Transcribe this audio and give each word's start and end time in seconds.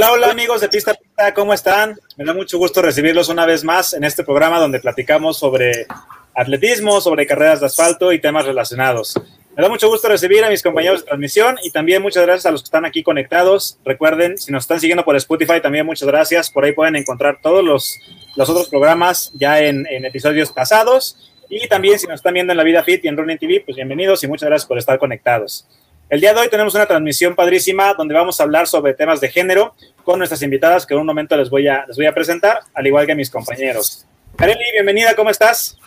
Hola, 0.00 0.12
hola 0.12 0.30
amigos 0.30 0.62
de 0.62 0.70
Pista 0.70 0.94
Pista, 0.94 1.34
¿cómo 1.34 1.52
están? 1.52 1.94
Me 2.16 2.24
da 2.24 2.32
mucho 2.32 2.56
gusto 2.56 2.80
recibirlos 2.80 3.28
una 3.28 3.44
vez 3.44 3.64
más 3.64 3.92
en 3.92 4.02
este 4.02 4.24
programa 4.24 4.58
donde 4.58 4.80
platicamos 4.80 5.38
sobre 5.38 5.86
atletismo, 6.34 7.02
sobre 7.02 7.26
carreras 7.26 7.60
de 7.60 7.66
asfalto 7.66 8.10
y 8.10 8.18
temas 8.18 8.46
relacionados. 8.46 9.20
Me 9.54 9.62
da 9.62 9.68
mucho 9.68 9.90
gusto 9.90 10.08
recibir 10.08 10.42
a 10.42 10.48
mis 10.48 10.62
compañeros 10.62 11.00
de 11.00 11.06
transmisión 11.06 11.58
y 11.62 11.70
también 11.70 12.00
muchas 12.00 12.24
gracias 12.24 12.46
a 12.46 12.50
los 12.50 12.62
que 12.62 12.68
están 12.68 12.86
aquí 12.86 13.02
conectados. 13.02 13.76
Recuerden, 13.84 14.38
si 14.38 14.50
nos 14.50 14.64
están 14.64 14.80
siguiendo 14.80 15.04
por 15.04 15.16
Spotify, 15.16 15.60
también 15.60 15.84
muchas 15.84 16.08
gracias. 16.08 16.50
Por 16.50 16.64
ahí 16.64 16.72
pueden 16.72 16.96
encontrar 16.96 17.38
todos 17.42 17.62
los, 17.62 17.94
los 18.36 18.48
otros 18.48 18.70
programas 18.70 19.30
ya 19.34 19.60
en, 19.60 19.86
en 19.86 20.06
episodios 20.06 20.50
pasados. 20.50 21.30
Y 21.50 21.68
también 21.68 21.98
si 21.98 22.06
nos 22.06 22.20
están 22.20 22.32
viendo 22.32 22.54
en 22.54 22.56
la 22.56 22.64
vida 22.64 22.82
fit 22.82 23.04
y 23.04 23.08
en 23.08 23.18
Running 23.18 23.36
TV, 23.36 23.64
pues 23.66 23.76
bienvenidos 23.76 24.24
y 24.24 24.28
muchas 24.28 24.48
gracias 24.48 24.66
por 24.66 24.78
estar 24.78 24.98
conectados. 24.98 25.66
El 26.10 26.20
día 26.20 26.34
de 26.34 26.40
hoy 26.40 26.48
tenemos 26.48 26.74
una 26.74 26.86
transmisión 26.86 27.36
padrísima 27.36 27.94
donde 27.94 28.14
vamos 28.14 28.40
a 28.40 28.42
hablar 28.42 28.66
sobre 28.66 28.94
temas 28.94 29.20
de 29.20 29.28
género 29.28 29.76
con 30.02 30.18
nuestras 30.18 30.42
invitadas 30.42 30.84
que 30.84 30.92
en 30.92 30.98
un 30.98 31.06
momento 31.06 31.36
les 31.36 31.48
voy 31.48 31.68
a, 31.68 31.86
les 31.86 31.96
voy 31.96 32.06
a 32.06 32.12
presentar, 32.12 32.62
al 32.74 32.84
igual 32.84 33.06
que 33.06 33.14
mis 33.14 33.30
compañeros. 33.30 34.04
Kareli, 34.34 34.58
bienvenida, 34.72 35.14
¿cómo 35.14 35.30
estás? 35.30 35.78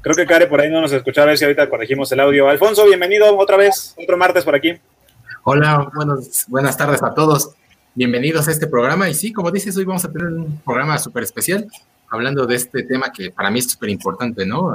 Creo 0.00 0.16
que 0.16 0.26
Kare 0.26 0.48
por 0.48 0.60
ahí 0.60 0.68
no 0.68 0.80
nos 0.80 0.90
escuchaba, 0.90 1.26
a 1.26 1.28
ver 1.28 1.38
si 1.38 1.44
ahorita 1.44 1.70
corregimos 1.70 2.10
el 2.10 2.18
audio. 2.18 2.48
Alfonso, 2.48 2.84
bienvenido 2.86 3.38
otra 3.38 3.56
vez, 3.56 3.94
otro 4.02 4.16
martes 4.16 4.42
por 4.42 4.56
aquí. 4.56 4.76
Hola, 5.44 5.88
buenos, 5.94 6.46
buenas 6.48 6.76
tardes 6.76 7.04
a 7.04 7.14
todos. 7.14 7.54
Bienvenidos 7.94 8.48
a 8.48 8.50
este 8.50 8.66
programa. 8.66 9.08
Y 9.08 9.14
sí, 9.14 9.32
como 9.32 9.52
dices, 9.52 9.76
hoy 9.76 9.84
vamos 9.84 10.04
a 10.04 10.10
tener 10.10 10.26
un 10.26 10.60
programa 10.64 10.98
súper 10.98 11.22
especial 11.22 11.68
hablando 12.10 12.46
de 12.46 12.56
este 12.56 12.82
tema 12.84 13.12
que 13.12 13.30
para 13.30 13.50
mí 13.50 13.58
es 13.58 13.70
súper 13.70 13.90
importante, 13.90 14.46
¿no? 14.46 14.72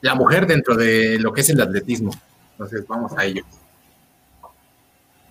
La 0.00 0.14
mujer 0.14 0.46
dentro 0.46 0.76
de 0.76 1.18
lo 1.18 1.32
que 1.32 1.40
es 1.40 1.50
el 1.50 1.60
atletismo. 1.60 2.12
Entonces, 2.52 2.86
vamos 2.86 3.12
a 3.16 3.24
ello. 3.24 3.44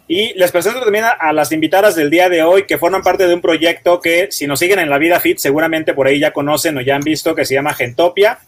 Y 0.07 0.33
les 0.35 0.51
presento 0.51 0.79
también 0.79 1.03
a, 1.05 1.33
las 1.33 1.51
invitadas 1.51 1.95
del 1.95 2.09
día 2.09 2.29
de 2.29 2.41
hoy 2.41 2.65
que 2.65 2.77
forman 2.77 3.01
parte 3.01 3.27
de 3.27 3.33
un 3.33 3.41
proyecto 3.41 3.99
que 3.99 4.29
si 4.31 4.47
nos 4.47 4.59
siguen 4.59 4.79
en 4.79 4.89
la 4.89 4.97
vida 4.97 5.19
fit 5.19 5.37
seguramente 5.37 5.93
por 5.93 6.07
ahí 6.07 6.19
ya 6.19 6.31
conocen 6.31 6.77
o 6.77 6.81
ya 6.81 6.95
han 6.95 7.01
visto 7.01 7.35
que 7.35 7.43
se 7.43 7.55
llama 7.55 7.73
Gentopia. 7.73 8.39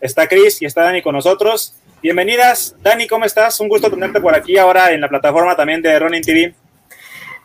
Está 0.00 0.28
Cris 0.28 0.62
y 0.62 0.66
está 0.66 0.84
Dani 0.84 1.02
con 1.02 1.16
nosotros. 1.16 1.74
Bienvenidas. 2.00 2.76
Dani, 2.80 3.08
¿cómo 3.08 3.24
estás? 3.24 3.58
Un 3.58 3.68
gusto 3.68 3.90
tenerte 3.90 4.20
por 4.20 4.32
aquí 4.32 4.56
ahora 4.58 4.92
en 4.92 5.00
la 5.00 5.08
plataforma 5.08 5.56
también 5.56 5.82
de 5.82 5.98
Running 5.98 6.22
TV. 6.22 6.54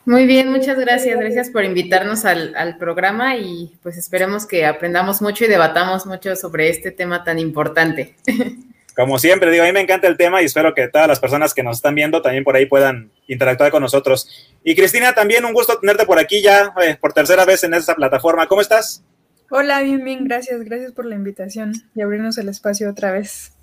Muy 0.05 0.25
bien, 0.25 0.51
muchas 0.51 0.77
gracias. 0.77 1.17
Gracias 1.17 1.49
por 1.49 1.63
invitarnos 1.63 2.25
al, 2.25 2.55
al, 2.55 2.77
programa 2.77 3.37
y 3.37 3.77
pues 3.81 3.97
esperemos 3.97 4.45
que 4.45 4.65
aprendamos 4.65 5.21
mucho 5.21 5.45
y 5.45 5.47
debatamos 5.47 6.05
mucho 6.05 6.35
sobre 6.35 6.69
este 6.69 6.91
tema 6.91 7.23
tan 7.23 7.39
importante. 7.39 8.15
Como 8.95 9.17
siempre, 9.17 9.49
digo, 9.49 9.63
a 9.63 9.67
mí 9.67 9.73
me 9.73 9.81
encanta 9.81 10.07
el 10.07 10.17
tema 10.17 10.41
y 10.41 10.45
espero 10.45 10.75
que 10.75 10.87
todas 10.87 11.07
las 11.07 11.19
personas 11.19 11.53
que 11.53 11.63
nos 11.63 11.77
están 11.77 11.95
viendo 11.95 12.21
también 12.21 12.43
por 12.43 12.55
ahí 12.55 12.67
puedan 12.67 13.11
interactuar 13.27 13.71
con 13.71 13.81
nosotros. 13.81 14.29
Y 14.63 14.75
Cristina, 14.75 15.13
también 15.13 15.45
un 15.45 15.53
gusto 15.53 15.79
tenerte 15.79 16.05
por 16.05 16.19
aquí 16.19 16.41
ya 16.43 16.73
eh, 16.83 16.95
por 16.99 17.11
tercera 17.13 17.43
vez 17.45 17.63
en 17.63 17.73
esta 17.73 17.95
plataforma. 17.95 18.47
¿Cómo 18.47 18.61
estás? 18.61 19.03
Hola, 19.49 19.81
bien, 19.81 20.03
bien, 20.03 20.25
gracias. 20.25 20.63
Gracias 20.63 20.91
por 20.91 21.05
la 21.05 21.15
invitación 21.15 21.73
y 21.95 22.01
abrirnos 22.01 22.37
el 22.37 22.49
espacio 22.49 22.89
otra 22.89 23.11
vez. 23.11 23.53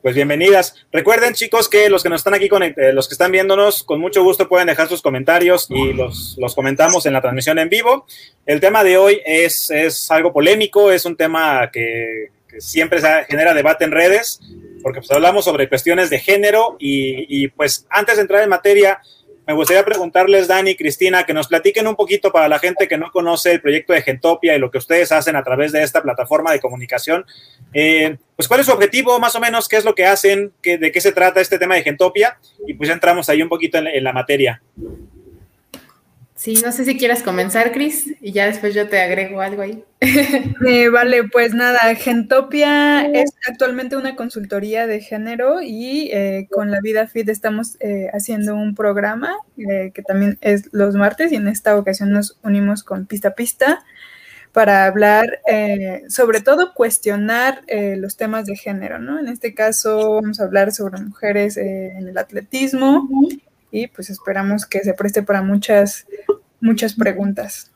Pues 0.00 0.14
bienvenidas. 0.14 0.76
Recuerden, 0.92 1.34
chicos, 1.34 1.68
que 1.68 1.88
los 1.88 2.04
que 2.04 2.08
nos 2.08 2.20
están 2.20 2.34
aquí, 2.34 2.48
eh, 2.76 2.92
los 2.92 3.08
que 3.08 3.14
están 3.14 3.32
viéndonos, 3.32 3.82
con 3.82 4.00
mucho 4.00 4.22
gusto 4.22 4.48
pueden 4.48 4.68
dejar 4.68 4.86
sus 4.86 5.02
comentarios 5.02 5.66
y 5.70 5.92
los, 5.92 6.36
los 6.38 6.54
comentamos 6.54 7.04
en 7.06 7.14
la 7.14 7.20
transmisión 7.20 7.58
en 7.58 7.68
vivo. 7.68 8.06
El 8.46 8.60
tema 8.60 8.84
de 8.84 8.96
hoy 8.96 9.20
es, 9.26 9.72
es 9.72 10.08
algo 10.12 10.32
polémico, 10.32 10.92
es 10.92 11.04
un 11.04 11.16
tema 11.16 11.68
que, 11.72 12.28
que 12.48 12.60
siempre 12.60 13.00
se 13.00 13.24
genera 13.28 13.54
debate 13.54 13.86
en 13.86 13.90
redes, 13.90 14.40
porque 14.84 15.00
pues 15.00 15.10
hablamos 15.10 15.44
sobre 15.44 15.68
cuestiones 15.68 16.10
de 16.10 16.20
género 16.20 16.76
y, 16.78 17.42
y 17.42 17.48
pues 17.48 17.84
antes 17.90 18.16
de 18.16 18.22
entrar 18.22 18.44
en 18.44 18.50
materia, 18.50 19.00
me 19.48 19.54
gustaría 19.54 19.82
preguntarles, 19.82 20.46
Dani 20.46 20.72
y 20.72 20.76
Cristina, 20.76 21.24
que 21.24 21.32
nos 21.32 21.48
platiquen 21.48 21.86
un 21.86 21.96
poquito 21.96 22.30
para 22.30 22.48
la 22.48 22.58
gente 22.58 22.86
que 22.86 22.98
no 22.98 23.10
conoce 23.10 23.52
el 23.52 23.62
proyecto 23.62 23.94
de 23.94 24.02
Gentopia 24.02 24.54
y 24.54 24.58
lo 24.58 24.70
que 24.70 24.76
ustedes 24.76 25.10
hacen 25.10 25.36
a 25.36 25.42
través 25.42 25.72
de 25.72 25.82
esta 25.82 26.02
plataforma 26.02 26.52
de 26.52 26.60
comunicación. 26.60 27.24
Eh, 27.72 28.18
pues, 28.36 28.46
¿cuál 28.46 28.60
es 28.60 28.66
su 28.66 28.72
objetivo, 28.72 29.18
más 29.18 29.34
o 29.36 29.40
menos? 29.40 29.66
¿Qué 29.66 29.78
es 29.78 29.86
lo 29.86 29.94
que 29.94 30.04
hacen? 30.04 30.52
¿Qué, 30.60 30.76
¿De 30.76 30.92
qué 30.92 31.00
se 31.00 31.12
trata 31.12 31.40
este 31.40 31.58
tema 31.58 31.76
de 31.76 31.82
Gentopia? 31.82 32.38
Y 32.66 32.74
pues 32.74 32.88
ya 32.88 32.92
entramos 32.92 33.30
ahí 33.30 33.40
un 33.40 33.48
poquito 33.48 33.78
en 33.78 34.04
la 34.04 34.12
materia. 34.12 34.60
Sí, 36.38 36.54
no 36.64 36.70
sé 36.70 36.84
si 36.84 36.96
quieras 36.96 37.24
comenzar, 37.24 37.72
Cris, 37.72 38.14
y 38.20 38.30
ya 38.30 38.46
después 38.46 38.72
yo 38.72 38.88
te 38.88 39.00
agrego 39.00 39.40
algo 39.40 39.62
ahí. 39.62 39.84
Eh, 40.66 40.88
vale, 40.88 41.24
pues 41.24 41.52
nada, 41.52 41.94
Gentopia 41.96 43.04
es 43.06 43.32
actualmente 43.48 43.96
una 43.96 44.14
consultoría 44.14 44.86
de 44.86 45.00
género 45.00 45.60
y 45.60 46.10
eh, 46.12 46.46
con 46.50 46.70
la 46.70 46.80
Vida 46.80 47.08
Fit 47.08 47.28
estamos 47.28 47.76
eh, 47.80 48.08
haciendo 48.12 48.54
un 48.54 48.76
programa 48.76 49.36
eh, 49.56 49.90
que 49.92 50.02
también 50.02 50.38
es 50.40 50.68
los 50.72 50.94
martes 50.94 51.32
y 51.32 51.36
en 51.36 51.48
esta 51.48 51.76
ocasión 51.76 52.12
nos 52.12 52.38
unimos 52.44 52.84
con 52.84 53.06
Pista 53.06 53.34
Pista 53.34 53.84
para 54.52 54.86
hablar, 54.86 55.40
sobre 56.08 56.40
todo 56.40 56.72
cuestionar 56.74 57.62
los 57.68 58.16
temas 58.16 58.46
de 58.46 58.56
género, 58.56 58.98
¿no? 58.98 59.18
En 59.20 59.28
este 59.28 59.54
caso 59.54 60.14
vamos 60.14 60.40
a 60.40 60.44
hablar 60.44 60.72
sobre 60.72 61.00
mujeres 61.00 61.56
en 61.56 62.08
el 62.08 62.18
atletismo 62.18 63.08
y 63.70 63.86
pues 63.88 64.10
esperamos 64.10 64.66
que 64.66 64.80
se 64.80 64.94
preste 64.94 65.22
para 65.22 65.42
muchas, 65.42 66.06
muchas 66.60 66.94
preguntas. 66.94 67.70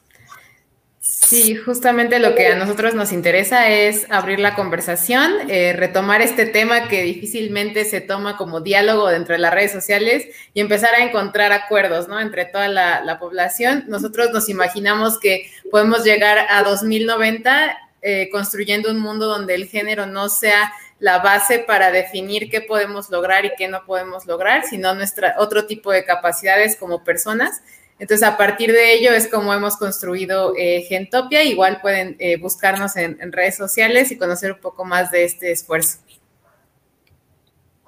Sí, 1.01 1.57
justamente 1.57 2.19
lo 2.19 2.35
que 2.35 2.49
a 2.49 2.57
nosotros 2.57 2.95
nos 2.95 3.11
interesa 3.11 3.69
es 3.69 4.07
abrir 4.11 4.39
la 4.39 4.55
conversación, 4.55 5.33
eh, 5.49 5.73
retomar 5.73 6.21
este 6.23 6.47
tema 6.47 6.89
que 6.89 7.03
difícilmente 7.03 7.85
se 7.85 8.01
toma 8.01 8.37
como 8.37 8.61
diálogo 8.61 9.09
dentro 9.09 9.33
de 9.35 9.41
las 9.41 9.53
redes 9.53 9.73
sociales 9.73 10.27
y 10.55 10.61
empezar 10.61 10.95
a 10.95 11.03
encontrar 11.05 11.53
acuerdos, 11.53 12.07
¿no? 12.07 12.21
Entre 12.21 12.45
toda 12.45 12.69
la, 12.69 13.03
la 13.03 13.19
población. 13.19 13.85
Nosotros 13.89 14.31
nos 14.33 14.49
imaginamos 14.49 15.19
que 15.19 15.51
podemos 15.71 16.05
llegar 16.05 16.39
a 16.49 16.63
2090 16.63 17.79
eh, 18.05 18.29
construyendo 18.33 18.91
un 18.91 18.99
mundo 18.99 19.27
donde 19.27 19.55
el 19.55 19.69
género 19.69 20.07
no 20.07 20.29
sea 20.29 20.73
la 20.99 21.21
base 21.21 21.61
para 21.61 21.93
definir 21.93 22.51
qué 22.51 22.61
podemos 22.61 23.11
lograr 23.11 23.45
y 23.45 23.53
qué 23.57 23.69
no 23.69 23.85
podemos 23.87 24.27
lograr, 24.27 24.65
sino 24.65 24.93
nuestra 24.95 25.37
otro 25.39 25.67
tipo 25.67 25.93
de 25.93 26.05
capacidades 26.05 26.75
como 26.75 27.05
personas. 27.05 27.63
Entonces, 28.03 28.27
a 28.27 28.37
partir 28.37 28.73
de 28.73 28.95
ello 28.95 29.13
es 29.13 29.29
como 29.29 29.55
hemos 29.55 29.77
construido 29.77 30.55
eh, 30.59 30.85
Gentopia. 30.89 31.45
Igual 31.45 31.81
pueden 31.81 32.17
eh, 32.19 32.37
buscarnos 32.37 32.97
en, 32.97 33.31
redes 33.31 33.57
sociales 33.57 34.11
y 34.11 34.19
conocer 34.19 34.51
un 34.51 34.59
poco 34.59 34.85
más 34.85 35.13
de 35.13 35.23
este 35.23 35.53
esfuerzo. 35.53 35.99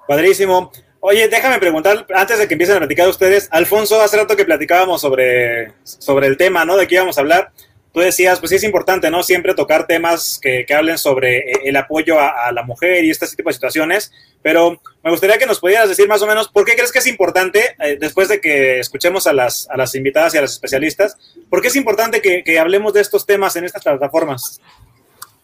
Padrísimo. 0.07 0.71
Oye, 1.01 1.27
déjame 1.27 1.59
preguntar, 1.59 2.07
antes 2.15 2.39
de 2.39 2.47
que 2.47 2.53
empiecen 2.53 2.77
a 2.77 2.79
platicar 2.79 3.09
ustedes, 3.09 3.49
Alfonso, 3.51 4.01
hace 4.01 4.15
rato 4.15 4.37
que 4.37 4.45
platicábamos 4.45 5.01
sobre, 5.01 5.73
sobre 5.83 6.27
el 6.27 6.37
tema, 6.37 6.63
¿no? 6.63 6.77
De 6.77 6.87
qué 6.87 6.95
íbamos 6.95 7.17
a 7.17 7.21
hablar 7.21 7.51
tú 7.95 8.01
decías, 8.01 8.39
pues 8.39 8.49
sí 8.49 8.57
es 8.57 8.63
importante, 8.65 9.09
¿no? 9.09 9.23
Siempre 9.23 9.55
tocar 9.55 9.87
temas 9.87 10.37
que, 10.41 10.65
que 10.67 10.73
hablen 10.73 10.97
sobre 10.97 11.37
eh, 11.37 11.53
el 11.63 11.77
apoyo 11.77 12.19
a, 12.19 12.51
la 12.51 12.61
mujer 12.63 13.05
y 13.05 13.09
este 13.09 13.25
tipo 13.27 13.49
de 13.49 13.53
situaciones, 13.53 14.11
pero 14.45 14.79
me 15.03 15.09
gustaría 15.09 15.39
que 15.39 15.47
nos 15.47 15.59
pudieras 15.59 15.89
decir 15.89 16.07
más 16.07 16.21
o 16.21 16.27
menos 16.27 16.49
por 16.49 16.65
qué 16.65 16.75
crees 16.75 16.91
que 16.91 16.99
es 16.99 17.07
importante, 17.07 17.75
eh, 17.79 17.97
después 17.99 18.29
de 18.29 18.39
que 18.39 18.79
escuchemos 18.79 19.25
a 19.25 19.33
las, 19.33 19.67
a 19.71 19.75
las 19.75 19.95
invitadas 19.95 20.35
y 20.35 20.37
a 20.37 20.41
las 20.41 20.51
especialistas, 20.51 21.17
por 21.49 21.63
qué 21.63 21.69
es 21.69 21.75
importante 21.75 22.21
que, 22.21 22.43
que 22.43 22.59
hablemos 22.59 22.93
de 22.93 23.01
estos 23.01 23.25
temas 23.25 23.55
en 23.55 23.65
estas 23.65 23.81
plataformas. 23.81 24.61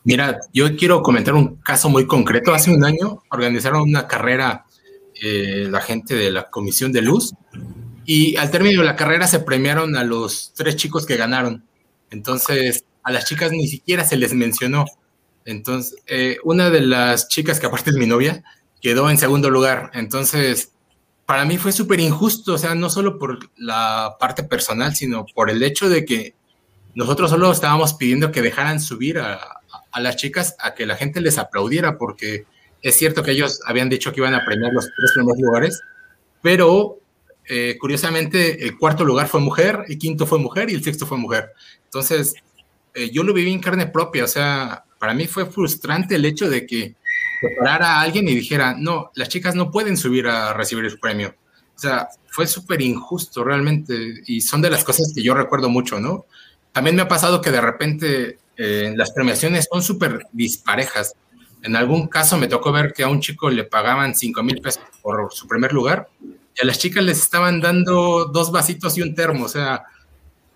Mira, 0.04 0.42
yo 0.54 0.76
quiero 0.76 1.02
comentar 1.02 1.34
un 1.34 1.56
caso 1.64 1.90
muy 1.90 2.06
concreto. 2.06 2.54
Hace 2.54 2.70
un 2.70 2.86
año 2.86 3.24
organizaron 3.32 3.82
una 3.82 4.08
carrera 4.08 4.66
eh, 5.20 5.66
la 5.68 5.82
gente 5.82 6.14
de 6.14 6.30
la 6.30 6.52
Comisión 6.52 6.92
de 6.92 7.02
Luz 7.02 7.34
y 8.06 8.38
al 8.38 8.52
término 8.52 8.82
de 8.82 8.86
la 8.86 8.96
carrera 8.96 9.26
se 9.26 9.40
premiaron 9.40 9.98
a 9.98 10.04
los 10.04 10.54
tres 10.56 10.76
chicos 10.76 11.08
que 11.08 11.18
ganaron. 11.18 11.66
Entonces, 12.12 12.86
a 13.02 13.12
las 13.12 13.26
chicas 13.26 13.52
ni 13.52 13.68
siquiera 13.68 14.06
se 14.06 14.18
les 14.18 14.36
mencionó. 14.36 14.86
Entonces, 15.44 15.96
eh, 16.06 16.38
una 16.44 16.70
de 16.70 16.82
las 16.82 17.30
chicas, 17.30 17.60
que 17.60 17.66
aparte 17.66 17.90
es 17.90 17.96
mi 17.96 18.06
novia, 18.06 18.44
quedó 18.82 19.10
en 19.10 19.18
segundo 19.18 19.50
lugar. 19.50 19.92
Entonces, 19.94 20.74
para 21.26 21.46
mí 21.46 21.58
fue 21.58 21.72
súper 21.72 22.00
injusto, 22.00 22.54
o 22.54 22.58
sea, 22.58 22.76
no 22.76 22.90
solo 22.90 23.18
por 23.18 23.40
la 23.56 24.18
parte 24.20 24.44
personal, 24.44 24.96
sino 24.96 25.26
por 25.34 25.50
el 25.50 25.64
hecho 25.64 25.88
de 25.88 26.04
que 26.04 26.36
nosotros 26.94 27.30
solo 27.30 27.52
estábamos 27.52 27.94
pidiendo 27.94 28.32
que 28.32 28.42
dejaran 28.42 28.82
subir 28.82 29.20
a, 29.20 29.62
las 29.98 30.16
chicas 30.18 30.56
a 30.60 30.74
que 30.74 30.86
la 30.86 30.96
gente 30.96 31.22
les 31.22 31.38
aplaudiera, 31.38 31.98
porque 31.98 32.46
es 32.82 32.98
cierto 32.98 33.24
que 33.24 33.32
ellos 33.32 33.62
habían 33.66 33.88
dicho 33.88 34.12
que 34.12 34.20
iban 34.20 34.34
a 34.34 34.44
premiar 34.44 34.74
los 34.74 34.86
tres 34.86 35.12
primeros 35.14 35.40
lugares, 35.40 35.82
pero 36.42 37.00
eh, 37.48 37.78
curiosamente 37.80 38.66
el 38.66 38.78
cuarto 38.78 39.06
lugar 39.06 39.28
fue 39.28 39.40
mujer, 39.40 39.86
el 39.88 39.98
quinto 39.98 40.26
fue 40.26 40.40
mujer 40.40 40.70
y 40.70 40.74
el 40.74 40.84
sexto 40.84 41.06
fue 41.06 41.18
mujer. 41.18 41.52
Entonces, 41.86 42.34
eh, 42.94 43.10
yo 43.12 43.24
lo 43.24 43.34
viví 43.34 43.54
en 43.54 43.62
carne 43.62 43.88
propia, 43.88 44.26
o 44.26 44.28
sea, 44.28 44.84
para 45.00 45.14
mí 45.14 45.28
fue 45.28 45.46
frustrante 45.46 46.16
el 46.16 46.26
hecho 46.26 46.50
de 46.50 46.66
que 46.66 46.96
preparara 47.42 47.96
a 47.96 48.02
alguien 48.02 48.28
y 48.28 48.36
dijera, 48.36 48.76
no, 48.78 49.12
las 49.16 49.30
chicas 49.30 49.56
no 49.56 49.72
pueden 49.72 49.98
subir 49.98 50.28
a 50.28 50.54
recibir 50.54 50.86
el 50.86 51.00
premio. 51.00 51.36
O 51.76 51.80
sea, 51.80 52.08
fue 52.28 52.46
súper 52.48 52.82
injusto 52.82 53.44
realmente 53.44 54.22
y 54.28 54.42
son 54.42 54.62
de 54.62 54.70
las 54.70 54.84
cosas 54.84 55.12
que 55.16 55.24
yo 55.24 55.34
recuerdo 55.34 55.68
mucho, 55.70 56.00
¿no? 56.00 56.26
También 56.72 56.96
me 56.96 57.02
ha 57.02 57.08
pasado 57.08 57.42
que 57.42 57.52
de 57.52 57.60
repente 57.60 58.38
eh, 58.56 58.94
las 58.96 59.12
premiaciones 59.12 59.68
son 59.70 59.82
súper 59.82 60.28
disparejas. 60.32 61.16
En 61.64 61.76
algún 61.76 62.08
caso 62.08 62.38
me 62.38 62.48
tocó 62.48 62.72
ver 62.72 62.94
que 62.94 63.04
a 63.04 63.08
un 63.08 63.20
chico 63.20 63.50
le 63.50 63.64
pagaban 63.64 64.16
5 64.16 64.44
mil 64.44 64.62
pesos 64.62 64.84
por 65.02 65.34
su 65.34 65.48
primer 65.48 65.74
lugar 65.74 66.08
y 66.22 66.62
a 66.62 66.66
las 66.66 66.78
chicas 66.78 67.04
les 67.04 67.20
estaban 67.20 67.62
dando 67.62 68.26
dos 68.26 68.52
vasitos 68.52 68.98
y 68.98 69.02
un 69.02 69.16
termo. 69.16 69.46
O 69.46 69.50
sea, 69.50 69.84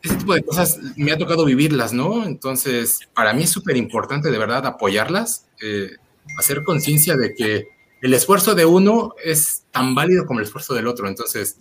ese 0.02 0.16
tipo 0.16 0.34
de 0.34 0.44
cosas 0.44 0.80
me 0.96 1.12
ha 1.12 1.18
tocado 1.18 1.46
vivirlas, 1.46 1.94
¿no? 1.94 2.26
Entonces, 2.26 3.00
para 3.14 3.34
mí 3.34 3.44
es 3.44 3.50
súper 3.50 3.76
importante 3.76 4.30
de 4.30 4.38
verdad 4.38 4.66
apoyarlas, 4.66 5.48
eh, 5.62 5.96
hacer 6.38 6.64
conciencia 6.64 7.16
de 7.16 7.34
que 7.34 7.68
el 8.02 8.14
esfuerzo 8.14 8.56
de 8.56 8.66
uno 8.66 9.16
es 9.24 9.66
tan 9.72 9.96
válido 9.96 10.26
como 10.26 10.40
el 10.40 10.46
esfuerzo 10.46 10.74
del 10.74 10.88
otro. 10.88 11.08
Entonces, 11.08 11.58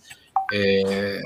eh, 0.53 1.21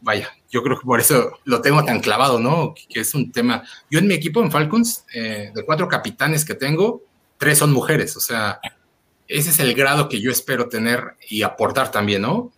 vaya, 0.00 0.30
yo 0.50 0.62
creo 0.62 0.78
que 0.78 0.86
por 0.86 1.00
eso 1.00 1.38
lo 1.44 1.60
tengo 1.60 1.84
tan 1.84 2.00
clavado, 2.00 2.38
¿no? 2.38 2.74
Que 2.88 3.00
es 3.00 3.14
un 3.14 3.32
tema. 3.32 3.64
Yo 3.90 3.98
en 3.98 4.06
mi 4.06 4.14
equipo 4.14 4.42
en 4.42 4.50
Falcons, 4.50 5.04
eh, 5.14 5.50
de 5.54 5.64
cuatro 5.64 5.88
capitanes 5.88 6.44
que 6.44 6.54
tengo, 6.54 7.02
tres 7.38 7.58
son 7.58 7.72
mujeres, 7.72 8.16
o 8.16 8.20
sea, 8.20 8.60
ese 9.26 9.50
es 9.50 9.58
el 9.58 9.74
grado 9.74 10.08
que 10.08 10.20
yo 10.20 10.30
espero 10.30 10.68
tener 10.68 11.16
y 11.28 11.42
aportar 11.42 11.90
también, 11.90 12.22
¿no? 12.22 12.52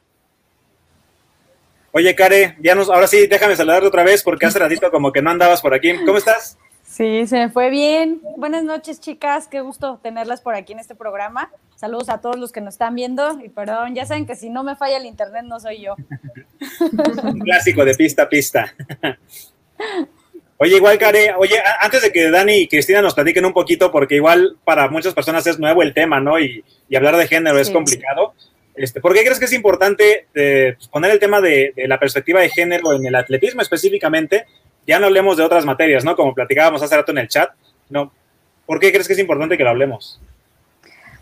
Oye, 1.92 2.14
Care, 2.14 2.56
ya 2.60 2.74
nos, 2.74 2.90
ahora 2.90 3.06
sí, 3.06 3.26
déjame 3.26 3.56
saludarte 3.56 3.86
otra 3.86 4.04
vez 4.04 4.22
porque 4.22 4.44
hace 4.44 4.58
ratito 4.58 4.90
como 4.90 5.12
que 5.12 5.22
no 5.22 5.30
andabas 5.30 5.62
por 5.62 5.72
aquí. 5.72 5.94
¿Cómo 6.04 6.18
estás? 6.18 6.58
Sí, 6.86 7.26
se 7.26 7.36
me 7.36 7.50
fue 7.50 7.68
bien. 7.68 8.22
Buenas 8.36 8.64
noches, 8.64 9.00
chicas. 9.00 9.48
Qué 9.48 9.60
gusto 9.60 10.00
tenerlas 10.02 10.40
por 10.40 10.54
aquí 10.54 10.72
en 10.72 10.78
este 10.78 10.94
programa. 10.94 11.50
Saludos 11.74 12.08
a 12.08 12.20
todos 12.20 12.38
los 12.38 12.52
que 12.52 12.60
nos 12.60 12.74
están 12.74 12.94
viendo 12.94 13.38
y 13.44 13.50
perdón, 13.50 13.94
ya 13.94 14.06
saben 14.06 14.24
que 14.24 14.34
si 14.34 14.48
no 14.48 14.64
me 14.64 14.76
falla 14.76 14.96
el 14.96 15.04
internet 15.04 15.44
no 15.44 15.60
soy 15.60 15.82
yo. 15.82 15.94
Un 17.22 17.40
clásico 17.40 17.84
de 17.84 17.94
pista 17.94 18.22
a 18.22 18.28
pista. 18.28 18.74
Oye, 20.58 20.76
igual, 20.76 20.96
Care, 20.96 21.34
oye, 21.36 21.56
antes 21.80 22.00
de 22.00 22.10
que 22.10 22.30
Dani 22.30 22.54
y 22.54 22.68
Cristina 22.68 23.02
nos 23.02 23.14
platiquen 23.14 23.44
un 23.44 23.52
poquito, 23.52 23.92
porque 23.92 24.14
igual 24.14 24.56
para 24.64 24.88
muchas 24.88 25.12
personas 25.12 25.46
es 25.46 25.58
nuevo 25.58 25.82
el 25.82 25.92
tema, 25.92 26.18
¿no? 26.18 26.40
Y, 26.40 26.64
hablar 26.96 27.16
de 27.16 27.28
género 27.28 27.58
es 27.58 27.68
complicado. 27.68 28.32
Este, 28.74 29.02
¿Por 29.02 29.12
qué 29.12 29.22
crees 29.22 29.38
que 29.38 29.44
es 29.44 29.52
importante 29.52 30.28
eh, 30.34 30.74
pues, 30.76 30.88
poner 30.88 31.10
el 31.10 31.18
tema 31.18 31.42
de, 31.42 31.74
la 31.76 31.98
perspectiva 31.98 32.40
de 32.40 32.48
género 32.48 32.94
en 32.94 33.04
el 33.04 33.14
atletismo 33.14 33.60
específicamente? 33.60 34.46
Ya 34.86 34.98
no 34.98 35.06
hablemos 35.06 35.36
de 35.36 35.42
otras 35.42 35.64
materias, 35.64 36.04
¿no? 36.04 36.14
Como 36.14 36.34
platicábamos 36.34 36.82
hace 36.82 36.96
rato 36.96 37.12
en 37.12 37.18
el 37.18 37.28
chat. 37.28 37.50
No. 37.88 38.12
¿Por 38.66 38.80
qué 38.80 38.92
crees 38.92 39.06
que 39.06 39.14
es 39.14 39.18
importante 39.18 39.56
que 39.56 39.64
lo 39.64 39.70
hablemos? 39.70 40.20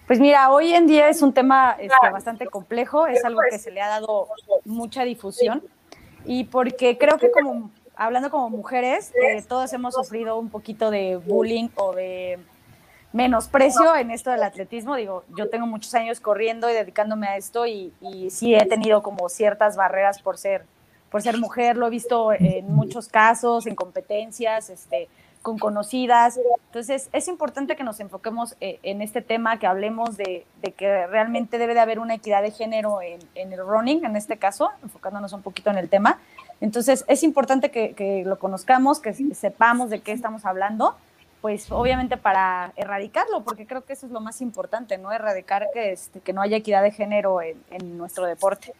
Pues 0.06 0.20
mira, 0.20 0.50
hoy 0.50 0.74
en 0.74 0.86
día 0.86 1.08
es 1.08 1.22
un 1.22 1.32
tema 1.32 1.76
este, 1.78 2.10
bastante 2.12 2.46
complejo, 2.46 3.06
es 3.06 3.24
algo 3.24 3.40
que 3.50 3.58
se 3.58 3.70
le 3.70 3.80
ha 3.80 3.88
dado 3.88 4.28
mucha 4.66 5.02
difusión 5.04 5.62
y 6.26 6.44
porque 6.44 6.98
creo 6.98 7.16
que 7.16 7.30
como 7.30 7.70
hablando 7.96 8.30
como 8.30 8.50
mujeres, 8.50 9.12
eh, 9.14 9.42
todos 9.48 9.72
hemos 9.72 9.94
sufrido 9.94 10.38
un 10.38 10.50
poquito 10.50 10.90
de 10.90 11.16
bullying 11.16 11.68
o 11.76 11.94
de 11.94 12.38
menosprecio 13.12 13.96
en 13.96 14.10
esto 14.10 14.30
del 14.30 14.42
atletismo. 14.42 14.96
Digo, 14.96 15.24
yo 15.36 15.48
tengo 15.48 15.66
muchos 15.66 15.94
años 15.94 16.20
corriendo 16.20 16.68
y 16.68 16.74
dedicándome 16.74 17.28
a 17.28 17.36
esto 17.36 17.66
y, 17.66 17.92
y 18.00 18.28
sí 18.30 18.54
he 18.54 18.66
tenido 18.66 19.02
como 19.02 19.28
ciertas 19.28 19.76
barreras 19.76 20.20
por 20.20 20.36
ser, 20.36 20.66
por 21.14 21.22
ser 21.22 21.38
mujer. 21.38 21.76
Lo 21.76 21.86
he 21.86 21.90
visto 21.90 22.32
en 22.32 22.74
muchos 22.74 23.06
casos, 23.06 23.68
en 23.68 23.76
competencias, 23.76 24.68
este, 24.68 25.08
con 25.42 25.60
conocidas. 25.60 26.40
Entonces, 26.66 27.08
es 27.12 27.28
importante 27.28 27.76
que 27.76 27.84
nos 27.84 28.00
enfoquemos 28.00 28.56
eh, 28.60 28.80
en 28.82 29.00
este 29.00 29.22
tema, 29.22 29.60
que 29.60 29.68
hablemos 29.68 30.16
de, 30.16 30.44
que 30.76 31.06
realmente 31.06 31.56
debe 31.58 31.74
de 31.74 31.78
haber 31.78 32.00
una 32.00 32.14
equidad 32.14 32.42
de 32.42 32.50
género 32.50 32.98
en, 33.00 33.52
el 33.52 33.60
running, 33.60 34.04
en 34.04 34.16
este 34.16 34.38
caso, 34.38 34.72
enfocándonos 34.82 35.32
un 35.32 35.42
poquito 35.42 35.70
en 35.70 35.78
el 35.78 35.88
tema. 35.88 36.18
Entonces, 36.60 37.04
es 37.06 37.22
importante 37.22 37.70
que, 37.70 38.24
lo 38.26 38.40
conozcamos, 38.40 38.98
que 38.98 39.14
sepamos 39.14 39.90
de 39.90 40.00
qué 40.00 40.10
estamos 40.10 40.44
hablando, 40.44 40.96
pues 41.40 41.70
obviamente 41.70 42.16
para 42.16 42.72
erradicarlo, 42.74 43.44
porque 43.44 43.68
creo 43.68 43.84
que 43.84 43.92
eso 43.92 44.06
es 44.06 44.10
lo 44.10 44.20
más 44.20 44.40
importante, 44.40 44.98
¿no? 44.98 45.12
Erradicar 45.12 45.68
que, 45.72 45.92
este, 45.92 46.18
que 46.18 46.32
no 46.32 46.42
haya 46.42 46.56
equidad 46.56 46.82
de 46.82 46.90
género 46.90 47.40
en 47.40 47.98
nuestro 47.98 48.26
deporte. 48.26 48.74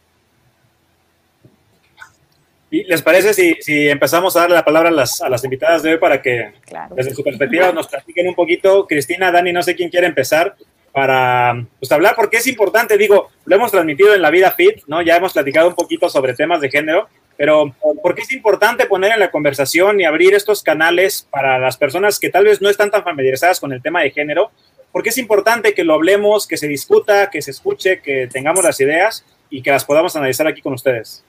Les 2.82 3.02
parece 3.02 3.32
si, 3.34 3.88
empezamos 3.88 4.34
a 4.36 4.40
darle 4.40 4.56
la 4.56 4.64
palabra 4.64 4.88
a 4.88 4.92
las, 4.92 5.22
a 5.22 5.28
las 5.28 5.44
invitadas 5.44 5.82
de 5.82 5.92
hoy 5.92 5.98
para 5.98 6.20
que 6.20 6.52
desde 6.96 7.14
su 7.14 7.22
perspectiva 7.22 7.70
nos 7.72 7.86
platiquen 7.86 8.26
un 8.26 8.34
poquito? 8.34 8.86
Cristina, 8.86 9.30
Dani, 9.30 9.52
no 9.52 9.62
sé 9.62 9.76
quién 9.76 9.90
quiere 9.90 10.06
empezar 10.06 10.56
para 10.92 11.66
pues, 11.78 11.90
hablar, 11.90 12.14
porque 12.14 12.36
es 12.36 12.46
importante, 12.46 12.96
digo, 12.96 13.28
lo 13.44 13.56
hemos 13.56 13.72
transmitido 13.72 14.14
en 14.14 14.22
la 14.22 14.30
vida 14.30 14.52
fit, 14.52 14.82
¿no? 14.86 15.02
Ya 15.02 15.16
hemos 15.16 15.32
platicado 15.32 15.68
un 15.68 15.74
poquito 15.74 16.08
sobre 16.08 16.34
temas 16.34 16.60
de 16.60 16.70
género, 16.70 17.08
pero 17.36 17.74
¿por 18.00 18.14
qué 18.14 18.22
es 18.22 18.32
importante 18.32 18.86
poner 18.86 19.12
en 19.12 19.18
la 19.18 19.30
conversación 19.30 20.00
y 20.00 20.04
abrir 20.04 20.34
estos 20.34 20.62
canales 20.62 21.26
para 21.30 21.58
las 21.58 21.76
personas 21.76 22.20
que 22.20 22.30
tal 22.30 22.44
vez 22.44 22.62
no 22.62 22.70
están 22.70 22.90
tan 22.90 23.02
familiarizadas 23.02 23.58
con 23.58 23.72
el 23.72 23.82
tema 23.82 24.02
de 24.02 24.12
género? 24.12 24.52
Porque 24.92 25.08
es 25.08 25.18
importante 25.18 25.74
que 25.74 25.82
lo 25.82 25.94
hablemos, 25.94 26.46
que 26.46 26.56
se 26.56 26.68
discuta, 26.68 27.28
que 27.28 27.42
se 27.42 27.50
escuche, 27.50 28.00
que 28.00 28.28
tengamos 28.28 28.62
las 28.62 28.80
ideas 28.80 29.24
y 29.50 29.62
que 29.62 29.72
las 29.72 29.84
podamos 29.84 30.14
analizar 30.14 30.46
aquí 30.46 30.62
con 30.62 30.74
ustedes. 30.74 31.24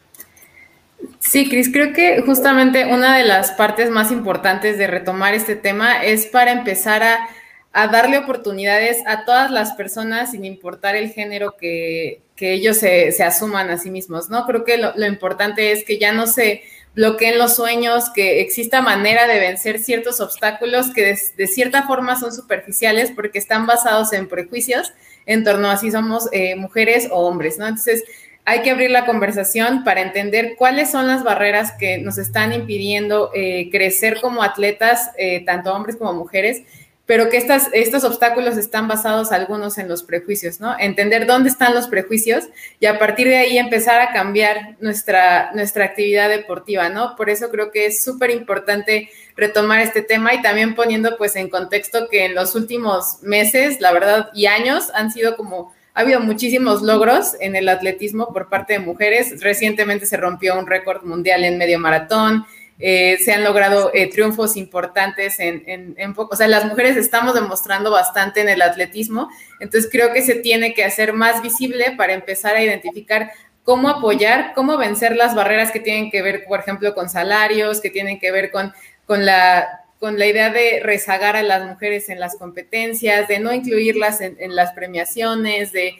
Sí, 1.19 1.49
Cris, 1.49 1.71
creo 1.71 1.93
que 1.93 2.21
justamente 2.21 2.85
una 2.85 3.17
de 3.17 3.23
las 3.23 3.51
partes 3.51 3.89
más 3.89 4.11
importantes 4.11 4.77
de 4.77 4.87
retomar 4.87 5.33
este 5.33 5.55
tema 5.55 6.03
es 6.03 6.25
para 6.25 6.51
empezar 6.51 7.03
a, 7.03 7.27
darle 7.73 8.17
oportunidades 8.17 9.03
a 9.05 9.25
todas 9.25 9.51
las 9.51 9.73
personas 9.73 10.31
sin 10.31 10.45
importar 10.45 10.95
el 10.95 11.11
género 11.11 11.57
que, 11.57 12.21
ellos 12.37 12.77
se, 12.77 13.11
asuman 13.21 13.69
a 13.69 13.77
sí 13.77 13.91
mismos, 13.91 14.29
¿no? 14.29 14.45
Creo 14.45 14.63
que 14.63 14.77
lo, 14.77 15.05
importante 15.05 15.73
es 15.73 15.83
que 15.83 15.99
ya 15.99 16.13
no 16.13 16.25
se 16.25 16.63
bloqueen 16.93 17.37
los 17.37 17.57
sueños, 17.57 18.09
que 18.11 18.39
exista 18.39 18.81
manera 18.81 19.27
de 19.27 19.39
vencer 19.39 19.79
ciertos 19.79 20.21
obstáculos 20.21 20.93
que 20.93 21.17
de, 21.35 21.47
cierta 21.47 21.83
forma 21.83 22.17
son 22.17 22.31
superficiales 22.33 23.11
porque 23.13 23.39
están 23.39 23.65
basados 23.65 24.13
en 24.13 24.29
prejuicios 24.29 24.93
en 25.25 25.43
torno 25.43 25.69
a 25.69 25.75
si 25.75 25.91
somos 25.91 26.29
eh, 26.31 26.55
mujeres 26.55 27.09
o 27.11 27.27
hombres, 27.27 27.57
¿no? 27.57 27.67
Entonces, 27.67 28.03
hay 28.45 28.61
que 28.61 28.69
abrir 28.69 28.91
la 28.91 29.05
conversación 29.05 29.83
para 29.83 30.01
entender 30.01 30.55
cuáles 30.55 30.91
son 30.91 31.07
las 31.07 31.23
barreras 31.23 31.73
que 31.73 31.97
nos 31.97 32.19
están 32.19 32.53
impidiendo 32.53 33.31
eh, 33.33 33.69
crecer 33.71 34.21
como 34.21 34.43
atletas, 34.43 35.11
eh, 35.17 35.43
tanto 35.45 35.73
hombres 35.73 35.95
como 35.95 36.13
mujeres, 36.13 36.61
pero 37.07 37.29
que 37.29 37.37
estos 37.37 38.03
obstáculos 38.03 38.57
están 38.57 38.87
basados 38.87 39.31
algunos 39.31 39.77
en 39.77 39.87
los 39.87 40.01
prejuicios, 40.01 40.59
¿no? 40.59 40.75
Entender 40.79 41.27
dónde 41.27 41.49
están 41.49 41.75
los 41.75 41.87
prejuicios 41.87 42.45
y 42.79 42.87
a 42.87 42.97
partir 42.97 43.27
de 43.27 43.37
ahí 43.37 43.57
empezar 43.59 44.01
a 44.01 44.11
cambiar 44.11 44.75
nuestra, 44.79 45.51
nuestra 45.53 45.85
actividad 45.85 46.29
deportiva, 46.29 46.89
¿no? 46.89 47.15
Por 47.15 47.29
eso 47.29 47.49
creo 47.51 47.71
que 47.71 47.85
es 47.85 48.03
súper 48.03 48.31
importante 48.31 49.09
retomar 49.35 49.81
este 49.81 50.01
tema 50.01 50.33
y 50.33 50.41
también 50.41 50.73
poniendo 50.73 51.15
pues 51.17 51.35
en 51.35 51.49
contexto 51.49 52.07
que 52.09 52.25
en 52.25 52.33
los 52.33 52.55
últimos 52.55 53.21
meses, 53.21 53.81
la 53.81 53.91
verdad, 53.91 54.29
y 54.33 54.47
años 54.47 54.89
han 54.95 55.11
sido 55.11 55.35
como 55.35 55.74
ha 55.95 56.01
habido 56.01 56.19
muchísimos 56.19 56.81
logros 56.81 57.37
en 57.39 57.55
el 57.55 57.69
atletismo 57.69 58.33
por 58.33 58.49
parte 58.49 58.73
de 58.73 58.79
mujeres. 58.79 59.41
Recientemente 59.41 60.05
se 60.05 60.17
rompió 60.17 60.59
un 60.59 60.67
récord 60.67 61.03
mundial 61.03 61.45
en 61.45 61.57
medio 61.57 61.79
maratón. 61.79 62.45
Eh, 62.79 63.17
se 63.23 63.31
han 63.31 63.45
logrado 63.45 63.91
eh, 63.93 64.09
triunfos 64.09 64.57
importantes 64.57 65.39
en, 65.39 65.63
en, 65.65 65.95
en, 65.97 66.13
O 66.17 66.35
sea, 66.35 66.49
las 66.49 66.65
mujeres 66.65 66.97
estamos 66.97 67.33
demostrando 67.33 67.91
bastante 67.91 68.41
en 68.41 68.49
el 68.49 68.61
atletismo. 68.61 69.29
Entonces 69.61 69.89
creo 69.89 70.11
que 70.11 70.21
se 70.21 70.35
tiene 70.35 70.73
que 70.73 70.83
hacer 70.83 71.13
más 71.13 71.41
visible 71.41 71.93
para 71.95 72.13
empezar 72.13 72.57
a 72.57 72.61
identificar 72.61 73.31
cómo 73.63 73.87
apoyar, 73.87 74.51
cómo 74.53 74.77
vencer 74.77 75.15
las 75.15 75.33
barreras 75.33 75.71
que 75.71 75.79
tienen 75.79 76.11
que 76.11 76.21
ver, 76.21 76.43
por 76.45 76.59
ejemplo, 76.59 76.93
con 76.93 77.07
salarios, 77.07 77.79
que 77.79 77.89
tienen 77.89 78.19
que 78.19 78.31
ver 78.33 78.51
con, 78.51 78.73
con 79.05 79.25
la 79.25 79.84
con 79.99 80.19
la 80.19 80.25
idea 80.25 80.49
de 80.49 80.81
rezagar 80.83 81.35
a 81.35 81.43
las 81.43 81.65
mujeres 81.65 82.09
en 82.09 82.19
las 82.19 82.35
competencias, 82.35 83.27
de 83.27 83.39
no 83.39 83.53
incluirlas 83.53 84.21
en, 84.21 84.55
las 84.55 84.73
premiaciones, 84.73 85.71
de, 85.71 85.95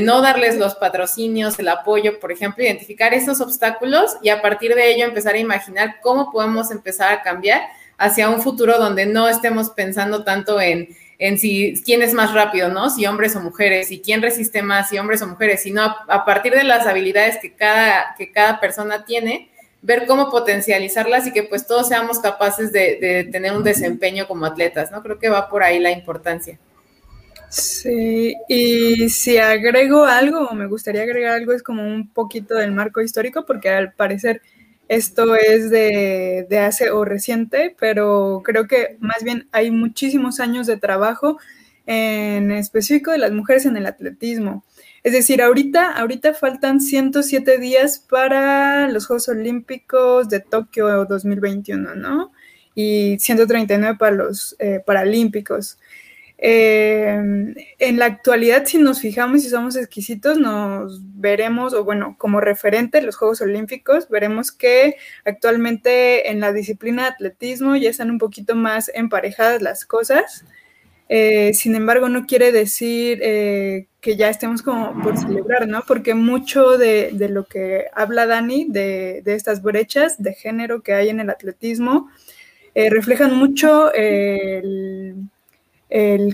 no 0.00 0.20
darles 0.20 0.56
los 0.56 0.76
patrocinios, 0.76 1.58
el 1.58 1.68
apoyo, 1.68 2.20
por 2.20 2.30
ejemplo, 2.30 2.62
identificar 2.64 3.14
esos 3.14 3.40
obstáculos 3.40 4.16
y 4.22 4.28
a 4.28 4.40
partir 4.40 4.74
de 4.74 4.92
ello 4.92 5.04
empezar 5.04 5.34
a 5.34 5.38
imaginar 5.38 5.96
cómo 6.00 6.30
podemos 6.30 6.70
empezar 6.70 7.12
a 7.12 7.22
cambiar 7.22 7.62
hacia 7.98 8.28
un 8.28 8.40
futuro 8.40 8.78
donde 8.78 9.06
no 9.06 9.28
estemos 9.28 9.70
pensando 9.70 10.24
tanto 10.24 10.60
en, 10.60 10.88
en 11.18 11.38
si 11.38 11.80
quién 11.84 12.02
es 12.02 12.14
más 12.14 12.32
rápido, 12.32 12.68
¿no? 12.68 12.90
Si 12.90 13.06
hombres 13.06 13.36
o 13.36 13.40
mujeres, 13.40 13.90
y 13.90 14.00
quién 14.00 14.22
resiste 14.22 14.62
más, 14.62 14.88
si 14.88 14.98
hombres 14.98 15.20
o 15.22 15.26
mujeres, 15.26 15.62
sino 15.62 15.82
a, 15.82 16.04
a 16.08 16.24
partir 16.24 16.52
de 16.52 16.64
las 16.64 16.86
habilidades 16.86 17.38
que 17.38 17.54
cada, 17.54 18.14
que 18.16 18.32
cada 18.32 18.60
persona 18.60 19.04
tiene, 19.04 19.51
ver 19.82 20.06
cómo 20.06 20.30
potencializarlas 20.30 21.26
y 21.26 21.32
que 21.32 21.42
pues 21.42 21.66
todos 21.66 21.88
seamos 21.88 22.20
capaces 22.20 22.72
de, 22.72 23.28
tener 23.30 23.52
un 23.52 23.64
desempeño 23.64 24.26
como 24.28 24.46
atletas, 24.46 24.92
¿no? 24.92 25.02
Creo 25.02 25.18
que 25.18 25.28
va 25.28 25.48
por 25.48 25.62
ahí 25.62 25.80
la 25.80 25.90
importancia. 25.90 26.58
Sí, 27.48 28.34
y 28.48 29.10
si 29.10 29.36
agrego 29.36 30.04
algo, 30.04 30.46
o 30.46 30.54
me 30.54 30.66
gustaría 30.66 31.02
agregar 31.02 31.34
algo, 31.34 31.52
es 31.52 31.62
como 31.62 31.82
un 31.82 32.08
poquito 32.08 32.54
del 32.54 32.72
marco 32.72 33.02
histórico, 33.02 33.44
porque 33.44 33.68
al 33.68 33.92
parecer 33.92 34.40
esto 34.88 35.34
es 35.34 35.68
de, 35.68 36.46
de 36.48 36.58
hace 36.60 36.90
o 36.90 37.04
reciente, 37.04 37.74
pero 37.78 38.40
creo 38.44 38.66
que 38.66 38.96
más 39.00 39.22
bien 39.22 39.48
hay 39.52 39.70
muchísimos 39.70 40.40
años 40.40 40.66
de 40.66 40.76
trabajo 40.78 41.38
en 41.86 42.52
específico 42.52 43.10
de 43.10 43.18
las 43.18 43.32
mujeres 43.32 43.66
en 43.66 43.76
el 43.76 43.86
atletismo. 43.86 44.64
Es 45.02 45.12
decir, 45.12 45.42
ahorita, 45.42 45.92
ahorita 45.92 46.32
faltan 46.32 46.80
107 46.80 47.58
días 47.58 47.98
para 47.98 48.88
los 48.88 49.06
Juegos 49.06 49.28
Olímpicos 49.28 50.28
de 50.28 50.38
Tokio 50.38 51.04
2021, 51.06 51.96
¿no? 51.96 52.32
Y 52.74 53.18
139 53.18 53.96
para 53.98 54.12
los 54.14 54.54
eh, 54.60 54.80
Paralímpicos. 54.84 55.78
Eh, 56.38 57.54
en 57.78 57.98
la 57.98 58.06
actualidad, 58.06 58.64
si 58.66 58.78
nos 58.78 59.00
fijamos 59.00 59.44
y 59.44 59.48
somos 59.48 59.76
exquisitos, 59.76 60.38
nos 60.38 61.00
veremos, 61.20 61.74
o 61.74 61.84
bueno, 61.84 62.16
como 62.18 62.40
referente 62.40 63.02
los 63.02 63.16
Juegos 63.16 63.40
Olímpicos, 63.40 64.08
veremos 64.08 64.52
que 64.52 64.96
actualmente 65.24 66.30
en 66.30 66.40
la 66.40 66.52
disciplina 66.52 67.02
de 67.02 67.08
atletismo 67.10 67.74
ya 67.76 67.90
están 67.90 68.10
un 68.10 68.18
poquito 68.18 68.54
más 68.54 68.90
emparejadas 68.94 69.62
las 69.62 69.84
cosas. 69.84 70.44
Eh, 71.14 71.52
sin 71.52 71.74
embargo, 71.74 72.08
no 72.08 72.24
quiere 72.24 72.52
decir 72.52 73.18
eh, 73.20 73.86
que 74.00 74.16
ya 74.16 74.30
estemos 74.30 74.62
como 74.62 74.98
por 75.02 75.18
celebrar, 75.18 75.68
¿no? 75.68 75.84
Porque 75.86 76.14
mucho 76.14 76.78
de, 76.78 77.12
lo 77.28 77.44
que 77.44 77.84
habla 77.92 78.24
Dani, 78.24 78.64
de, 78.66 79.22
estas 79.26 79.60
brechas 79.60 80.22
de 80.22 80.32
género 80.32 80.82
que 80.82 80.94
hay 80.94 81.10
en 81.10 81.20
el 81.20 81.28
atletismo, 81.28 82.08
reflejan 82.74 83.36
mucho 83.36 83.92
el 83.92 85.28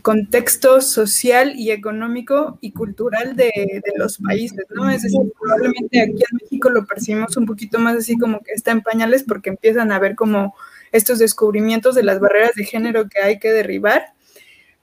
contexto 0.02 0.80
social 0.80 1.54
y 1.56 1.73
económico 1.73 2.58
y 2.61 2.70
cultural 2.70 3.35
de, 3.35 3.50
los 3.97 4.18
países, 4.18 4.64
¿no? 4.70 4.88
Es 4.88 5.02
decir, 5.02 5.23
probablemente 5.40 6.00
aquí 6.00 6.23
en 6.30 6.38
México 6.40 6.70
lo 6.70 6.87
percibimos 6.87 7.37
un 7.37 7.47
poquito 7.47 7.80
más 7.80 7.97
así 7.97 8.16
como 8.16 8.38
que 8.44 8.52
está 8.52 8.70
en 8.70 8.82
pañales 8.82 9.25
porque 9.25 9.50
empiezan 9.50 9.90
a 9.90 9.99
ver 9.99 10.14
como 10.14 10.54
estos 10.92 11.18
descubrimientos 11.18 11.97
de 11.97 12.04
las 12.04 12.20
barreras 12.20 12.54
de 12.54 12.64
género 12.64 13.08
que 13.08 13.20
hay 13.20 13.40
que 13.40 13.50
derribar, 13.50 14.12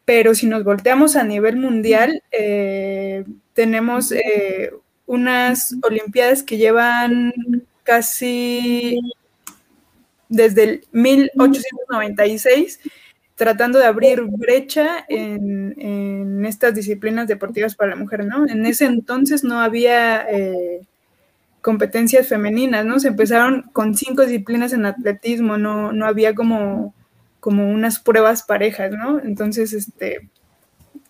pero 0.05 0.35
si 0.35 0.47
nos 0.47 0.63
volteamos 0.63 1.15
a 1.15 1.23
nivel 1.23 1.57
mundial, 1.57 2.23
eh, 2.31 3.25
tenemos 3.53 4.11
eh, 4.11 4.71
unas 5.07 5.75
Olimpiadas 5.81 6.43
que 6.43 6.57
llevan 6.57 7.33
casi 7.83 8.99
desde 10.29 10.63
el 10.63 10.85
1896 10.91 12.79
tratando 13.35 13.79
de 13.79 13.85
abrir 13.85 14.21
brecha 14.23 15.05
en, 15.09 16.45
estas 16.45 16.75
disciplinas 16.75 17.27
deportivas 17.27 17.75
para 17.75 17.91
la 17.91 17.95
mujer, 17.95 18.23
¿no? 18.23 18.47
En 18.47 18.65
ese 18.67 18.85
entonces 18.85 19.43
no 19.43 19.59
había 19.59 20.25
eh, 20.29 20.81
competencias 21.61 22.27
femeninas, 22.27 22.85
¿no? 22.85 22.99
Se 22.99 23.07
empezaron 23.07 23.63
con 23.73 23.95
cinco 23.95 24.21
disciplinas 24.21 24.71
en 24.71 24.85
atletismo, 24.85 25.57
no, 25.57 25.91
no 25.91 26.05
había 26.05 26.35
como, 26.35 26.93
como 27.45 27.69
unas 27.69 27.99
pruebas 27.99 28.41
parejas, 28.41 28.91
¿no? 28.91 29.19
Entonces, 29.19 29.71
este, 29.71 30.31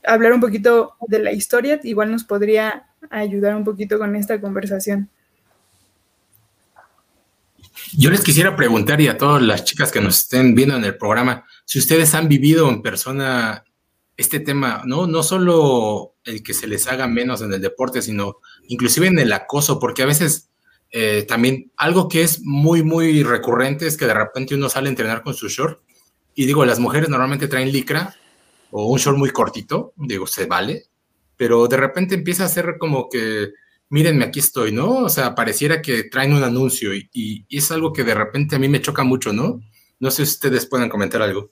hablar 0.06 0.34
un 0.34 0.42
poquito 0.42 0.96
de 1.08 1.20
la 1.20 1.32
historia 1.32 1.80
igual 1.82 2.12
nos 2.12 2.26
podría 2.26 2.88
ayudar 3.10 3.56
un 3.56 3.64
poquito 3.64 3.98
con 3.98 4.18
esta 4.18 4.42
conversación. 4.42 5.10
Yo 7.98 8.10
les 8.10 8.20
quisiera 8.20 8.54
preguntar 8.54 9.00
y 9.00 9.08
a 9.08 9.18
todas 9.18 9.42
las 9.42 9.64
chicas 9.64 9.94
que 9.94 10.02
nos 10.02 10.24
estén 10.24 10.56
viendo 10.56 10.76
en 10.76 10.84
el 10.84 10.98
programa, 10.98 11.46
si 11.64 11.80
ustedes 11.80 12.14
han 12.14 12.28
vivido 12.28 12.68
en 12.68 12.82
persona 12.82 13.64
este 14.18 14.42
tema, 14.42 14.82
¿no? 14.86 15.08
No 15.08 15.24
solo 15.24 16.16
el 16.26 16.44
que 16.44 16.54
se 16.54 16.68
les 16.68 16.86
haga 16.88 17.08
menos 17.08 17.44
en 17.44 17.54
el 17.54 17.62
deporte, 17.62 18.02
sino 18.02 18.40
inclusive 18.68 19.08
en 19.08 19.20
el 19.20 19.32
acoso, 19.32 19.80
porque 19.80 20.04
a 20.04 20.06
veces 20.06 20.50
eh, 20.92 21.24
también 21.26 21.72
algo 21.78 22.10
que 22.10 22.24
es 22.24 22.42
muy, 22.42 22.84
muy 22.84 23.24
recurrente 23.24 23.88
es 23.88 23.96
que 23.96 24.06
de 24.06 24.14
repente 24.14 24.54
uno 24.54 24.68
sale 24.68 24.90
a 24.90 24.90
entrenar 24.90 25.24
con 25.24 25.34
su 25.34 25.48
short 25.48 25.80
y 26.36 26.46
digo, 26.46 26.66
las 26.66 26.80
mujeres 26.80 27.10
normalmente 27.10 27.48
traen 27.48 27.72
licra 27.72 28.14
o 28.72 28.92
un 28.92 29.00
short 29.00 29.18
muy 29.18 29.30
cortito, 29.30 29.94
digo, 29.96 30.28
se 30.28 30.46
vale, 30.46 30.84
pero 31.38 31.68
de 31.68 31.78
repente 31.78 32.14
empieza 32.16 32.44
a 32.44 32.50
ser 32.50 32.76
como 32.78 33.10
que 33.10 33.54
mírenme, 33.90 34.26
aquí 34.26 34.40
estoy, 34.40 34.74
¿no? 34.74 34.98
O 34.98 35.10
sea, 35.10 35.36
pareciera 35.36 35.82
que 35.82 36.04
traen 36.04 36.34
un 36.34 36.44
anuncio 36.44 36.94
y, 36.94 37.46
es 37.50 37.72
algo 37.72 37.94
que 37.94 38.04
de 38.04 38.14
repente 38.14 38.56
a 38.56 38.60
mí 38.60 38.68
me 38.68 38.82
choca 38.82 39.04
mucho, 39.04 39.32
¿no? 39.32 39.62
No 40.00 40.12
sé 40.12 40.26
si 40.26 40.34
ustedes 40.34 40.66
pueden 40.66 40.90
comentar 40.90 41.22
algo. 41.22 41.50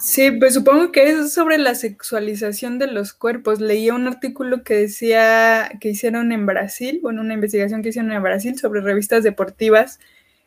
Sí, 0.00 0.32
pues 0.32 0.54
supongo 0.54 0.92
que 0.92 1.08
es 1.08 1.32
sobre 1.32 1.56
la 1.56 1.74
sexualización 1.74 2.78
de 2.78 2.88
los 2.88 3.14
cuerpos. 3.14 3.60
Leía 3.60 3.94
un 3.94 4.06
artículo 4.06 4.62
que 4.62 4.74
decía 4.74 5.70
que 5.80 5.90
hicieron 5.90 6.32
en 6.32 6.44
Brasil, 6.44 6.98
bueno, 7.00 7.22
una 7.22 7.34
investigación 7.34 7.82
que 7.82 7.88
hicieron 7.88 8.12
en 8.12 8.22
Brasil 8.22 8.58
sobre 8.58 8.82
revistas 8.82 9.22
deportivas 9.22 10.00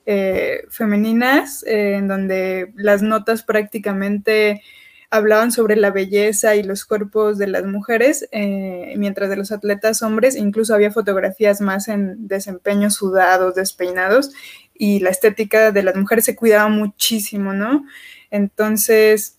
eh, 0.10 0.64
femeninas, 0.70 1.64
eh, 1.68 1.96
en 1.96 2.08
donde 2.08 2.72
las 2.76 3.02
notas 3.02 3.44
prácticamente 3.44 4.62
hablaban 5.10 5.52
sobre 5.52 5.76
la 5.76 5.92
belleza 5.92 6.56
y 6.56 6.64
los 6.64 6.86
cuerpos 6.86 7.38
de 7.38 7.48
las 7.48 7.66
mujeres, 7.66 8.28
eh, 8.32 8.94
mientras 8.98 9.30
de 9.30 9.36
los 9.36 9.52
atletas 9.52 10.02
hombres 10.04 10.38
incluso 10.38 10.74
había 10.74 10.92
fotografías 10.92 11.60
más 11.60 11.90
en 11.90 12.26
desempeños 12.28 12.96
sudados, 12.96 13.56
despeinados, 13.56 14.32
y 14.74 15.00
la 15.00 15.10
estética 15.10 15.74
de 15.74 15.84
las 15.84 15.96
mujeres 15.96 16.24
se 16.24 16.38
cuidaba 16.38 16.70
muchísimo, 16.70 17.52
¿no? 17.52 17.86
Entonces, 18.32 19.37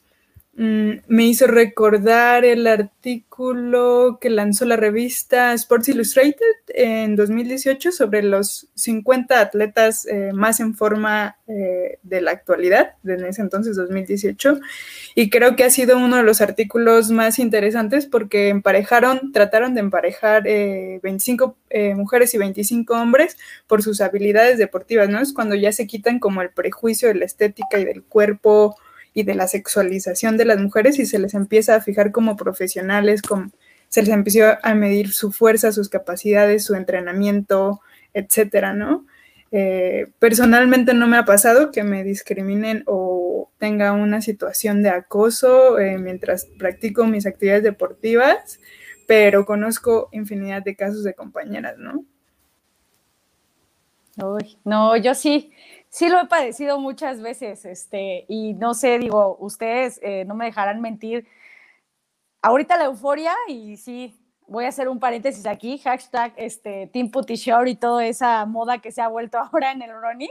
me 0.58 1.24
hizo 1.24 1.46
recordar 1.46 2.44
el 2.44 2.66
artículo 2.66 4.18
que 4.20 4.28
lanzó 4.28 4.64
la 4.64 4.74
revista 4.74 5.52
Sports 5.52 5.88
Illustrated 5.90 6.34
en 6.70 7.14
2018 7.14 7.92
sobre 7.92 8.24
los 8.24 8.66
50 8.74 9.40
atletas 9.40 10.04
eh, 10.06 10.32
más 10.34 10.58
en 10.58 10.74
forma 10.74 11.36
eh, 11.46 12.00
de 12.02 12.20
la 12.20 12.32
actualidad, 12.32 12.94
en 13.04 13.24
ese 13.24 13.40
entonces 13.40 13.76
2018, 13.76 14.58
y 15.14 15.30
creo 15.30 15.54
que 15.54 15.62
ha 15.62 15.70
sido 15.70 15.96
uno 15.96 16.16
de 16.16 16.24
los 16.24 16.40
artículos 16.40 17.12
más 17.12 17.38
interesantes 17.38 18.06
porque 18.06 18.48
emparejaron, 18.48 19.30
trataron 19.30 19.74
de 19.74 19.80
emparejar 19.80 20.42
25 20.42 21.56
eh, 21.70 21.94
mujeres 21.94 22.34
y 22.34 22.38
25 22.38 22.94
hombres 22.94 23.36
por 23.68 23.84
sus 23.84 24.00
habilidades 24.00 24.58
deportivas, 24.58 25.08
¿no? 25.08 25.20
Es 25.20 25.32
cuando 25.32 25.54
ya 25.54 25.70
se 25.70 25.86
quitan 25.86 26.18
como 26.18 26.42
el 26.42 26.50
prejuicio 26.50 27.06
de 27.06 27.14
la 27.14 27.26
estética 27.26 27.78
y 27.78 27.84
del 27.84 28.02
cuerpo 28.02 28.74
y 29.18 29.24
de 29.24 29.34
la 29.34 29.48
sexualización 29.48 30.36
de 30.36 30.44
las 30.44 30.60
mujeres 30.60 31.00
y 31.00 31.04
se 31.04 31.18
les 31.18 31.34
empieza 31.34 31.74
a 31.74 31.80
fijar 31.80 32.12
como 32.12 32.36
profesionales, 32.36 33.20
como, 33.20 33.50
se 33.88 34.02
les 34.02 34.10
empieza 34.10 34.60
a 34.62 34.74
medir 34.76 35.12
su 35.12 35.32
fuerza, 35.32 35.72
sus 35.72 35.88
capacidades, 35.88 36.64
su 36.64 36.76
entrenamiento, 36.76 37.80
etcétera, 38.14 38.74
¿no? 38.74 39.06
Eh, 39.50 40.06
personalmente 40.20 40.94
no 40.94 41.08
me 41.08 41.16
ha 41.16 41.24
pasado 41.24 41.72
que 41.72 41.82
me 41.82 42.04
discriminen 42.04 42.84
o 42.86 43.50
tenga 43.58 43.90
una 43.90 44.22
situación 44.22 44.84
de 44.84 44.90
acoso 44.90 45.80
eh, 45.80 45.98
mientras 45.98 46.46
practico 46.56 47.04
mis 47.08 47.26
actividades 47.26 47.64
deportivas, 47.64 48.60
pero 49.08 49.44
conozco 49.46 50.10
infinidad 50.12 50.62
de 50.62 50.76
casos 50.76 51.02
de 51.02 51.14
compañeras, 51.14 51.76
¿no? 51.76 52.04
Uy, 54.22 54.58
no, 54.64 54.96
yo 54.96 55.14
sí, 55.16 55.50
sí 55.98 56.08
lo 56.08 56.20
he 56.20 56.26
padecido 56.26 56.78
muchas 56.78 57.20
veces, 57.20 57.64
este, 57.64 58.24
y 58.28 58.54
no 58.54 58.72
sé, 58.74 59.00
digo, 59.00 59.36
ustedes 59.40 59.98
eh, 60.00 60.24
no 60.26 60.36
me 60.36 60.44
dejarán 60.44 60.80
mentir. 60.80 61.26
Ahorita 62.40 62.76
la 62.76 62.84
euforia, 62.84 63.34
y 63.48 63.76
sí, 63.78 64.16
voy 64.46 64.66
a 64.66 64.68
hacer 64.68 64.88
un 64.88 65.00
paréntesis 65.00 65.44
aquí, 65.44 65.76
hashtag 65.78 66.34
este, 66.36 66.86
Team 66.92 67.10
Putty 67.10 67.34
Short 67.34 67.66
y 67.66 67.74
toda 67.74 68.06
esa 68.06 68.46
moda 68.46 68.78
que 68.78 68.92
se 68.92 69.02
ha 69.02 69.08
vuelto 69.08 69.38
ahora 69.52 69.72
en 69.72 69.82
el 69.82 69.90
running. 69.90 70.30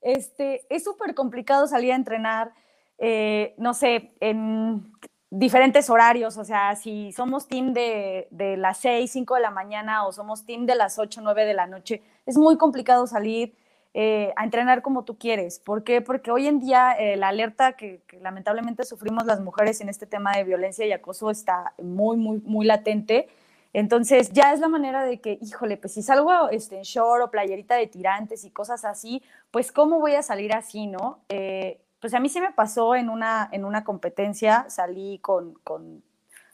Este, 0.00 0.66
es 0.68 0.82
súper 0.82 1.14
complicado 1.14 1.68
salir 1.68 1.92
a 1.92 1.94
entrenar, 1.94 2.50
eh, 2.98 3.54
no 3.56 3.72
sé, 3.72 4.10
en 4.18 4.92
diferentes 5.30 5.90
horarios, 5.90 6.36
o 6.38 6.44
sea, 6.44 6.74
si 6.74 7.12
somos 7.12 7.46
team 7.46 7.72
de, 7.72 8.26
de 8.32 8.56
las 8.56 8.78
6, 8.78 9.12
5 9.12 9.36
de 9.36 9.40
la 9.42 9.50
mañana 9.52 10.06
o 10.08 10.12
somos 10.12 10.44
team 10.44 10.66
de 10.66 10.74
las 10.74 10.98
8, 10.98 11.20
9 11.22 11.44
de 11.46 11.54
la 11.54 11.68
noche, 11.68 12.02
es 12.26 12.36
muy 12.36 12.58
complicado 12.58 13.06
salir 13.06 13.54
eh, 13.96 14.32
a 14.34 14.42
entrenar 14.42 14.82
como 14.82 15.04
tú 15.04 15.16
quieres. 15.18 15.60
¿Por 15.60 15.84
qué? 15.84 16.00
Porque 16.00 16.32
hoy 16.32 16.48
en 16.48 16.58
día 16.58 16.96
eh, 16.98 17.16
la 17.16 17.28
alerta 17.28 17.74
que, 17.74 18.02
lamentablemente 18.20 18.82
sufrimos 18.84 19.24
las 19.24 19.40
mujeres 19.40 19.80
en 19.80 19.88
este 19.88 20.04
tema 20.04 20.36
de 20.36 20.42
violencia 20.42 20.84
y 20.84 20.90
acoso 20.90 21.30
está 21.30 21.74
muy, 21.80 22.16
muy, 22.16 22.40
muy 22.44 22.66
latente. 22.66 23.28
Entonces 23.72 24.32
ya 24.32 24.52
es 24.52 24.58
la 24.58 24.66
manera 24.66 25.04
de 25.04 25.20
que, 25.20 25.38
híjole, 25.40 25.76
pues 25.76 25.94
si 25.94 26.02
salgo 26.02 26.48
este, 26.48 26.76
en 26.76 26.82
short 26.82 27.22
o 27.22 27.30
playerita 27.30 27.76
de 27.76 27.86
tirantes 27.86 28.44
y 28.44 28.50
cosas 28.50 28.84
así, 28.84 29.22
pues 29.52 29.70
cómo 29.70 30.00
voy 30.00 30.16
a 30.16 30.24
salir 30.24 30.52
así, 30.54 30.88
¿no? 30.88 31.20
Eh, 31.28 31.80
pues 32.00 32.14
a 32.14 32.20
mí 32.20 32.28
sí 32.28 32.40
me 32.40 32.52
pasó 32.52 32.96
en 32.96 33.08
una, 33.08 33.48
en 33.52 33.64
una 33.64 33.84
competencia, 33.84 34.66
salí 34.68 35.20
con, 35.20 35.54
con, 35.62 36.02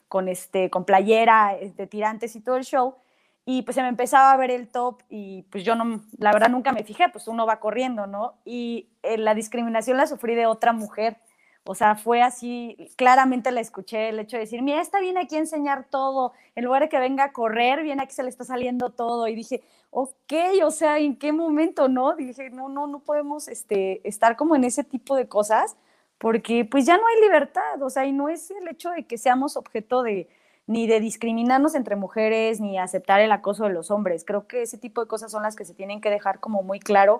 con, 0.08 0.28
este, 0.28 0.68
con 0.68 0.84
playera 0.84 1.56
de 1.58 1.86
tirantes 1.86 2.36
y 2.36 2.40
todo 2.42 2.56
el 2.58 2.64
show, 2.64 2.96
y 3.52 3.62
pues 3.62 3.74
se 3.74 3.82
me 3.82 3.88
empezaba 3.88 4.30
a 4.30 4.36
ver 4.36 4.52
el 4.52 4.68
top 4.68 5.02
y 5.08 5.42
pues 5.50 5.64
yo 5.64 5.74
no, 5.74 6.04
la 6.18 6.32
verdad 6.32 6.50
nunca 6.50 6.70
me 6.70 6.84
fijé, 6.84 7.08
pues 7.08 7.26
uno 7.26 7.46
va 7.46 7.58
corriendo, 7.58 8.06
¿no? 8.06 8.34
Y 8.44 8.90
eh, 9.02 9.18
la 9.18 9.34
discriminación 9.34 9.96
la 9.96 10.06
sufrí 10.06 10.36
de 10.36 10.46
otra 10.46 10.72
mujer, 10.72 11.16
o 11.64 11.74
sea, 11.74 11.96
fue 11.96 12.22
así, 12.22 12.76
claramente 12.94 13.50
la 13.50 13.60
escuché, 13.60 14.10
el 14.10 14.20
hecho 14.20 14.36
de 14.36 14.42
decir, 14.42 14.62
mira, 14.62 14.80
esta 14.80 15.00
viene 15.00 15.18
aquí 15.18 15.34
a 15.34 15.40
enseñar 15.40 15.86
todo, 15.90 16.32
en 16.54 16.64
lugar 16.64 16.82
de 16.82 16.88
que 16.88 17.00
venga 17.00 17.24
a 17.24 17.32
correr, 17.32 17.82
viene 17.82 18.04
aquí 18.04 18.14
se 18.14 18.22
le 18.22 18.28
está 18.28 18.44
saliendo 18.44 18.90
todo, 18.90 19.26
y 19.26 19.34
dije, 19.34 19.64
ok, 19.90 20.32
o 20.64 20.70
sea, 20.70 21.00
¿en 21.00 21.16
qué 21.16 21.32
momento, 21.32 21.88
no? 21.88 22.14
Dije, 22.14 22.50
no, 22.50 22.68
no, 22.68 22.86
no 22.86 23.00
podemos 23.00 23.48
este, 23.48 24.06
estar 24.08 24.36
como 24.36 24.54
en 24.54 24.62
ese 24.62 24.84
tipo 24.84 25.16
de 25.16 25.26
cosas, 25.26 25.76
porque 26.18 26.64
pues 26.64 26.86
ya 26.86 26.96
no 26.96 27.02
hay 27.04 27.20
libertad, 27.20 27.82
o 27.82 27.90
sea, 27.90 28.04
y 28.06 28.12
no 28.12 28.28
es 28.28 28.48
el 28.52 28.68
hecho 28.68 28.90
de 28.90 29.06
que 29.08 29.18
seamos 29.18 29.56
objeto 29.56 30.04
de, 30.04 30.28
ni 30.70 30.86
de 30.86 31.00
discriminarnos 31.00 31.74
entre 31.74 31.96
mujeres, 31.96 32.60
ni 32.60 32.78
aceptar 32.78 33.20
el 33.20 33.32
acoso 33.32 33.64
de 33.64 33.70
los 33.70 33.90
hombres. 33.90 34.24
Creo 34.24 34.46
que 34.46 34.62
ese 34.62 34.78
tipo 34.78 35.00
de 35.00 35.08
cosas 35.08 35.32
son 35.32 35.42
las 35.42 35.56
que 35.56 35.64
se 35.64 35.74
tienen 35.74 36.00
que 36.00 36.10
dejar 36.10 36.38
como 36.38 36.62
muy 36.62 36.78
claro, 36.78 37.18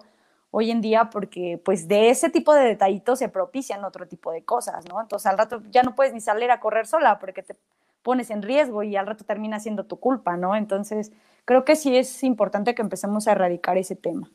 hoy 0.53 0.71
en 0.71 0.81
día 0.81 1.11
porque 1.11 1.61
pues 1.65 1.89
de 1.89 2.11
ese 2.11 2.31
tipo 2.31 2.55
de 2.55 2.63
detallitos 2.63 3.19
se 3.19 3.29
propician 3.29 3.85
otro 3.85 4.07
tipo 4.07 4.31
de 4.31 4.45
cosas, 4.45 4.85
¿no? 4.89 5.01
Entonces 5.01 5.27
al 5.27 5.37
rato 5.37 5.63
ya 5.73 5.83
no 5.83 5.97
puedes 5.97 6.15
ni 6.15 6.21
salir 6.21 6.53
a 6.53 6.61
correr 6.61 6.87
sola 6.87 7.19
porque 7.19 7.43
te 7.43 7.57
pones 8.05 8.31
en 8.31 8.43
riesgo 8.43 8.85
y 8.85 8.95
al 8.95 9.09
rato 9.09 9.25
termina 9.25 9.59
siendo 9.59 9.85
tu 9.85 9.99
culpa, 9.99 10.37
¿no? 10.37 10.55
Entonces 10.55 11.11
creo 11.45 11.65
que 11.65 11.75
sí 11.75 11.97
es 11.97 12.23
importante 12.23 12.77
que 12.77 12.83
empecemos 12.83 13.27
a 13.27 13.33
erradicar 13.33 13.77
ese 13.79 13.97
tema. 13.97 14.31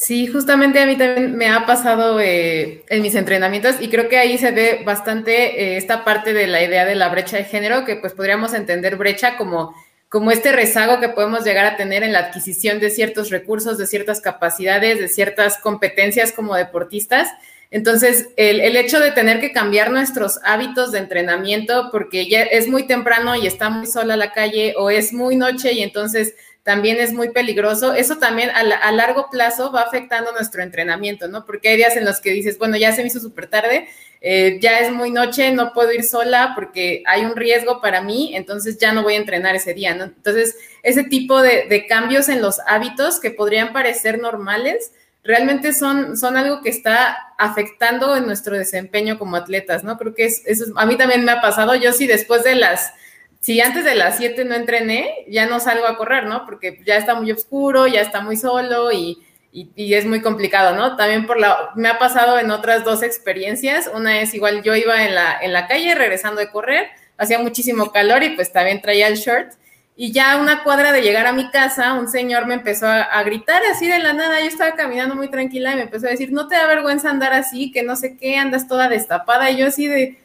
Sí, 0.00 0.26
justamente 0.28 0.80
a 0.80 0.86
mí 0.86 0.96
también 0.96 1.36
me 1.36 1.50
ha 1.50 1.66
pasado 1.66 2.20
eh, 2.20 2.84
en 2.88 3.02
mis 3.02 3.14
entrenamientos 3.14 3.76
y 3.80 3.90
creo 3.90 4.08
que 4.08 4.16
ahí 4.16 4.38
se 4.38 4.50
ve 4.50 4.80
bastante 4.82 5.62
eh, 5.62 5.76
esta 5.76 6.06
parte 6.06 6.32
de 6.32 6.46
la 6.46 6.62
idea 6.64 6.86
de 6.86 6.94
la 6.94 7.10
brecha 7.10 7.36
de 7.36 7.44
género, 7.44 7.84
que 7.84 7.96
pues 7.96 8.14
podríamos 8.14 8.54
entender 8.54 8.96
brecha 8.96 9.36
como 9.36 9.74
como 10.08 10.30
este 10.30 10.52
rezago 10.52 11.00
que 11.00 11.10
podemos 11.10 11.44
llegar 11.44 11.66
a 11.66 11.76
tener 11.76 12.02
en 12.02 12.14
la 12.14 12.20
adquisición 12.20 12.80
de 12.80 12.88
ciertos 12.88 13.28
recursos, 13.28 13.76
de 13.76 13.86
ciertas 13.86 14.22
capacidades, 14.22 14.98
de 14.98 15.08
ciertas 15.08 15.58
competencias 15.58 16.32
como 16.32 16.54
deportistas. 16.54 17.28
Entonces, 17.70 18.30
el, 18.36 18.60
el, 18.60 18.76
hecho 18.76 19.00
de 19.00 19.12
tener 19.12 19.38
que 19.38 19.52
cambiar 19.52 19.90
nuestros 19.90 20.40
hábitos 20.44 20.92
de 20.92 20.98
entrenamiento 20.98 21.90
porque 21.92 22.26
ya 22.26 22.42
es 22.42 22.68
muy 22.68 22.86
temprano 22.86 23.36
y 23.36 23.46
está 23.46 23.68
muy 23.68 23.86
sola 23.86 24.16
la 24.16 24.32
calle 24.32 24.74
o 24.78 24.88
es 24.88 25.12
muy 25.12 25.36
noche 25.36 25.74
y 25.74 25.82
entonces 25.82 26.34
también 26.62 26.98
es 26.98 27.12
muy 27.12 27.30
peligroso, 27.30 27.94
eso 27.94 28.16
también 28.18 28.50
a, 28.50 28.92
largo 28.92 29.28
plazo 29.30 29.72
va 29.72 29.82
afectando 29.82 30.32
nuestro 30.32 30.62
entrenamiento, 30.62 31.26
¿no? 31.26 31.46
Porque 31.46 31.70
hay 31.70 31.76
días 31.76 31.96
en 31.96 32.04
los 32.04 32.20
que 32.20 32.30
dices, 32.30 32.58
bueno, 32.58 32.76
ya 32.76 32.92
se 32.92 33.00
me 33.00 33.08
hizo 33.08 33.18
súper 33.18 33.46
tarde, 33.46 33.88
eh, 34.20 34.58
ya 34.60 34.80
es 34.80 34.92
muy 34.92 35.10
noche, 35.10 35.50
no 35.52 35.72
puedo 35.72 35.90
ir 35.92 36.04
sola 36.04 36.52
porque 36.54 37.02
hay 37.06 37.24
un 37.24 37.34
riesgo 37.34 37.80
para 37.80 38.02
mí, 38.02 38.32
entonces 38.34 38.76
ya 38.78 38.92
no 38.92 39.02
voy 39.02 39.14
a 39.14 39.18
entrenar 39.18 39.54
ese 39.56 39.72
día, 39.72 39.94
¿no? 39.94 40.04
Entonces, 40.04 40.54
ese 40.82 41.04
tipo 41.04 41.40
de, 41.40 41.86
cambios 41.88 42.28
en 42.28 42.42
los 42.42 42.60
hábitos 42.66 43.20
que 43.20 43.30
podrían 43.30 43.72
parecer 43.72 44.20
normales, 44.20 44.92
realmente 45.24 45.72
son, 45.72 46.18
son 46.18 46.36
algo 46.36 46.60
que 46.60 46.68
está 46.68 47.16
afectando 47.38 48.16
en 48.16 48.26
nuestro 48.26 48.56
desempeño 48.56 49.18
como 49.18 49.36
atletas, 49.36 49.82
¿no? 49.82 49.96
Creo 49.96 50.14
que 50.14 50.26
eso 50.26 50.64
a 50.76 50.84
mí 50.84 50.96
también 50.96 51.24
me 51.24 51.32
ha 51.32 51.40
pasado, 51.40 51.74
yo 51.74 51.92
sí 51.92 52.06
después 52.06 52.44
de 52.44 52.54
las, 52.54 52.92
si 53.40 53.60
antes 53.60 53.84
de 53.84 53.94
las 53.94 54.18
7 54.18 54.44
no 54.44 54.54
entrené, 54.54 55.24
ya 55.28 55.46
no 55.46 55.60
salgo 55.60 55.86
a 55.86 55.96
correr, 55.96 56.26
¿no? 56.26 56.44
Porque 56.44 56.80
ya 56.86 56.96
está 56.96 57.14
muy 57.14 57.32
oscuro, 57.32 57.86
ya 57.86 58.00
está 58.00 58.20
muy 58.20 58.36
solo 58.36 58.92
y 58.92 59.18
y, 59.52 59.94
es 59.94 60.06
muy 60.06 60.20
complicado, 60.20 60.76
¿no? 60.76 60.96
También 60.96 61.26
por 61.26 61.38
la, 61.40 61.70
me 61.74 61.88
ha 61.88 61.98
pasado 61.98 62.38
en 62.38 62.50
otras 62.50 62.84
dos 62.84 63.02
experiencias. 63.02 63.90
Una 63.92 64.20
es 64.20 64.32
igual, 64.34 64.62
yo 64.62 64.76
iba 64.76 65.04
en 65.04 65.14
la, 65.14 65.38
en 65.40 65.52
la 65.52 65.66
calle 65.66 65.94
regresando 65.94 66.40
de 66.40 66.50
correr, 66.50 66.88
hacía 67.18 67.38
muchísimo 67.40 67.90
calor 67.90 68.22
y 68.22 68.30
pues 68.30 68.52
también 68.52 68.80
traía 68.80 69.08
el 69.08 69.16
short. 69.16 69.52
Y 69.96 70.12
ya 70.12 70.38
una 70.38 70.62
cuadra 70.62 70.92
de 70.92 71.02
llegar 71.02 71.26
a 71.26 71.32
mi 71.32 71.50
casa, 71.50 71.94
un 71.94 72.08
señor 72.08 72.46
me 72.46 72.54
empezó 72.54 72.86
a, 72.86 73.22
gritar 73.24 73.62
así 73.70 73.86
de 73.88 73.98
la 73.98 74.12
nada. 74.12 74.40
Yo 74.40 74.46
estaba 74.46 74.74
caminando 74.76 75.14
muy 75.16 75.28
tranquila 75.28 75.72
y 75.72 75.76
me 75.76 75.82
empezó 75.82 76.06
a 76.06 76.10
decir, 76.10 76.32
no 76.32 76.46
te 76.46 76.54
da 76.54 76.66
vergüenza 76.66 77.10
andar 77.10 77.32
así, 77.32 77.72
que 77.72 77.82
no 77.82 77.96
sé 77.96 78.16
qué, 78.16 78.38
andas 78.38 78.68
toda 78.68 78.88
destapada. 78.88 79.50
Y 79.50 79.58
yo 79.58 79.66
así 79.66 79.88
de, 79.88 80.18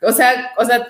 o 0.00 0.12
sea, 0.12 0.52
o 0.56 0.64
sea, 0.64 0.86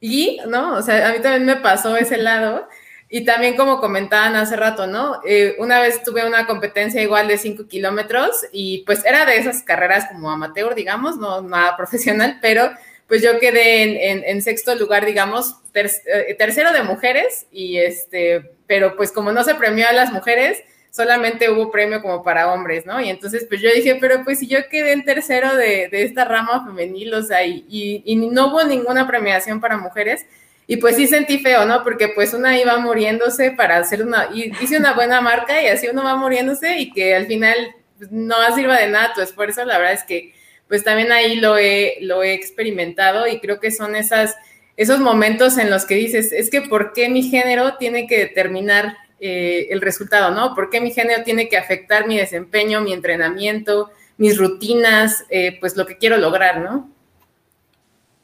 y, 0.00 0.40
¿no? 0.46 0.76
O 0.76 0.82
sea, 0.82 1.08
a 1.08 1.12
mí 1.12 1.20
también 1.20 1.44
me 1.44 1.56
pasó 1.56 1.96
ese 1.96 2.16
lado. 2.16 2.68
Y 3.12 3.24
también 3.24 3.56
como 3.56 3.80
comentaban 3.80 4.36
hace 4.36 4.54
rato, 4.54 4.86
¿no? 4.86 5.20
Eh, 5.26 5.56
una 5.58 5.80
vez 5.80 6.04
tuve 6.04 6.24
una 6.24 6.46
competencia 6.46 7.02
igual 7.02 7.26
de 7.26 7.38
5 7.38 7.66
kilómetros 7.66 8.46
y 8.52 8.84
pues 8.86 9.04
era 9.04 9.26
de 9.26 9.36
esas 9.36 9.62
carreras 9.64 10.06
como 10.12 10.30
amateur, 10.30 10.76
digamos, 10.76 11.16
no 11.16 11.42
nada 11.42 11.76
profesional, 11.76 12.38
pero 12.40 12.70
pues 13.08 13.20
yo 13.20 13.40
quedé 13.40 14.30
en, 14.30 14.42
sexto 14.42 14.76
lugar, 14.76 15.04
digamos, 15.04 15.56
eh, 15.74 16.36
tercero 16.38 16.72
de 16.72 16.84
mujeres 16.84 17.48
y 17.50 17.78
este, 17.78 18.52
pero 18.68 18.94
pues 18.94 19.10
como 19.10 19.32
no 19.32 19.42
se 19.42 19.56
premió 19.56 19.88
a 19.88 19.92
las 19.92 20.12
mujeres, 20.12 20.62
solamente 20.90 21.50
hubo 21.50 21.70
premio 21.70 22.02
como 22.02 22.22
para 22.22 22.52
hombres, 22.52 22.84
¿no? 22.86 23.00
Y 23.00 23.08
entonces 23.08 23.46
pues 23.48 23.60
yo 23.60 23.70
dije, 23.74 23.96
pero 24.00 24.24
pues 24.24 24.40
si 24.40 24.46
yo 24.46 24.68
quedé 24.68 24.92
en 24.92 25.04
tercero 25.04 25.54
de, 25.56 25.88
esta 25.92 26.24
rama 26.24 26.64
femenil, 26.66 27.14
o 27.14 27.22
sea, 27.22 27.44
y, 27.44 27.64
y 27.68 28.16
no 28.16 28.48
hubo 28.48 28.64
ninguna 28.64 29.06
premiación 29.06 29.60
para 29.60 29.76
mujeres, 29.76 30.26
y 30.70 30.76
pues 30.76 30.94
sí 30.94 31.08
sentí 31.08 31.40
feo, 31.40 31.66
¿no? 31.66 31.82
Porque 31.82 32.12
pues 32.14 32.32
una 32.32 32.56
iba 32.56 32.76
muriéndose 32.78 33.50
para 33.50 33.78
hacer 33.78 34.04
una, 34.04 34.28
y 34.32 34.52
hice 34.62 34.76
una 34.76 34.92
buena 34.92 35.20
marca 35.20 35.60
y 35.60 35.66
así 35.66 35.88
uno 35.88 36.04
va 36.04 36.14
muriéndose 36.14 36.78
y 36.78 36.92
que 36.92 37.16
al 37.16 37.26
final 37.26 37.56
pues, 37.98 38.12
no 38.12 38.36
sirva 38.54 38.78
de 38.78 38.88
nada 38.88 39.12
tu 39.12 39.20
esfuerzo, 39.20 39.64
la 39.64 39.78
verdad 39.78 39.94
es 39.94 40.04
que 40.04 40.32
pues 40.68 40.84
también 40.84 41.10
ahí 41.10 41.34
lo 41.40 41.58
he, 41.58 41.96
lo 42.02 42.22
he 42.22 42.34
experimentado 42.34 43.26
y 43.26 43.40
creo 43.40 43.58
que 43.58 43.72
son 43.72 43.96
esas, 43.96 44.36
esos 44.76 45.00
momentos 45.00 45.58
en 45.58 45.70
los 45.70 45.86
que 45.86 45.96
dices, 45.96 46.30
es 46.30 46.50
que 46.50 46.60
¿por 46.60 46.92
qué 46.92 47.08
mi 47.08 47.24
género 47.24 47.76
tiene 47.76 48.06
que 48.06 48.18
determinar 48.18 48.96
eh, 49.20 49.68
el 49.70 49.80
resultado, 49.80 50.30
¿no? 50.30 50.54
¿Por 50.54 50.70
qué 50.70 50.80
mi 50.80 50.92
género 50.92 51.22
tiene 51.22 51.48
que 51.48 51.58
afectar 51.58 52.06
mi 52.06 52.16
desempeño, 52.16 52.80
mi 52.80 52.94
entrenamiento, 52.94 53.90
mis 54.16 54.38
rutinas, 54.38 55.24
eh, 55.28 55.58
pues 55.60 55.76
lo 55.76 55.86
que 55.86 55.98
quiero 55.98 56.16
lograr, 56.16 56.60
¿no? 56.60 56.90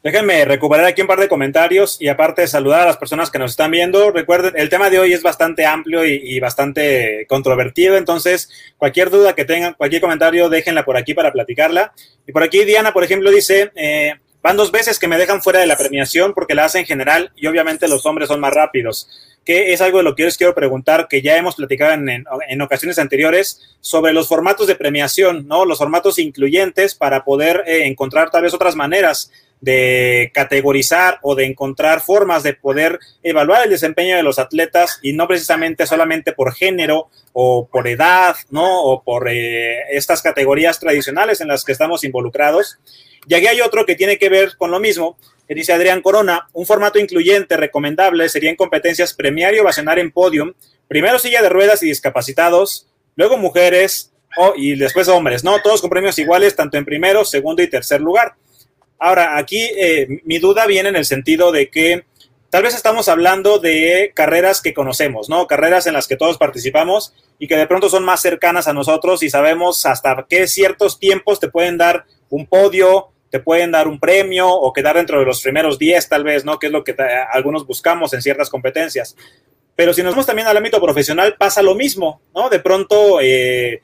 Déjenme 0.03 0.45
recuperar 0.45 0.85
aquí 0.85 1.01
un 1.01 1.07
par 1.07 1.19
de 1.19 1.27
comentarios 1.27 1.97
y 1.99 2.07
aparte 2.07 2.47
saludar 2.47 2.81
a 2.81 2.85
las 2.85 2.97
personas 2.97 3.29
que 3.29 3.39
nos 3.39 3.51
están 3.51 3.71
viendo. 3.71 4.09
Recuerden, 4.09 4.53
el 4.55 4.69
tema 4.69 4.89
de 4.89 4.99
hoy 4.99 5.13
es 5.13 5.21
bastante 5.21 5.65
amplio 5.65 6.05
y, 6.05 6.39
bastante 6.39 7.25
controvertido, 7.27 7.97
entonces 7.97 8.49
cualquier 8.77 9.09
duda 9.09 9.35
que 9.35 9.43
tengan, 9.43 9.73
cualquier 9.73 10.01
comentario, 10.01 10.49
déjenla 10.49 10.85
por 10.85 10.97
aquí 10.97 11.13
para 11.13 11.33
platicarla. 11.33 11.93
Y 12.25 12.31
por 12.31 12.41
aquí 12.41 12.63
Diana, 12.63 12.93
por 12.93 13.03
ejemplo, 13.03 13.29
dice, 13.31 13.71
eh, 13.75 14.13
van 14.41 14.55
dos 14.55 14.71
veces 14.71 14.97
que 14.97 15.07
me 15.07 15.17
dejan 15.17 15.41
fuera 15.41 15.59
de 15.59 15.67
la 15.67 15.77
premiación 15.77 16.33
porque 16.33 16.55
la 16.55 16.65
hacen 16.65 16.85
general 16.85 17.31
y 17.35 17.47
obviamente 17.47 17.87
los 17.87 18.05
hombres 18.05 18.29
son 18.29 18.39
más 18.39 18.53
rápidos 18.53 19.09
que 19.47 19.71
es 19.71 19.79
algo 19.79 19.99
de 19.99 20.03
lo 20.03 20.13
que 20.13 20.23
yo 20.23 20.25
les 20.25 20.35
quiero 20.35 20.53
preguntar, 20.53 21.07
que 21.07 21.21
ya 21.21 21.37
hemos 21.37 21.55
platicado 21.55 21.93
en, 21.93 22.61
ocasiones 22.61 22.99
anteriores, 22.99 23.77
sobre 23.79 24.11
los 24.11 24.27
formatos 24.27 24.67
de 24.67 24.75
premiación, 24.75 25.47
¿no? 25.47 25.63
Los 25.63 25.77
formatos 25.77 26.19
incluyentes 26.19 26.95
para 26.95 27.23
poder 27.23 27.63
eh, 27.65 27.87
encontrar 27.87 28.29
tal 28.29 28.41
vez 28.41 28.53
otras 28.53 28.75
maneras 28.75 29.31
de 29.61 30.31
categorizar 30.33 31.19
o 31.21 31.33
de 31.33 31.45
encontrar 31.45 32.01
formas 32.01 32.43
de 32.43 32.55
poder 32.55 32.99
evaluar 33.23 33.63
el 33.63 33.69
desempeño 33.69 34.17
de 34.17 34.23
los 34.23 34.37
atletas 34.37 34.99
y 35.01 35.13
no 35.13 35.29
precisamente 35.29 35.87
solamente 35.87 36.33
por 36.33 36.53
género 36.53 37.07
o 37.31 37.69
por 37.71 37.87
edad, 37.87 38.35
¿no? 38.49 38.83
O 38.83 39.01
por 39.01 39.29
eh, 39.29 39.79
estas 39.91 40.21
categorías 40.21 40.77
tradicionales 40.77 41.39
en 41.39 41.47
las 41.47 41.63
que 41.63 41.71
estamos 41.71 42.03
involucrados. 42.03 42.79
Y 43.29 43.33
aquí 43.33 43.47
hay 43.47 43.61
otro 43.61 43.85
que 43.85 43.95
tiene 43.95 44.17
que 44.17 44.27
ver 44.27 44.57
con 44.57 44.71
lo 44.71 44.81
mismo, 44.81 45.17
dice 45.55 45.73
Adrián 45.73 46.01
Corona, 46.01 46.47
un 46.53 46.65
formato 46.65 46.99
incluyente 46.99 47.57
recomendable 47.57 48.29
sería 48.29 48.49
en 48.49 48.55
competencias 48.55 49.13
premiar 49.13 49.53
y 49.53 49.59
ovacionar 49.59 49.99
en 49.99 50.11
podium, 50.11 50.53
primero 50.87 51.19
silla 51.19 51.41
de 51.41 51.49
ruedas 51.49 51.83
y 51.83 51.87
discapacitados, 51.87 52.87
luego 53.15 53.37
mujeres 53.37 54.11
y 54.55 54.75
después 54.75 55.07
hombres, 55.07 55.43
¿no? 55.43 55.61
Todos 55.61 55.81
con 55.81 55.89
premios 55.89 56.19
iguales, 56.19 56.55
tanto 56.55 56.77
en 56.77 56.85
primero, 56.85 57.25
segundo 57.25 57.63
y 57.63 57.69
tercer 57.69 58.01
lugar. 58.01 58.35
Ahora, 58.99 59.37
aquí 59.37 59.61
eh, 59.77 60.21
mi 60.25 60.39
duda 60.39 60.65
viene 60.65 60.89
en 60.89 60.95
el 60.95 61.05
sentido 61.05 61.51
de 61.51 61.69
que 61.69 62.05
tal 62.49 62.63
vez 62.63 62.75
estamos 62.75 63.07
hablando 63.09 63.59
de 63.59 64.11
carreras 64.15 64.61
que 64.61 64.73
conocemos, 64.73 65.29
¿no? 65.29 65.47
Carreras 65.47 65.87
en 65.87 65.93
las 65.93 66.07
que 66.07 66.17
todos 66.17 66.37
participamos 66.37 67.13
y 67.39 67.47
que 67.47 67.57
de 67.57 67.67
pronto 67.67 67.89
son 67.89 68.03
más 68.03 68.21
cercanas 68.21 68.67
a 68.67 68.73
nosotros 68.73 69.23
y 69.23 69.29
sabemos 69.29 69.85
hasta 69.85 70.25
qué 70.29 70.47
ciertos 70.47 70.99
tiempos 70.99 71.39
te 71.39 71.49
pueden 71.49 71.77
dar 71.77 72.05
un 72.29 72.45
podio, 72.47 73.09
te 73.29 73.39
pueden 73.39 73.71
dar 73.71 73.87
un 73.87 73.99
premio 73.99 74.49
o 74.49 74.71
quedar 74.73 74.95
dentro 74.95 75.19
de 75.19 75.25
los 75.25 75.41
primeros 75.41 75.77
10 75.77 76.09
tal 76.09 76.23
vez, 76.23 76.45
¿no? 76.45 76.59
Que 76.59 76.67
es 76.67 76.71
lo 76.71 76.83
que 76.83 76.95
algunos 77.31 77.65
buscamos 77.65 78.13
en 78.13 78.21
ciertas 78.21 78.49
competencias. 78.49 79.15
Pero 79.75 79.93
si 79.93 80.01
nos 80.01 80.13
vamos 80.13 80.25
también 80.25 80.47
al 80.47 80.57
ámbito 80.57 80.81
profesional, 80.81 81.35
pasa 81.37 81.61
lo 81.61 81.75
mismo, 81.75 82.21
¿no? 82.33 82.49
De 82.49 82.59
pronto, 82.59 83.19
eh, 83.21 83.81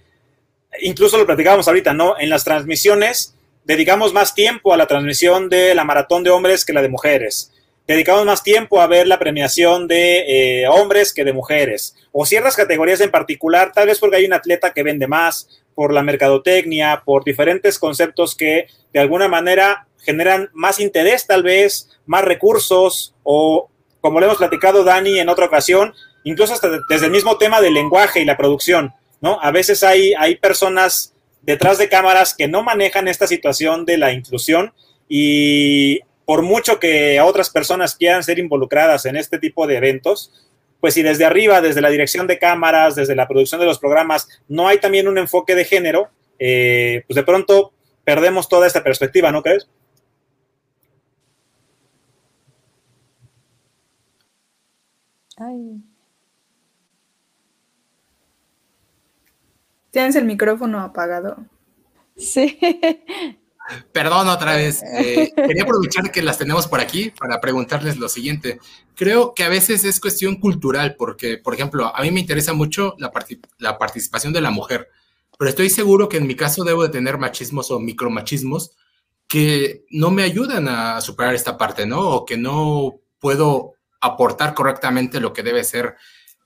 incluso 0.82 1.18
lo 1.18 1.26
platicábamos 1.26 1.68
ahorita, 1.68 1.94
¿no? 1.94 2.16
En 2.18 2.30
las 2.30 2.44
transmisiones 2.44 3.36
dedicamos 3.64 4.14
más 4.14 4.34
tiempo 4.34 4.74
a 4.74 4.78
la 4.78 4.88
transmisión 4.88 5.50
de 5.50 5.76
la 5.76 5.84
maratón 5.84 6.24
de 6.24 6.30
hombres 6.30 6.66
que 6.66 6.74
la 6.74 6.82
de 6.82 6.90
mujeres. 6.90 7.52
Dedicamos 7.86 8.26
más 8.26 8.44
tiempo 8.44 8.82
a 8.82 8.88
ver 8.88 9.08
la 9.08 9.20
premiación 9.20 9.88
de 9.88 10.62
eh, 10.62 10.68
hombres 10.68 11.14
que 11.14 11.26
de 11.26 11.34
mujeres. 11.34 11.96
O 12.12 12.26
ciertas 12.26 12.56
categorías 12.56 13.02
en 13.02 13.12
particular, 13.12 13.72
tal 13.74 13.88
vez 13.88 14.00
porque 14.00 14.18
hay 14.18 14.26
un 14.26 14.34
atleta 14.34 14.72
que 14.72 14.84
vende 14.84 15.06
más, 15.06 15.63
por 15.76 15.94
la 15.94 16.04
mercadotecnia, 16.04 17.04
por 17.06 17.24
diferentes 17.24 17.80
conceptos 17.80 18.36
que 18.36 18.68
de 18.94 19.00
alguna 19.00 19.28
manera 19.28 19.88
generan 20.00 20.50
más 20.54 20.80
interés, 20.80 21.26
tal 21.28 21.44
vez, 21.44 21.90
más 22.06 22.24
recursos, 22.24 23.16
o 23.24 23.70
como 24.02 24.20
le 24.20 24.26
hemos 24.26 24.38
platicado 24.38 24.84
Dani 24.84 25.20
en 25.20 25.30
otra 25.30 25.46
ocasión, 25.46 25.94
incluso 26.24 26.54
hasta 26.54 26.70
desde 26.90 27.06
el 27.06 27.12
mismo 27.12 27.38
tema 27.38 27.62
del 27.62 27.74
lenguaje 27.74 28.22
y 28.22 28.26
la 28.26 28.38
producción, 28.38 28.94
¿no? 29.22 29.40
A 29.42 29.52
veces 29.52 29.84
hay, 29.84 30.14
hay 30.14 30.36
personas 30.36 31.14
detrás 31.42 31.78
de 31.78 31.90
cámaras 31.90 32.34
que 32.34 32.48
no 32.48 32.64
manejan 32.64 33.08
esta 33.08 33.28
situación 33.28 33.86
de 33.86 33.98
la 33.98 34.12
inclusión 34.12 34.74
y 35.08 36.00
por 36.26 36.42
mucho 36.42 36.80
que 36.80 37.20
otras 37.22 37.50
personas 37.50 37.96
quieran 37.96 38.24
ser 38.24 38.40
involucradas 38.40 39.06
en 39.06 39.18
este 39.18 39.40
tipo 39.40 39.68
de 39.68 39.78
eventos, 39.78 40.32
pues 40.84 40.96
si 40.96 41.02
desde 41.02 41.24
arriba, 41.24 41.62
desde 41.62 41.80
la 41.80 41.90
dirección 41.90 42.28
de 42.28 42.38
cámaras, 42.38 42.96
desde 42.96 43.16
la 43.16 43.26
producción 43.26 43.62
de 43.62 43.66
los 43.66 43.80
programas, 43.80 44.28
no 44.50 44.68
hay 44.68 44.80
también 44.80 45.08
un 45.08 45.18
enfoque 45.18 45.56
de 45.56 45.64
género, 45.64 46.10
eh, 46.38 47.06
pues 47.08 47.16
de 47.16 47.24
pronto 47.24 47.72
perdemos 48.04 48.50
toda 48.50 48.68
esta 48.68 48.84
perspectiva, 48.84 49.32
¿no 49.32 49.42
crees? 49.42 49.70
Tienes 59.90 60.18
el 60.18 60.26
micrófono 60.26 60.82
apagado. 60.82 61.38
Sí. 62.18 62.60
Perdón 63.92 64.28
otra 64.28 64.56
vez. 64.56 64.82
Eh, 64.84 65.32
quería 65.36 65.64
aprovechar 65.64 66.12
que 66.12 66.22
las 66.22 66.38
tenemos 66.38 66.68
por 66.68 66.80
aquí 66.80 67.12
para 67.18 67.40
preguntarles 67.40 67.98
lo 67.98 68.10
siguiente. 68.10 68.60
Creo 68.96 69.34
que 69.34 69.44
a 69.44 69.50
veces 69.50 69.84
es 69.84 70.00
cuestión 70.00 70.36
cultural, 70.36 70.96
porque, 70.98 71.38
por 71.38 71.54
ejemplo, 71.54 71.96
a 71.96 72.02
mí 72.02 72.12
me 72.12 72.20
interesa 72.20 72.54
mucho 72.54 72.96
la, 72.98 73.12
la 73.60 73.78
participación 73.78 74.34
de 74.34 74.42
la 74.42 74.52
mujer, 74.52 74.90
pero 75.38 75.50
estoy 75.50 75.70
seguro 75.70 76.10
que 76.10 76.18
en 76.18 76.28
mi 76.28 76.36
caso 76.36 76.64
debo 76.64 76.84
de 76.84 76.90
tener 76.90 77.18
machismos 77.18 77.72
o 77.72 77.80
micromachismos 77.80 78.72
que 79.28 79.86
no 79.90 80.12
me 80.12 80.24
ayudan 80.24 80.68
a 80.68 81.02
superar 81.02 81.34
esta 81.34 81.58
parte, 81.58 81.86
¿no? 81.86 82.02
O 82.02 82.26
que 82.26 82.38
no 82.38 83.00
puedo 83.20 83.74
aportar 84.00 84.54
correctamente 84.54 85.20
lo 85.20 85.34
que 85.34 85.44
debe 85.44 85.64
ser 85.64 85.96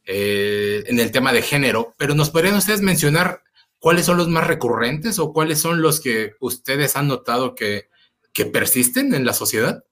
eh, 0.06 0.84
en 0.88 1.00
el 1.00 1.12
tema 1.12 1.34
de 1.34 1.42
género. 1.42 1.94
Pero 1.98 2.16
nos 2.16 2.30
podrían 2.30 2.56
ustedes 2.56 2.82
mencionar 2.82 3.42
cuáles 3.80 4.06
son 4.06 4.18
los 4.18 4.28
más 4.28 4.48
recurrentes 4.48 5.20
o 5.20 5.34
cuáles 5.34 5.60
son 5.60 5.82
los 5.82 6.00
que 6.00 6.34
ustedes 6.40 6.96
han 6.96 7.08
notado 7.08 7.56
que, 7.56 7.90
que 8.34 8.46
persisten 8.46 9.14
en 9.14 9.26
la 9.26 9.34
sociedad? 9.34 9.84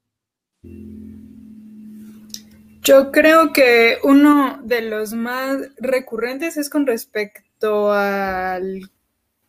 Yo 2.82 3.12
creo 3.12 3.52
que 3.52 3.98
uno 4.04 4.60
de 4.64 4.82
los 4.82 5.14
más 5.14 5.58
recurrentes 5.78 6.56
es 6.56 6.70
con 6.70 6.86
respecto 6.86 7.92
a 7.92 8.60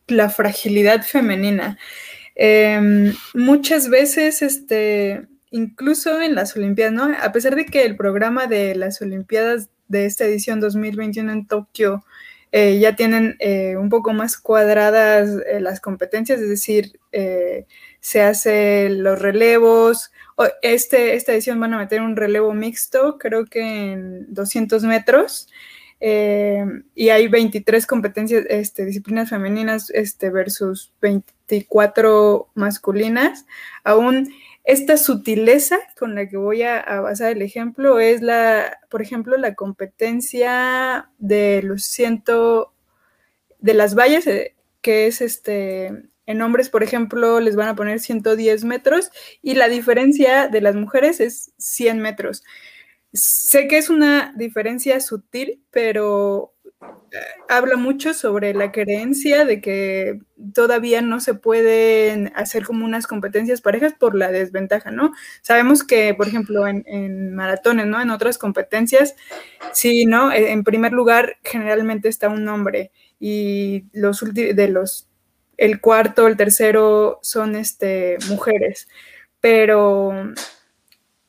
la 0.07 0.29
fragilidad 0.29 1.03
femenina. 1.03 1.77
Em, 2.33 3.13
muchas 3.35 3.89
veces, 3.89 4.41
este, 4.41 5.27
incluso 5.51 6.19
en 6.21 6.35
las 6.35 6.55
Olimpiadas, 6.55 6.93
¿no? 6.93 7.15
A 7.21 7.31
pesar 7.31 7.55
de 7.55 7.65
que 7.65 7.83
el 7.83 7.95
programa 7.95 8.47
de 8.47 8.73
las 8.75 9.01
Olimpiadas 9.01 9.69
de 9.87 10.05
esta 10.05 10.25
edición 10.25 10.59
2021 10.59 11.31
en 11.31 11.47
Tokio 11.47 12.03
eh, 12.51 12.79
ya 12.79 12.95
tienen 12.95 13.35
eh, 13.39 13.75
un 13.75 13.89
poco 13.89 14.13
más 14.13 14.37
cuadradas 14.37 15.29
eh, 15.45 15.59
las 15.59 15.81
competencias, 15.81 16.39
es 16.39 16.49
decir, 16.49 16.99
se 17.99 18.21
hacen 18.21 19.03
los 19.03 19.19
relevos. 19.19 20.11
Este, 20.61 21.15
esta 21.15 21.33
edición 21.33 21.59
van 21.59 21.73
a 21.73 21.79
meter 21.79 22.01
un 22.01 22.15
relevo 22.15 22.53
mixto, 22.53 23.17
creo 23.17 23.45
que 23.45 23.61
en 23.93 24.33
200 24.33 24.83
metros. 24.83 25.49
y 25.99 27.09
hay 27.09 27.27
23 27.27 27.87
competencias, 27.87 28.45
este, 28.49 28.85
disciplinas 28.85 29.29
femeninas 29.29 29.89
este, 29.89 30.29
versus 30.29 30.93
24 31.01 32.49
masculinas. 32.53 33.45
Aún 33.83 34.29
esta 34.67 34.97
sutileza 34.97 35.79
con 35.97 36.13
la 36.13 36.27
que 36.27 36.35
voy 36.35 36.63
a, 36.63 36.83
basar 36.99 37.31
el 37.31 37.41
ejemplo 37.41 37.99
es 37.99 38.21
la, 38.21 38.79
por 38.89 39.01
ejemplo, 39.01 39.37
la 39.37 39.55
competencia 39.55 41.09
de 41.19 41.61
los 41.63 41.85
ciento, 41.85 42.73
de 43.59 43.73
las 43.73 43.95
vallas, 43.95 44.27
eh, 44.27 44.57
que 44.81 45.07
es 45.07 45.21
este, 45.21 46.09
en 46.25 46.41
hombres, 46.41 46.69
por 46.69 46.83
ejemplo, 46.83 47.39
les 47.39 47.55
van 47.55 47.69
a 47.69 47.77
poner 47.77 48.01
110 48.01 48.65
metros 48.65 49.09
y 49.41 49.53
la 49.55 49.69
diferencia 49.69 50.49
de 50.49 50.59
las 50.59 50.75
mujeres 50.75 51.21
es 51.21 51.53
100 51.57 52.01
metros. 52.01 52.43
Sé 53.13 53.69
que 53.69 53.77
es 53.77 53.89
una 53.89 54.33
diferencia 54.35 54.99
sutil, 54.99 55.63
pero 55.71 56.56
habla 57.49 57.75
mucho 57.77 58.13
sobre 58.13 58.53
la 58.53 58.71
creencia 58.71 59.45
de 59.45 59.61
que 59.61 60.19
todavía 60.53 61.01
no 61.01 61.19
se 61.19 61.33
pueden 61.33 62.31
hacer 62.35 62.65
como 62.65 62.85
unas 62.85 63.07
competencias 63.07 63.61
parejas 63.61 63.93
por 63.93 64.15
la 64.15 64.31
desventaja, 64.31 64.91
¿no? 64.91 65.13
Sabemos 65.41 65.83
que, 65.83 66.13
por 66.13 66.27
ejemplo, 66.27 66.67
en, 66.67 67.33
maratones, 67.33 67.87
¿no? 67.87 68.01
En 68.01 68.09
otras 68.09 68.37
competencias, 68.37 69.15
sí, 69.73 70.05
¿no? 70.05 70.31
E, 70.31 70.51
en 70.51 70.63
primer 70.63 70.91
lugar, 70.91 71.37
generalmente 71.43 72.09
está 72.09 72.29
un 72.29 72.47
hombre 72.47 72.91
y 73.19 73.85
los 73.93 74.21
de 74.33 74.67
los, 74.67 75.07
el 75.57 75.81
cuarto, 75.81 76.27
el 76.27 76.37
tercero 76.37 77.19
son, 77.23 77.55
este, 77.55 78.17
mujeres, 78.29 78.87
pero 79.39 80.33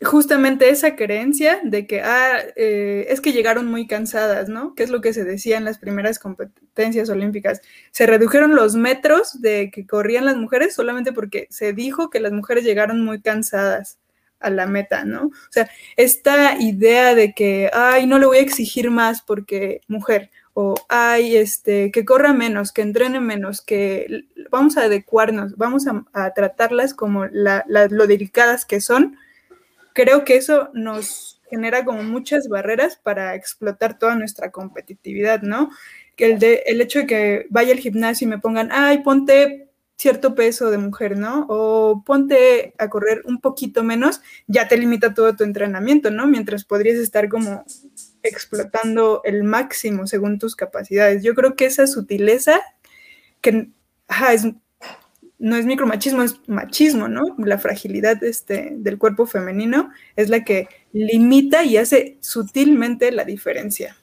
justamente 0.02 0.70
esa 0.70 0.94
creencia 0.94 1.60
de 1.64 1.86
que, 1.86 2.02
ah, 2.02 2.40
eh, 2.56 3.06
es 3.08 3.20
que 3.20 3.32
llegaron 3.32 3.66
muy 3.66 3.86
cansadas, 3.86 4.48
¿no? 4.48 4.74
Que 4.74 4.84
es 4.84 4.90
lo 4.90 5.00
que 5.00 5.12
se 5.12 5.24
decía 5.24 5.56
en 5.56 5.64
las 5.64 5.78
primeras 5.78 6.18
competencias 6.18 7.08
olímpicas. 7.10 7.60
Se 7.90 8.06
redujeron 8.06 8.54
los 8.54 8.76
metros 8.76 9.40
de 9.40 9.70
que 9.72 9.86
corrían 9.86 10.24
las 10.24 10.36
mujeres 10.36 10.74
solamente 10.74 11.12
porque 11.12 11.48
se 11.50 11.72
dijo 11.72 12.10
que 12.10 12.20
las 12.20 12.32
mujeres 12.32 12.64
llegaron 12.64 13.04
muy 13.04 13.20
cansadas 13.20 13.98
a 14.40 14.50
la 14.50 14.66
meta, 14.66 15.04
¿no? 15.04 15.26
O 15.26 15.50
sea, 15.50 15.68
esta 15.96 16.56
idea 16.60 17.14
de 17.14 17.32
que, 17.34 17.70
ay, 17.72 18.06
no 18.06 18.18
le 18.18 18.26
voy 18.26 18.38
a 18.38 18.42
exigir 18.42 18.90
más 18.90 19.22
porque 19.22 19.80
mujer, 19.88 20.30
o 20.54 20.74
ay, 20.88 21.36
este, 21.36 21.90
que 21.90 22.04
corra 22.04 22.32
menos, 22.32 22.72
que 22.72 22.82
entrene 22.82 23.20
menos, 23.20 23.62
que 23.62 24.26
vamos 24.50 24.76
a 24.76 24.82
adecuarnos, 24.82 25.56
vamos 25.56 25.86
a, 26.12 26.34
tratarlas 26.34 26.94
como 26.94 27.26
lo 27.26 28.06
delicadas 28.06 28.64
que 28.64 28.80
son, 28.80 29.16
creo 29.98 30.24
que 30.24 30.36
eso 30.36 30.70
nos 30.74 31.40
genera 31.50 31.84
como 31.84 32.04
muchas 32.04 32.48
barreras 32.48 32.94
para 33.02 33.34
explotar 33.34 33.98
toda 33.98 34.14
nuestra 34.14 34.52
competitividad, 34.52 35.42
¿no? 35.42 35.70
Que 36.14 36.26
el, 36.26 36.38
de, 36.38 36.62
el 36.66 36.80
hecho 36.80 37.00
de 37.00 37.06
que 37.06 37.46
vaya 37.50 37.72
al 37.72 37.80
gimnasio 37.80 38.26
y 38.26 38.28
me 38.28 38.38
pongan, 38.38 38.68
ay, 38.70 39.02
ponte 39.02 39.68
cierto 39.96 40.36
peso 40.36 40.70
de 40.70 40.78
mujer, 40.78 41.18
¿no? 41.18 41.46
O 41.48 42.04
ponte 42.06 42.74
a 42.78 42.88
correr 42.88 43.22
un 43.24 43.40
poquito 43.40 43.82
menos, 43.82 44.20
ya 44.46 44.68
te 44.68 44.76
limita 44.76 45.14
todo 45.14 45.34
tu 45.34 45.42
entrenamiento, 45.42 46.12
¿no? 46.12 46.28
Mientras 46.28 46.64
podrías 46.64 46.98
estar 46.98 47.28
como 47.28 47.64
explotando 48.22 49.22
el 49.24 49.42
máximo 49.42 50.06
según 50.06 50.38
tus 50.38 50.54
capacidades. 50.54 51.24
Yo 51.24 51.34
creo 51.34 51.56
que 51.56 51.66
esa 51.66 51.88
sutileza 51.88 52.60
que 53.40 53.70
ajá, 54.06 54.32
es 54.32 54.46
no 55.38 55.56
es 55.56 55.66
micromachismo, 55.66 56.22
es 56.22 56.40
machismo, 56.48 57.08
¿no? 57.08 57.22
La 57.38 57.58
fragilidad 57.58 58.22
este, 58.24 58.70
del 58.72 58.98
cuerpo 58.98 59.26
femenino 59.26 59.90
es 60.16 60.28
la 60.28 60.44
que 60.44 60.68
limita 60.92 61.64
y 61.64 61.76
hace 61.76 62.16
sutilmente 62.20 63.12
la 63.12 63.24
diferencia. 63.24 63.96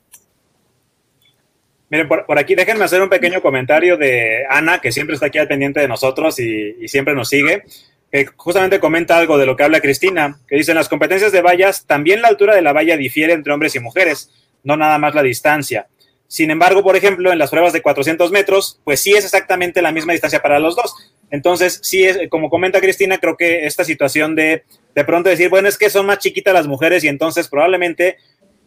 Miren, 1.89 2.08
por, 2.08 2.26
aquí 2.39 2.56
déjenme 2.56 2.86
hacer 2.86 3.02
un 3.02 3.10
pequeño 3.10 3.41
comentario 3.41 3.98
de 3.98 4.45
Ana, 4.50 4.80
que 4.80 4.91
siempre 4.91 5.13
está 5.13 5.28
aquí 5.28 5.38
al 5.38 5.48
pendiente 5.48 5.82
de 5.82 5.88
nosotros 5.88 6.39
y, 6.39 6.88
siempre 6.88 7.13
nos 7.13 7.30
sigue, 7.30 7.63
que 8.12 8.26
justamente 8.36 8.80
comenta 8.80 9.17
algo 9.17 9.38
de 9.38 9.45
lo 9.45 9.56
que 9.56 9.63
habla 9.63 9.82
Cristina, 9.82 10.39
que 10.48 10.56
dice, 10.56 10.71
en 10.71 10.78
las 10.78 10.89
competencias 10.89 11.32
de 11.32 11.41
vallas, 11.41 11.86
también 11.86 12.21
la 12.21 12.30
altura 12.30 12.56
de 12.56 12.62
la 12.62 12.74
valla 12.74 12.98
difiere 12.98 13.34
entre 13.34 13.54
hombres 13.54 13.76
y 13.76 13.80
mujeres, 13.80 14.32
no 14.63 14.78
nada 14.78 14.98
más 14.98 15.13
la 15.13 15.21
distancia. 15.21 15.88
Sin 16.28 16.50
embargo, 16.50 16.82
por 16.82 16.95
ejemplo, 16.95 17.32
en 17.32 17.38
las 17.38 17.52
pruebas 17.52 17.71
de 17.74 17.82
400 17.82 18.32
metros, 18.32 18.80
pues 18.84 19.00
sí 19.00 19.13
es 19.13 19.24
exactamente 19.26 19.82
la 19.82 19.91
misma 19.91 20.13
distancia 20.13 20.41
para 20.41 20.60
los 20.60 20.76
dos. 20.76 21.14
Entonces, 21.36 21.80
sí, 21.84 22.04
es, 22.04 22.17
como 22.30 22.50
comenta 22.50 22.82
Cristina, 22.82 23.19
creo 23.19 23.38
que 23.38 23.65
esta 23.65 23.84
situación 23.84 24.36
de 24.36 24.63
de 24.95 25.04
pronto 25.04 25.30
decir, 25.30 25.50
bueno, 25.50 25.67
es 25.67 25.78
que 25.78 25.89
son 25.89 26.06
más 26.06 26.19
chiquitas 26.19 26.54
las 26.54 26.67
mujeres 26.67 27.04
y 27.04 27.10
entonces 27.10 27.50
probablemente 27.50 28.17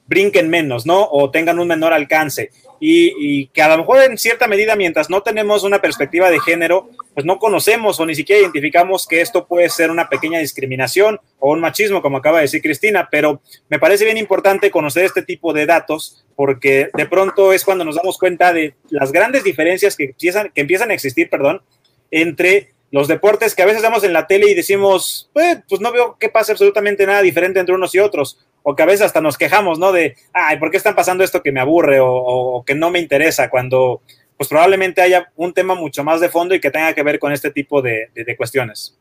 brinquen 0.07 0.49
menos, 0.49 0.87
¿no? 0.87 1.09
O 1.11 1.31
tengan 1.31 1.59
un 1.59 1.69
menor 1.69 1.93
alcance. 1.93 2.51
Y, 2.81 3.49
que 3.49 3.61
a 3.61 3.69
lo 3.69 3.79
mejor 3.79 4.03
en 4.03 4.17
cierta 4.17 4.47
medida, 4.47 4.77
mientras 4.77 5.11
no 5.11 5.23
tenemos 5.23 5.65
una 5.65 5.81
perspectiva 5.81 6.31
de 6.31 6.39
género, 6.39 6.91
pues 7.13 7.27
no 7.27 7.39
conocemos 7.39 7.99
o 7.99 8.07
ni 8.07 8.15
siquiera 8.15 8.41
identificamos 8.41 9.07
que 9.07 9.21
esto 9.21 9.47
puede 9.47 9.69
ser 9.69 9.91
una 9.91 10.09
pequeña 10.09 10.39
discriminación 10.39 11.19
o 11.41 11.53
un 11.53 11.61
machismo, 11.61 12.03
como 12.03 12.19
acaba 12.19 12.39
de 12.39 12.43
decir 12.43 12.63
Cristina, 12.63 13.09
pero 13.11 13.41
me 13.69 13.81
parece 13.81 14.05
bien 14.05 14.17
importante 14.17 14.71
conocer 14.71 15.05
este 15.05 15.23
tipo 15.23 15.53
de 15.53 15.67
datos 15.67 16.25
porque 16.37 16.89
de 16.95 17.07
pronto 17.07 17.53
es 17.53 17.65
cuando 17.65 17.85
nos 17.85 17.97
damos 17.97 18.17
cuenta 18.17 18.53
de 18.53 18.75
las 18.91 19.11
grandes 19.11 19.43
diferencias 19.43 19.97
que 19.97 20.05
empiezan, 20.05 20.53
que 20.55 20.61
empiezan 20.61 20.91
a 20.91 20.95
existir, 20.95 21.29
perdón, 21.29 21.63
entre 22.11 22.73
los 22.91 23.09
deportes 23.09 23.55
que 23.55 23.63
a 23.63 23.67
veces 23.67 23.83
vemos 23.83 24.03
en 24.05 24.13
la 24.13 24.27
tele 24.27 24.51
y 24.51 24.55
decimos, 24.55 25.31
pues, 25.33 25.59
pues 25.69 25.81
no 25.81 25.93
veo 25.93 26.17
que 26.19 26.29
pase 26.29 26.53
absolutamente 26.53 27.07
nada 27.07 27.21
diferente 27.23 27.61
entre 27.61 27.75
unos 27.75 27.95
y 27.95 27.99
otros, 27.99 28.39
o 28.63 28.75
que 28.75 28.83
a 28.83 28.87
veces 28.87 29.03
hasta 29.03 29.21
nos 29.21 29.37
quejamos, 29.37 29.79
¿no? 29.79 29.93
De, 29.93 30.17
ay, 30.33 30.59
¿por 30.59 30.71
qué 30.71 30.79
están 30.79 30.95
pasando 30.95 31.23
esto 31.23 31.43
que 31.43 31.53
me 31.53 31.61
aburre 31.61 31.99
o, 32.01 32.65
que 32.67 32.75
no 32.75 32.91
me 32.91 32.99
interesa? 32.99 33.51
Cuando, 33.51 34.03
pues 34.37 34.49
probablemente 34.49 35.03
haya 35.03 35.31
un 35.37 35.53
tema 35.53 35.75
mucho 35.75 36.03
más 36.03 36.21
de 36.21 36.29
fondo 36.29 36.55
y 36.55 36.61
que 36.61 36.71
tenga 36.71 36.95
que 36.95 37.03
ver 37.03 37.19
con 37.19 37.33
este 37.33 37.51
tipo 37.51 37.83
de, 37.83 38.11
de 38.15 38.37
cuestiones. 38.37 38.99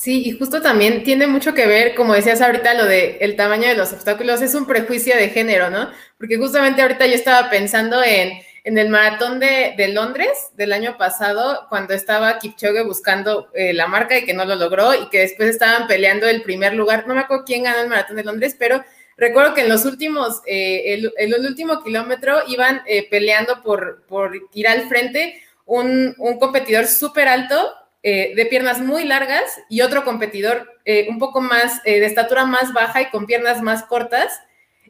Sí, 0.00 0.22
y 0.24 0.30
justo 0.38 0.62
también 0.62 1.04
tiene 1.04 1.26
mucho 1.26 1.52
que 1.52 1.66
ver, 1.66 1.94
como 1.94 2.14
decías 2.14 2.40
ahorita, 2.40 2.72
lo 2.72 2.86
de 2.86 3.18
el 3.20 3.36
tamaño 3.36 3.68
de 3.68 3.74
los 3.74 3.92
obstáculos, 3.92 4.40
es 4.40 4.54
un 4.54 4.66
prejuicio 4.66 5.14
de 5.14 5.28
género, 5.28 5.68
¿no? 5.68 5.90
Porque 6.16 6.38
justamente 6.38 6.80
ahorita 6.80 7.06
yo 7.06 7.12
estaba 7.12 7.50
pensando 7.50 8.02
en, 8.02 8.32
el 8.64 8.88
maratón 8.88 9.38
de, 9.40 9.74
Londres 9.92 10.30
del 10.56 10.72
año 10.72 10.96
pasado, 10.96 11.66
cuando 11.68 11.92
estaba 11.92 12.38
Kipchoge 12.38 12.82
buscando 12.82 13.50
eh, 13.52 13.74
la 13.74 13.88
marca 13.88 14.16
y 14.16 14.24
que 14.24 14.32
no 14.32 14.46
lo 14.46 14.54
logró, 14.54 14.94
y 14.94 15.10
que 15.10 15.18
después 15.18 15.50
estaban 15.50 15.86
peleando 15.86 16.26
el 16.26 16.40
primer 16.40 16.72
lugar, 16.72 17.06
no 17.06 17.14
me 17.14 17.20
acuerdo 17.20 17.44
quién 17.44 17.64
ganó 17.64 17.80
el 17.80 17.88
maratón 17.90 18.16
de 18.16 18.24
Londres, 18.24 18.56
pero 18.58 18.82
recuerdo 19.18 19.52
que 19.52 19.60
en 19.60 19.68
los 19.68 19.84
últimos, 19.84 20.40
eh, 20.46 20.94
el, 21.18 21.46
último 21.46 21.82
kilómetro 21.82 22.38
iban 22.46 22.80
eh, 22.86 23.06
peleando 23.10 23.62
por, 23.62 24.02
por 24.08 24.32
ir 24.54 24.66
al 24.66 24.88
frente 24.88 25.42
un, 25.66 26.14
un 26.16 26.38
competidor 26.38 26.86
súper 26.86 27.28
alto 27.28 27.74
eh, 28.02 28.32
de 28.34 28.46
piernas 28.46 28.80
muy 28.80 29.04
largas 29.04 29.60
y 29.68 29.82
otro 29.82 30.04
competidor 30.04 30.80
eh, 30.86 31.06
un 31.10 31.18
poco 31.18 31.42
más, 31.42 31.82
eh, 31.84 32.00
de 32.00 32.06
estatura 32.06 32.46
más 32.46 32.72
baja 32.72 33.02
y 33.02 33.10
con 33.10 33.26
piernas 33.26 33.60
más 33.60 33.82
cortas. 33.84 34.40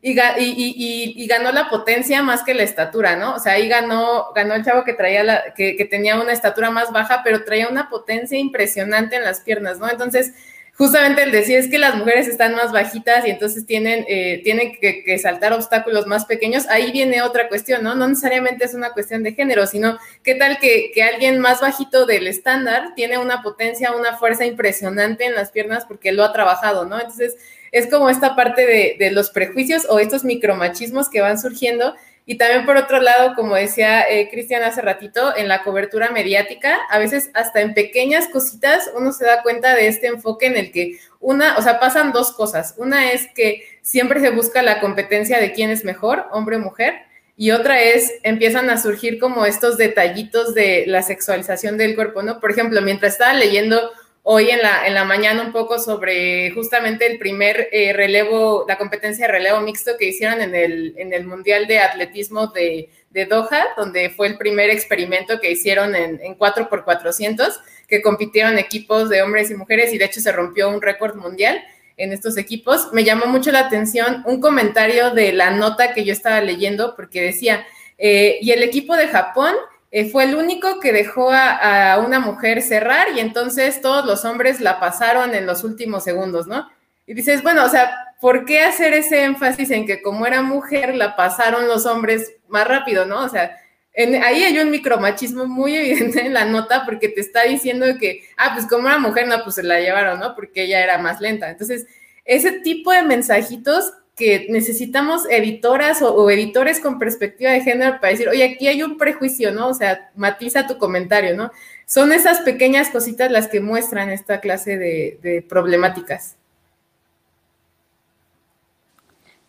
y, 0.02 1.26
ganó 1.26 1.52
la 1.52 1.68
potencia 1.68 2.22
más 2.22 2.42
que 2.42 2.54
la 2.54 2.62
estatura, 2.62 3.16
¿no? 3.16 3.34
O 3.34 3.38
sea, 3.38 3.54
ahí 3.54 3.68
ganó, 3.68 4.32
ganó 4.34 4.54
el 4.54 4.64
chavo 4.64 4.84
que 4.84 4.94
traía 4.94 5.24
la, 5.24 5.54
que, 5.54 5.86
tenía 5.90 6.20
una 6.20 6.32
estatura 6.32 6.70
más 6.70 6.92
baja, 6.92 7.22
pero 7.24 7.44
traía 7.44 7.68
una 7.68 7.90
potencia 7.90 8.38
impresionante 8.38 9.16
en 9.16 9.24
las 9.24 9.40
piernas, 9.40 9.78
¿no? 9.78 9.90
Entonces, 9.90 10.32
justamente 10.80 11.22
el 11.22 11.30
decir 11.30 11.58
es 11.58 11.68
que 11.68 11.76
las 11.76 11.94
mujeres 11.94 12.26
están 12.26 12.54
más 12.54 12.72
bajitas 12.72 13.26
y 13.26 13.30
entonces 13.30 13.66
tienen, 13.66 14.06
eh, 14.08 14.40
tienen 14.42 14.72
que, 14.80 15.18
saltar 15.18 15.52
obstáculos 15.52 16.06
más 16.06 16.24
pequeños, 16.24 16.66
ahí 16.70 16.90
viene 16.90 17.20
otra 17.20 17.48
cuestión, 17.48 17.82
¿no? 17.82 17.94
No 17.94 18.08
necesariamente 18.08 18.64
es 18.64 18.72
una 18.72 18.94
cuestión 18.94 19.22
de 19.22 19.34
género, 19.34 19.66
sino 19.66 19.98
qué 20.22 20.36
tal 20.36 20.58
que, 20.58 20.90
que 20.94 21.02
alguien 21.02 21.38
más 21.38 21.60
bajito 21.60 22.06
del 22.06 22.26
estándar 22.26 22.94
tiene 22.96 23.18
una 23.18 23.42
potencia, 23.42 23.92
una 23.92 24.16
fuerza 24.16 24.46
impresionante 24.46 25.26
en 25.26 25.34
las 25.34 25.50
piernas 25.50 25.84
porque 25.84 26.12
lo 26.12 26.24
ha 26.24 26.32
trabajado, 26.32 26.86
¿no? 26.86 26.98
Entonces, 26.98 27.36
es 27.72 27.86
como 27.86 28.08
esta 28.08 28.34
parte 28.34 28.64
de, 28.64 28.96
de 28.98 29.10
los 29.10 29.28
prejuicios 29.28 29.86
o 29.86 29.98
estos 29.98 30.24
micromachismos 30.24 31.10
que 31.10 31.20
van 31.20 31.38
surgiendo 31.38 31.94
y 32.30 32.36
también 32.36 32.64
por 32.64 32.76
otro 32.76 33.00
lado, 33.00 33.34
como 33.34 33.56
decía 33.56 34.02
eh, 34.08 34.28
Cristian 34.30 34.62
hace 34.62 34.80
ratito, 34.82 35.36
en 35.36 35.48
la 35.48 35.64
cobertura 35.64 36.12
mediática, 36.12 36.78
a 36.88 37.00
veces 37.00 37.28
hasta 37.34 37.60
en 37.60 37.74
pequeñas 37.74 38.28
cositas 38.28 38.88
uno 38.96 39.10
se 39.10 39.24
da 39.24 39.42
cuenta 39.42 39.74
de 39.74 39.88
este 39.88 40.06
enfoque 40.06 40.46
en 40.46 40.56
el 40.56 40.70
que 40.70 41.00
una, 41.18 41.58
o 41.58 41.62
sea, 41.62 41.80
pasan 41.80 42.12
dos 42.12 42.30
cosas. 42.30 42.76
Una 42.78 43.10
es 43.10 43.26
que 43.34 43.64
siempre 43.82 44.20
se 44.20 44.30
busca 44.30 44.62
la 44.62 44.78
competencia 44.78 45.40
de 45.40 45.50
quién 45.50 45.70
es 45.70 45.84
mejor, 45.84 46.26
hombre 46.30 46.54
o 46.54 46.60
mujer, 46.60 47.00
y 47.36 47.50
otra 47.50 47.82
es, 47.82 48.12
empiezan 48.22 48.70
a 48.70 48.80
surgir 48.80 49.18
como 49.18 49.44
estos 49.44 49.76
detallitos 49.76 50.54
de 50.54 50.84
la 50.86 51.02
sexualización 51.02 51.78
del 51.78 51.96
cuerpo, 51.96 52.22
¿no? 52.22 52.38
Por 52.38 52.52
ejemplo, 52.52 52.80
mientras 52.80 53.14
estaba 53.14 53.34
leyendo 53.34 53.90
hoy 54.32 54.48
en 54.48 54.62
la, 54.62 54.86
en 54.86 54.94
la 54.94 55.04
mañana 55.04 55.42
un 55.42 55.50
poco 55.50 55.80
sobre 55.80 56.52
justamente 56.52 57.04
el 57.04 57.18
primer 57.18 57.68
eh, 57.72 57.92
relevo, 57.92 58.64
la 58.68 58.78
competencia 58.78 59.26
de 59.26 59.32
relevo 59.32 59.60
mixto 59.60 59.96
que 59.98 60.06
hicieron 60.06 60.40
en 60.40 60.54
el, 60.54 60.94
en 60.98 61.12
el 61.12 61.26
Mundial 61.26 61.66
de 61.66 61.80
Atletismo 61.80 62.46
de, 62.46 62.90
Doha, 63.28 63.74
donde 63.76 64.08
fue 64.10 64.28
el 64.28 64.38
primer 64.38 64.70
experimento 64.70 65.40
que 65.40 65.50
hicieron 65.50 65.96
en, 65.96 66.20
en 66.22 66.38
4x400, 66.38 67.58
que 67.88 68.02
compitieron 68.02 68.56
equipos 68.56 69.08
de 69.08 69.20
hombres 69.20 69.50
y 69.50 69.56
mujeres 69.56 69.92
y 69.92 69.98
de 69.98 70.04
hecho 70.04 70.20
se 70.20 70.30
rompió 70.30 70.68
un 70.68 70.80
récord 70.80 71.16
mundial 71.16 71.60
en 71.96 72.12
estos 72.12 72.36
equipos. 72.36 72.92
Me 72.92 73.02
llamó 73.02 73.26
mucho 73.26 73.50
la 73.50 73.66
atención 73.66 74.22
un 74.26 74.40
comentario 74.40 75.10
de 75.10 75.32
la 75.32 75.50
nota 75.50 75.92
que 75.92 76.04
yo 76.04 76.12
estaba 76.12 76.40
leyendo 76.40 76.94
porque 76.94 77.20
decía, 77.20 77.66
eh, 77.98 78.38
y 78.40 78.52
el 78.52 78.62
equipo 78.62 78.96
de 78.96 79.08
Japón 79.08 79.56
eh, 79.90 80.08
fue 80.08 80.24
el 80.24 80.36
único 80.36 80.78
que 80.78 80.92
dejó 80.92 81.30
a, 81.32 81.98
una 82.04 82.20
mujer 82.20 82.62
cerrar 82.62 83.08
y 83.14 83.20
entonces 83.20 83.80
todos 83.80 84.06
los 84.06 84.24
hombres 84.24 84.60
la 84.60 84.78
pasaron 84.78 85.34
en 85.34 85.46
los 85.46 85.64
últimos 85.64 86.04
segundos, 86.04 86.46
¿no? 86.46 86.70
Y 87.06 87.14
dices, 87.14 87.42
bueno, 87.42 87.64
o 87.64 87.68
sea, 87.68 88.14
¿por 88.20 88.44
qué 88.44 88.62
hacer 88.62 88.92
ese 88.94 89.24
énfasis 89.24 89.70
en 89.70 89.86
que 89.86 90.00
como 90.00 90.26
era 90.26 90.42
mujer 90.42 90.94
la 90.94 91.16
pasaron 91.16 91.66
los 91.66 91.86
hombres 91.86 92.34
más 92.48 92.68
rápido, 92.68 93.04
¿no? 93.04 93.24
O 93.24 93.28
sea, 93.28 93.56
ahí 93.96 94.44
hay 94.44 94.58
un 94.60 94.70
micromachismo 94.70 95.46
muy 95.46 95.74
evidente 95.76 96.24
en 96.24 96.34
la 96.34 96.44
nota 96.44 96.84
porque 96.84 97.08
te 97.08 97.20
está 97.20 97.42
diciendo 97.42 97.86
que, 97.98 98.22
ah, 98.36 98.52
pues 98.54 98.66
como 98.66 98.88
era 98.88 98.98
mujer, 98.98 99.26
no, 99.26 99.42
pues 99.42 99.56
se 99.56 99.64
la 99.64 99.80
llevaron, 99.80 100.20
¿no? 100.20 100.36
Porque 100.36 100.64
ella 100.64 100.84
era 100.84 100.98
más 100.98 101.20
lenta. 101.20 101.50
Entonces, 101.50 101.86
ese 102.24 102.52
tipo 102.60 102.92
de 102.92 103.02
mensajitos 103.02 103.92
que 104.20 104.48
necesitamos 104.50 105.26
editoras 105.30 106.02
o, 106.02 106.30
editores 106.30 106.78
con 106.78 106.98
perspectiva 106.98 107.52
de 107.52 107.62
género 107.62 107.98
para 108.00 108.12
decir, 108.12 108.28
oye, 108.28 108.44
aquí 108.44 108.68
hay 108.68 108.82
un 108.82 108.98
prejuicio, 108.98 109.50
¿no? 109.50 109.68
O 109.68 109.74
sea, 109.74 110.10
matiza 110.14 110.66
tu 110.66 110.76
comentario, 110.76 111.34
¿no? 111.34 111.50
Son 111.86 112.12
esas 112.12 112.40
pequeñas 112.40 112.90
cositas 112.90 113.30
las 113.30 113.48
que 113.48 113.60
muestran 113.60 114.10
esta 114.10 114.40
clase 114.40 114.76
de, 114.76 115.46
problemáticas. 115.48 116.36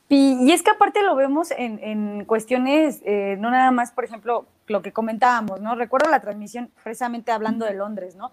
Y, 0.07 0.53
es 0.53 0.63
que 0.63 0.71
aparte 0.71 1.03
lo 1.03 1.17
vemos 1.17 1.49
en, 1.51 2.23
cuestiones, 2.23 3.01
eh, 3.03 3.35
no 3.39 3.51
nada 3.51 3.71
más, 3.71 3.91
por 3.91 4.05
ejemplo, 4.05 4.45
lo 4.67 4.81
que 4.81 4.93
comentábamos, 4.93 5.59
¿no? 5.59 5.75
Recuerdo 5.75 6.09
la 6.09 6.21
transmisión 6.21 6.71
precisamente 6.81 7.33
hablando 7.33 7.65
de 7.65 7.73
Londres, 7.73 8.15
¿no? 8.15 8.31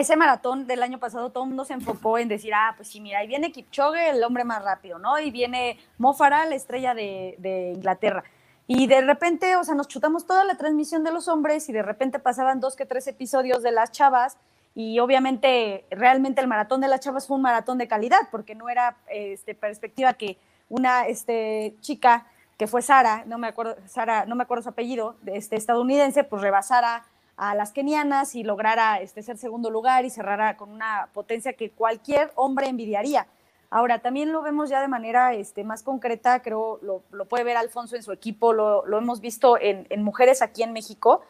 Ese 0.00 0.16
maratón 0.16 0.66
del 0.66 0.82
año 0.82 0.98
pasado 0.98 1.30
todo 1.30 1.44
el 1.44 1.50
mundo 1.50 1.64
se 1.64 1.74
enfocó 1.74 2.18
en 2.18 2.28
decir, 2.28 2.52
ah, 2.54 2.74
pues 2.76 2.88
sí, 2.88 3.00
mira, 3.00 3.20
ahí 3.20 3.26
viene 3.26 3.52
Kipchoge, 3.52 4.10
el 4.10 4.22
hombre 4.22 4.44
más 4.44 4.62
rápido, 4.62 4.98
¿no? 4.98 5.18
Y 5.18 5.30
viene 5.30 5.78
Mo 5.98 6.14
Farah, 6.14 6.46
la 6.46 6.54
estrella 6.54 6.94
de, 6.94 7.72
Inglaterra. 7.74 8.24
Y 8.66 8.86
de 8.86 9.00
repente, 9.00 9.56
o 9.56 9.64
sea, 9.64 9.74
nos 9.74 9.88
chutamos 9.88 10.26
toda 10.26 10.44
la 10.44 10.56
transmisión 10.56 11.04
de 11.04 11.12
los 11.12 11.26
hombres 11.28 11.68
y 11.68 11.72
de 11.72 11.82
repente 11.82 12.18
pasaban 12.18 12.60
dos 12.60 12.76
que 12.76 12.84
tres 12.84 13.06
episodios 13.06 13.62
de 13.62 13.72
las 13.72 13.92
chavas 13.92 14.36
y 14.74 14.98
obviamente 15.00 15.86
realmente 15.90 16.40
el 16.40 16.48
maratón 16.48 16.80
de 16.80 16.88
las 16.88 17.00
chavas 17.00 17.26
fue 17.26 17.36
un 17.36 17.42
maratón 17.42 17.78
de 17.78 17.88
calidad 17.88 18.28
porque 18.30 18.54
no 18.54 18.68
era 18.68 18.98
este, 19.08 19.54
perspectiva 19.54 20.12
que 20.14 20.38
una 20.68 21.06
este, 21.06 21.76
chica 21.80 22.26
que 22.58 22.66
fue 22.66 22.82
Sara, 22.82 23.24
no 23.26 23.38
me 23.38 23.46
acuerdo, 23.46 23.76
Sara, 23.86 24.26
no 24.26 24.34
me 24.34 24.42
acuerdo 24.42 24.64
su 24.64 24.68
apellido, 24.68 25.16
este, 25.26 25.56
estadounidense, 25.56 26.24
pues 26.24 26.42
rebasara 26.42 27.04
a 27.38 27.54
las 27.54 27.72
kenianas 27.72 28.34
y 28.34 28.42
lograra 28.42 29.00
este, 29.00 29.22
ser 29.22 29.38
segundo 29.38 29.70
lugar 29.70 30.04
y 30.04 30.10
cerrara 30.10 30.56
con 30.56 30.70
una 30.70 31.08
potencia 31.14 31.52
que 31.52 31.70
cualquier 31.70 32.32
hombre 32.34 32.66
envidiaría. 32.66 33.28
Ahora, 33.70 34.00
también 34.00 34.32
lo 34.32 34.42
vemos 34.42 34.68
ya 34.70 34.80
de 34.80 34.88
manera 34.88 35.32
este, 35.34 35.62
más 35.62 35.84
concreta, 35.84 36.42
creo, 36.42 36.80
lo, 36.82 37.24
puede 37.26 37.44
ver 37.44 37.56
Alfonso 37.56 37.94
en 37.94 38.02
su 38.02 38.10
equipo, 38.12 38.52
lo, 38.52 38.84
hemos 38.98 39.20
visto 39.20 39.56
en, 39.60 39.86
mujeres 40.02 40.42
aquí 40.42 40.64
en 40.64 40.72
México. 40.72 41.22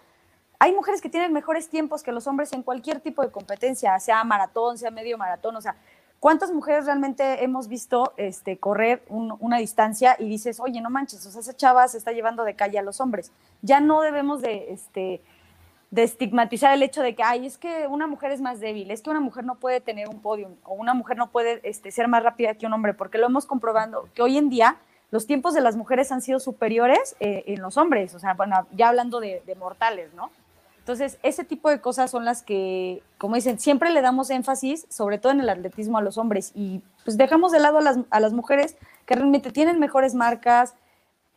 Hay 0.59 0.73
mujeres 0.73 1.03
que 1.03 1.11
tienen 1.11 1.33
mejores 1.33 1.69
tiempos 1.69 2.03
que 2.03 2.11
los 2.11 2.27
hombres 2.27 2.53
en 2.55 2.63
cualquier 2.63 3.01
tipo 3.01 3.23
de 3.23 3.31
competencia, 3.31 3.99
sea 4.01 4.25
maratón, 4.25 4.79
sea 4.79 4.91
medio 4.91 5.19
maratón, 5.19 5.57
o 5.57 5.61
sea, 5.61 5.77
¿cuántas 6.21 6.53
mujeres 6.53 6.87
realmente 6.87 7.45
hemos 7.45 7.69
visto 7.69 8.15
este, 8.17 8.57
correr 8.59 9.03
una 9.09 9.59
distancia 9.59 10.17
y 10.19 10.27
dices, 10.27 10.59
oye, 10.59 10.81
no 10.81 10.89
manches, 10.89 11.27
o 11.27 11.31
sea, 11.31 11.43
esa 11.43 11.55
chava 11.55 11.87
se 11.87 11.99
está 11.99 12.13
llevando 12.13 12.45
de 12.45 12.55
calle 12.55 12.79
a 12.79 12.83
los 12.83 13.01
hombres? 13.01 13.31
Ya 13.61 13.81
no 13.81 14.01
debemos 14.01 14.41
de... 14.41 14.73
Este, 14.73 15.21
de 15.91 16.03
estigmatizar 16.03 16.75
el 16.75 16.83
hecho 16.83 17.03
de 17.03 17.15
que, 17.15 17.23
ay, 17.23 17.47
es 17.47 17.57
que 17.57 17.87
una 17.87 18.07
mujer 18.07 18.31
es 18.31 18.41
más 18.41 18.61
débil, 18.61 18.91
es 18.91 19.01
que 19.01 19.11
una 19.11 19.21
mujer 19.21 19.45
no 19.45 19.55
puede 19.55 19.81
tener 19.81 20.09
un 20.09 20.21
podium 20.21 20.57
o 20.65 20.75
una 20.75 20.93
mujer 20.93 21.17
no 21.17 21.31
puede 21.31 21.61
este, 21.63 21.91
ser 21.91 22.09
más 22.09 22.23
rápida 22.23 22.55
que 22.55 22.67
un 22.67 22.73
hombre, 22.75 22.93
porque 22.93 23.19
lo 23.19 23.27
hemos 23.27 23.47
comprobado 23.47 24.09
que 24.15 24.23
hoy 24.23 24.37
en 24.37 24.51
día 24.51 24.77
los 25.11 25.27
tiempos 25.27 25.55
de 25.55 25.63
las 25.63 25.77
mujeres 25.77 26.13
han 26.13 26.21
sido 26.21 26.39
superiores 26.41 27.17
eh, 27.21 27.45
en 27.47 27.63
los 27.63 27.79
hombres, 27.79 28.15
o 28.15 28.19
sea, 28.19 28.35
bueno, 28.35 28.67
ya 28.73 28.91
hablando 28.91 29.21
de, 29.21 29.43
mortales, 29.59 30.13
¿no? 30.13 30.31
Entonces, 30.79 31.19
ese 31.23 31.45
tipo 31.45 31.69
de 31.69 31.81
cosas 31.81 32.11
son 32.11 32.25
las 32.25 32.43
que, 32.43 33.03
como 33.19 33.35
dicen, 33.35 33.59
siempre 33.59 33.91
le 33.91 34.01
damos 34.01 34.31
énfasis, 34.31 34.87
sobre 34.89 35.19
todo 35.19 35.33
en 35.33 35.41
el 35.41 35.49
atletismo, 35.49 35.99
a 35.99 36.03
los 36.03 36.17
hombres 36.17 36.53
y 36.55 36.83
pues 37.05 37.19
dejamos 37.19 37.53
de 37.53 37.61
lado 37.61 37.79
a 37.79 37.83
las, 37.83 37.99
a 38.11 38.21
las 38.21 38.33
mujeres 38.33 38.77
que 39.05 39.15
realmente 39.15 39.51
tienen 39.51 39.79
mejores 39.79 40.15
marcas, 40.15 40.75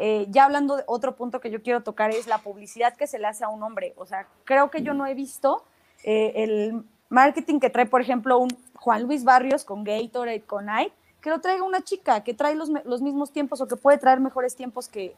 eh, 0.04 0.26
ya 0.32 0.46
hablando 0.46 0.78
de 0.78 0.84
otro 0.88 1.16
punto 1.16 1.40
que 1.40 1.52
yo 1.52 1.62
quiero 1.62 1.84
tocar 1.84 2.10
es 2.10 2.26
la 2.26 2.40
publicidad 2.40 2.96
que 2.96 3.06
se 3.06 3.20
le 3.20 3.28
hace 3.28 3.44
a 3.44 3.50
un 3.50 3.62
hombre. 3.62 3.94
O 3.98 4.08
sea, 4.08 4.26
creo 4.46 4.72
que 4.72 4.82
yo 4.82 4.96
no 4.96 5.06
he 5.06 5.14
visto 5.14 5.64
eh, 6.04 6.34
el 6.38 6.84
marketing 7.10 7.60
que 7.60 7.70
trae, 7.70 7.86
por 7.86 8.02
ejemplo, 8.02 8.40
un 8.40 8.50
Juan 8.74 9.04
Luis 9.04 9.24
Barrios 9.24 9.64
con 9.64 9.84
Gatorade, 9.84 10.42
con 10.42 10.66
Nike, 10.66 10.92
que 11.22 11.30
lo 11.30 11.40
traiga 11.40 11.62
una 11.62 11.84
chica 11.84 12.24
que 12.24 12.34
trae 12.34 12.56
los, 12.56 12.72
mismos 13.00 13.32
tiempos 13.32 13.62
o 13.62 13.68
que 13.68 13.76
puede 13.76 14.00
traer 14.00 14.20
mejores 14.20 14.56
tiempos 14.56 14.88
que, 14.88 15.14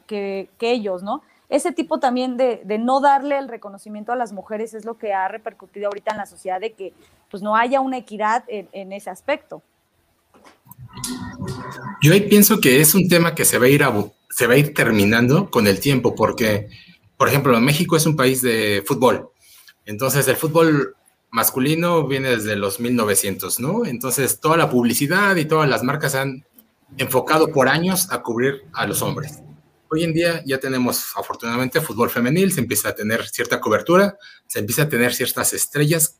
ellos, 0.60 1.02
¿no? 1.02 1.22
Ese 1.48 1.72
tipo 1.72 1.98
también 1.98 2.36
de, 2.36 2.60
no 2.78 3.00
darle 3.00 3.38
el 3.38 3.48
reconocimiento 3.48 4.12
a 4.12 4.16
las 4.16 4.34
mujeres 4.34 4.74
es 4.74 4.84
lo 4.84 4.98
que 4.98 5.14
ha 5.14 5.28
repercutido 5.28 5.86
ahorita 5.86 6.10
en 6.10 6.18
la 6.18 6.26
sociedad 6.26 6.60
de 6.60 6.74
que 6.74 6.92
pues 7.30 7.42
no 7.42 7.56
haya 7.56 7.80
una 7.80 7.96
equidad 7.96 8.44
en, 8.48 8.68
en 8.72 8.92
ese 8.92 9.08
aspecto. 9.08 9.62
Yo 12.02 12.12
ahí 12.12 12.28
pienso 12.28 12.60
que 12.60 12.82
es 12.82 12.94
un 12.94 13.08
tema 13.08 13.34
que 13.34 13.46
se 13.46 13.58
va 13.58 13.64
a 13.64 13.68
ir 13.70 13.82
a, 13.82 13.90
se 14.34 14.48
va 14.48 14.54
a 14.54 14.56
ir 14.56 14.74
terminando 14.74 15.48
con 15.48 15.68
el 15.68 15.78
tiempo, 15.78 16.16
porque, 16.16 16.68
por 17.16 17.28
ejemplo, 17.28 17.60
México 17.60 17.96
es 17.96 18.04
un 18.04 18.16
país 18.16 18.42
de 18.42 18.82
fútbol. 18.84 19.28
Entonces, 19.86 20.26
el 20.26 20.34
fútbol 20.34 20.96
masculino 21.30 22.08
viene 22.08 22.30
desde 22.30 22.56
los 22.56 22.80
1900, 22.80 23.60
¿no? 23.60 23.86
Entonces, 23.86 24.40
toda 24.40 24.56
la 24.56 24.68
publicidad 24.68 25.36
y 25.36 25.44
todas 25.44 25.68
las 25.68 25.84
marcas 25.84 26.16
han 26.16 26.44
enfocado 26.96 27.52
por 27.52 27.68
años 27.68 28.08
a 28.10 28.22
cubrir 28.22 28.64
a 28.72 28.88
los 28.88 29.02
hombres. 29.02 29.38
Hoy 29.88 30.02
en 30.02 30.12
día 30.12 30.42
ya 30.44 30.58
tenemos, 30.58 31.12
afortunadamente, 31.14 31.80
fútbol 31.80 32.10
femenil, 32.10 32.52
se 32.52 32.60
empieza 32.60 32.88
a 32.88 32.94
tener 32.96 33.24
cierta 33.28 33.60
cobertura, 33.60 34.18
se 34.48 34.58
empieza 34.58 34.82
a 34.82 34.88
tener 34.88 35.14
ciertas 35.14 35.52
estrellas. 35.52 36.18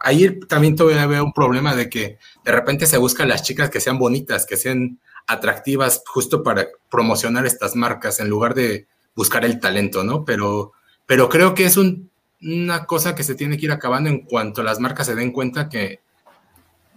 Ahí 0.00 0.40
también 0.48 0.76
todavía 0.76 1.06
veo 1.06 1.24
un 1.24 1.34
problema 1.34 1.74
de 1.74 1.90
que 1.90 2.18
de 2.42 2.52
repente 2.52 2.86
se 2.86 2.96
buscan 2.96 3.28
las 3.28 3.42
chicas 3.42 3.68
que 3.68 3.80
sean 3.80 3.98
bonitas, 3.98 4.46
que 4.46 4.56
sean 4.56 4.98
atractivas 5.26 6.02
justo 6.06 6.42
para 6.42 6.68
promocionar 6.90 7.46
estas 7.46 7.76
marcas 7.76 8.20
en 8.20 8.28
lugar 8.28 8.54
de 8.54 8.86
buscar 9.14 9.44
el 9.44 9.60
talento, 9.60 10.04
¿no? 10.04 10.24
Pero, 10.24 10.72
pero 11.06 11.28
creo 11.28 11.54
que 11.54 11.64
es 11.64 11.76
una 11.76 12.86
cosa 12.86 13.14
que 13.14 13.24
se 13.24 13.34
tiene 13.34 13.56
que 13.56 13.66
ir 13.66 13.72
acabando 13.72 14.10
en 14.10 14.20
cuanto 14.20 14.62
las 14.62 14.80
marcas 14.80 15.06
se 15.06 15.14
den 15.14 15.32
cuenta 15.32 15.68
que 15.68 16.00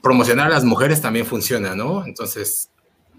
promocionar 0.02 0.48
a 0.48 0.52
las 0.52 0.64
mujeres 0.64 1.02
también 1.02 1.26
funciona, 1.26 1.76
¿no? 1.76 2.06
Entonces, 2.06 2.70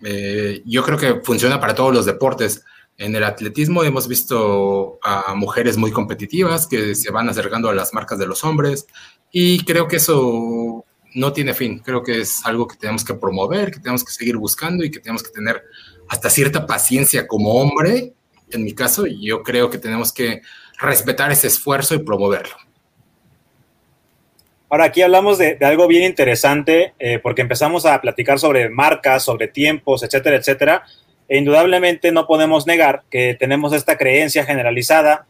eh, 0.03 0.63
yo 0.65 0.83
creo 0.85 0.99
que 0.99 1.21
funciona 1.23 1.61
para 1.61 1.75
todos 1.75 1.93
los 1.93 2.07
deportes. 2.07 2.65
En 2.97 3.15
el 3.15 3.25
atletismo 3.25 3.85
hemos 3.85 4.09
visto 4.09 4.99
a 5.03 5.35
mujeres 5.35 5.77
muy 5.77 5.93
competitivas 5.93 6.67
que 6.67 6.95
se 6.95 7.13
van 7.13 7.29
acercando 7.29 7.69
a 7.69 7.75
las 7.75 7.95
marcas 7.95 8.19
de 8.19 8.27
los 8.27 8.43
hombres 8.43 8.87
y 9.31 9.65
creo 9.65 9.87
que 9.87 9.97
eso 9.97 10.78
no 11.19 11.33
tiene 11.33 11.55
fin. 11.55 11.81
Creo 11.81 12.03
que 12.03 12.21
es 12.21 12.45
algo 12.47 12.67
que 12.67 12.77
tenemos 12.77 13.05
que 13.05 13.15
promover, 13.15 13.71
que 13.71 13.81
tenemos 13.81 14.05
que 14.05 14.13
seguir 14.13 14.37
buscando 14.37 14.85
y 14.85 14.91
que 14.91 15.01
tenemos 15.01 15.23
que 15.23 15.31
tener 15.31 15.63
hasta 16.09 16.31
cierta 16.31 16.67
paciencia 16.67 17.27
como 17.27 17.55
hombre. 17.55 18.13
En 18.51 18.65
mi 18.65 18.73
caso, 18.73 19.07
yo 19.07 19.43
creo 19.43 19.69
que 19.69 19.79
tenemos 19.79 20.13
que 20.13 20.43
respetar 20.79 21.31
ese 21.33 21.49
esfuerzo 21.49 21.95
y 21.95 21.99
promoverlo. 21.99 22.55
Ahora 24.71 24.85
aquí 24.85 25.03
hablamos 25.03 25.39
de, 25.39 25.57
algo 25.63 25.87
bien 25.87 26.05
interesante 26.05 26.93
eh, 26.99 27.19
porque 27.19 27.43
empezamos 27.43 27.87
a 27.87 28.01
platicar 28.01 28.39
sobre 28.39 28.69
marcas, 28.69 29.25
sobre 29.25 29.49
tiempos, 29.49 30.03
etcétera, 30.03 30.37
etcétera. 30.37 30.85
E 31.29 31.39
indudablemente 31.39 32.13
no 32.13 32.27
podemos 32.27 32.67
negar 32.67 33.03
que 33.11 33.35
tenemos 33.39 33.73
esta 33.73 33.99
creencia 33.99 34.45
generalizada 34.45 35.27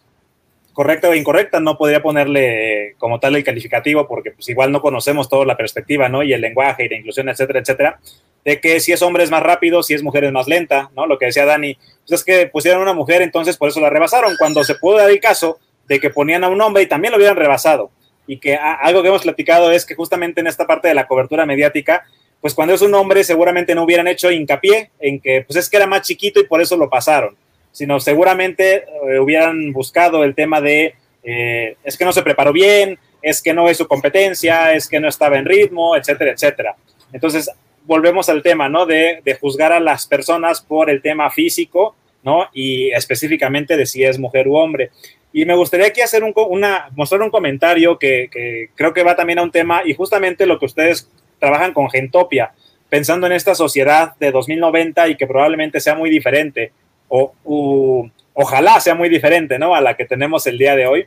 correcta 0.79 1.09
o 1.09 1.15
incorrecta, 1.17 1.59
no 1.59 1.77
podría 1.77 2.01
ponerle 2.01 2.95
como 2.99 3.19
tal 3.19 3.35
el 3.35 3.43
calificativo 3.43 4.07
porque 4.07 4.31
pues 4.31 4.49
igual 4.49 4.71
no 4.71 4.81
conocemos 4.81 5.29
toda 5.29 5.45
la 5.45 5.57
perspectiva, 5.57 6.09
¿no? 6.09 6.23
Y 6.23 6.33
el 6.33 6.41
lenguaje 6.41 6.85
y 6.85 6.89
la 6.89 6.95
inclusión, 6.95 7.29
etcétera, 7.29 7.59
etcétera, 7.59 7.99
de 8.45 8.61
que 8.61 8.79
si 8.79 8.93
es 8.93 9.03
hombre 9.03 9.25
es 9.25 9.31
más 9.33 9.43
rápido, 9.43 9.83
si 9.83 9.95
es 9.95 10.05
mujer 10.05 10.23
es 10.23 10.31
más 10.31 10.47
lenta, 10.47 10.89
¿no? 10.95 11.09
Lo 11.09 11.19
que 11.19 11.27
decía 11.27 11.45
Dani, 11.45 11.75
pues 11.75 12.21
es 12.21 12.25
que 12.25 12.47
pusieron 12.47 12.81
una 12.81 12.93
mujer, 12.93 13.23
entonces 13.23 13.57
por 13.57 13.71
eso 13.71 13.81
la 13.81 13.91
rebasaron, 13.91 14.37
cuando 14.39 14.63
se 14.63 14.77
pudo 14.77 14.99
dar 14.99 15.11
el 15.11 15.19
caso 15.19 15.59
de 15.89 15.99
que 15.99 16.11
ponían 16.11 16.45
a 16.45 16.49
un 16.49 16.61
hombre 16.61 16.85
y 16.85 16.87
también 16.87 17.11
lo 17.11 17.17
hubieran 17.17 17.37
rebasado. 17.37 17.91
Y 18.29 18.39
que 18.39 18.55
algo 18.55 19.03
que 19.03 19.09
hemos 19.09 19.23
platicado 19.23 19.73
es 19.73 19.85
que 19.85 19.97
justamente 19.97 20.43
en 20.43 20.47
esta 20.47 20.65
parte 20.65 20.87
de 20.87 20.95
la 20.95 21.09
cobertura 21.09 21.45
mediática, 21.45 22.05
pues 22.41 22.55
cuando 22.55 22.75
es 22.75 22.83
un 22.83 22.95
hombre 22.95 23.25
seguramente 23.25 23.75
no 23.75 23.83
hubieran 23.83 24.07
hecho 24.07 24.31
hincapié 24.31 24.93
en 25.01 25.19
que 25.19 25.43
pues 25.45 25.57
es 25.57 25.69
que 25.69 25.77
era 25.77 25.89
más 25.89 26.03
chiquito 26.03 26.39
y 26.39 26.47
por 26.47 26.63
eso 26.63 26.77
lo 26.77 26.89
pasaron 26.89 27.37
sino 27.79 28.01
seguramente 28.01 28.87
eh, 29.09 29.21
hubieran 29.21 29.73
buscado 29.73 30.25
el 30.25 30.35
tema 30.35 30.61
de 30.61 30.97
eh, 31.23 31.77
es 31.85 31.97
que 31.97 32.05
no 32.05 32.13
se 32.13 32.25
preparó 32.25 32.53
bien, 32.53 32.99
es 33.23 33.41
que 33.41 33.55
no 33.55 33.69
es 33.69 33.77
su 33.77 33.87
competencia, 33.87 34.75
es 34.75 34.89
que 34.89 34.99
no 34.99 35.07
estaba 35.07 35.39
en 35.39 35.45
ritmo, 35.45 35.95
etcétera, 35.95 36.33
etcétera. 36.33 36.75
Entonces, 37.13 37.49
volvemos 37.85 38.29
al 38.29 38.43
tema, 38.43 38.69
¿no? 38.69 38.85
De, 38.85 39.23
juzgar 39.41 39.71
a 39.71 39.79
las 39.79 40.07
personas 40.07 40.61
por 40.61 40.91
el 40.91 41.03
tema 41.03 41.31
físico, 41.31 41.95
¿no? 42.25 42.49
Y 42.53 42.91
específicamente 42.91 43.77
de 43.77 43.87
si 43.87 44.03
es 44.03 44.19
mujer 44.19 44.49
u 44.49 44.57
hombre. 44.57 44.91
Y 45.33 45.45
me 45.45 45.55
gustaría 45.55 45.87
aquí 45.87 46.01
hacer 46.01 46.25
un, 46.25 46.33
una, 46.35 46.89
mostrar 46.97 47.23
un 47.23 47.31
comentario 47.31 47.97
que, 47.97 48.29
que 48.29 48.71
creo 48.75 48.93
que 48.93 49.05
va 49.05 49.15
también 49.15 49.39
a 49.39 49.45
un 49.45 49.53
tema 49.53 49.83
y 49.85 49.95
justamente 49.95 50.47
lo 50.47 50.59
que 50.59 50.67
ustedes 50.67 51.09
trabajan 51.39 51.73
con 51.73 51.89
Gentopia, 51.91 52.51
pensando 52.89 53.29
en 53.29 53.35
esta 53.35 53.55
sociedad 53.55 54.17
de 54.19 54.33
2090 54.33 55.11
y 55.11 55.17
que 55.17 55.29
probablemente 55.29 55.79
sea 55.79 55.95
muy 55.95 56.11
diferente 56.11 56.73
o 57.09 58.11
ojalá 58.41 58.79
sea 58.81 58.95
muy 58.95 59.09
diferente, 59.09 59.59
¿no? 59.59 59.75
A 59.75 59.81
la 59.81 59.97
que 59.97 60.05
tenemos 60.05 60.47
el 60.47 60.59
día 60.59 60.77
de 60.77 60.87
hoy, 60.87 61.07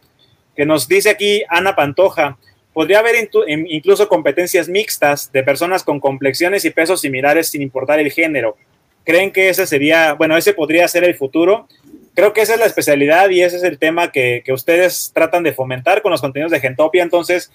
que 0.56 0.66
nos 0.66 0.88
dice 0.88 1.10
aquí 1.10 1.44
Ana 1.48 1.76
Pantoja, 1.76 2.38
podría 2.74 3.00
haber 3.00 3.30
incluso 3.48 4.10
competencias 4.10 4.68
mixtas 4.68 5.32
de 5.32 5.44
personas 5.44 5.84
con 5.84 6.00
complexiones 6.00 6.66
y 6.66 6.72
pesos 6.72 7.02
similares 7.02 7.48
sin 7.48 7.62
importar 7.62 8.00
el 8.00 8.12
género. 8.12 8.58
¿Creen 9.06 9.32
que 9.32 9.50
ese 9.50 9.66
sería, 9.66 10.14
bueno, 10.14 10.38
ese 10.38 10.54
podría 10.54 10.88
ser 10.88 11.04
el 11.04 11.16
futuro? 11.16 11.68
Creo 12.14 12.34
que 12.34 12.42
esa 12.42 12.54
es 12.54 12.60
la 12.60 12.66
especialidad 12.66 13.30
y 13.30 13.42
ese 13.42 13.58
es 13.58 13.64
el 13.64 13.80
tema 13.80 14.12
que, 14.12 14.44
ustedes 14.50 15.12
tratan 15.14 15.44
de 15.44 15.54
fomentar 15.54 16.02
con 16.02 16.12
los 16.12 16.22
contenidos 16.22 16.52
de 16.52 16.60
Gentopia. 16.60 17.02
Entonces, 17.02 17.52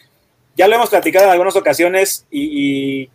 ya 0.57 0.69
lo 0.69 0.75
hemos 0.75 0.91
platicado 0.91 1.27
en 1.27 1.33
algunas 1.33 1.57
ocasiones 1.57 2.27
y 2.31 3.11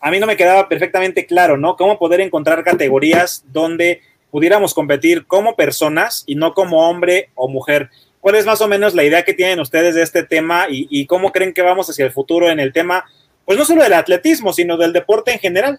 a 0.00 0.12
mí 0.12 0.20
no 0.20 0.26
me 0.26 0.36
quedaba 0.36 0.68
perfectamente 0.68 1.26
claro, 1.26 1.56
¿no? 1.56 1.76
Cómo 1.76 1.98
poder 1.98 2.20
encontrar 2.20 2.62
categorías 2.62 3.44
donde 3.48 4.00
pudiéramos 4.34 4.74
competir 4.74 5.26
como 5.28 5.54
personas 5.54 6.24
y 6.26 6.34
no 6.34 6.54
como 6.54 6.90
hombre 6.90 7.30
o 7.36 7.46
mujer. 7.46 7.90
¿Cuál 8.18 8.34
es 8.34 8.44
más 8.44 8.60
o 8.62 8.66
menos 8.66 8.92
la 8.92 9.04
idea 9.04 9.24
que 9.24 9.32
tienen 9.32 9.60
ustedes 9.60 9.94
de 9.94 10.02
este 10.02 10.24
tema 10.24 10.66
y, 10.68 11.06
cómo 11.06 11.30
creen 11.30 11.54
que 11.54 11.62
vamos 11.62 11.88
hacia 11.88 12.04
el 12.04 12.10
futuro 12.10 12.50
en 12.50 12.58
el 12.58 12.72
tema, 12.72 13.04
pues 13.44 13.56
no 13.56 13.64
solo 13.64 13.84
del 13.84 13.92
atletismo, 13.92 14.52
sino 14.52 14.76
del 14.76 14.92
deporte 14.92 15.30
en 15.30 15.38
general? 15.38 15.78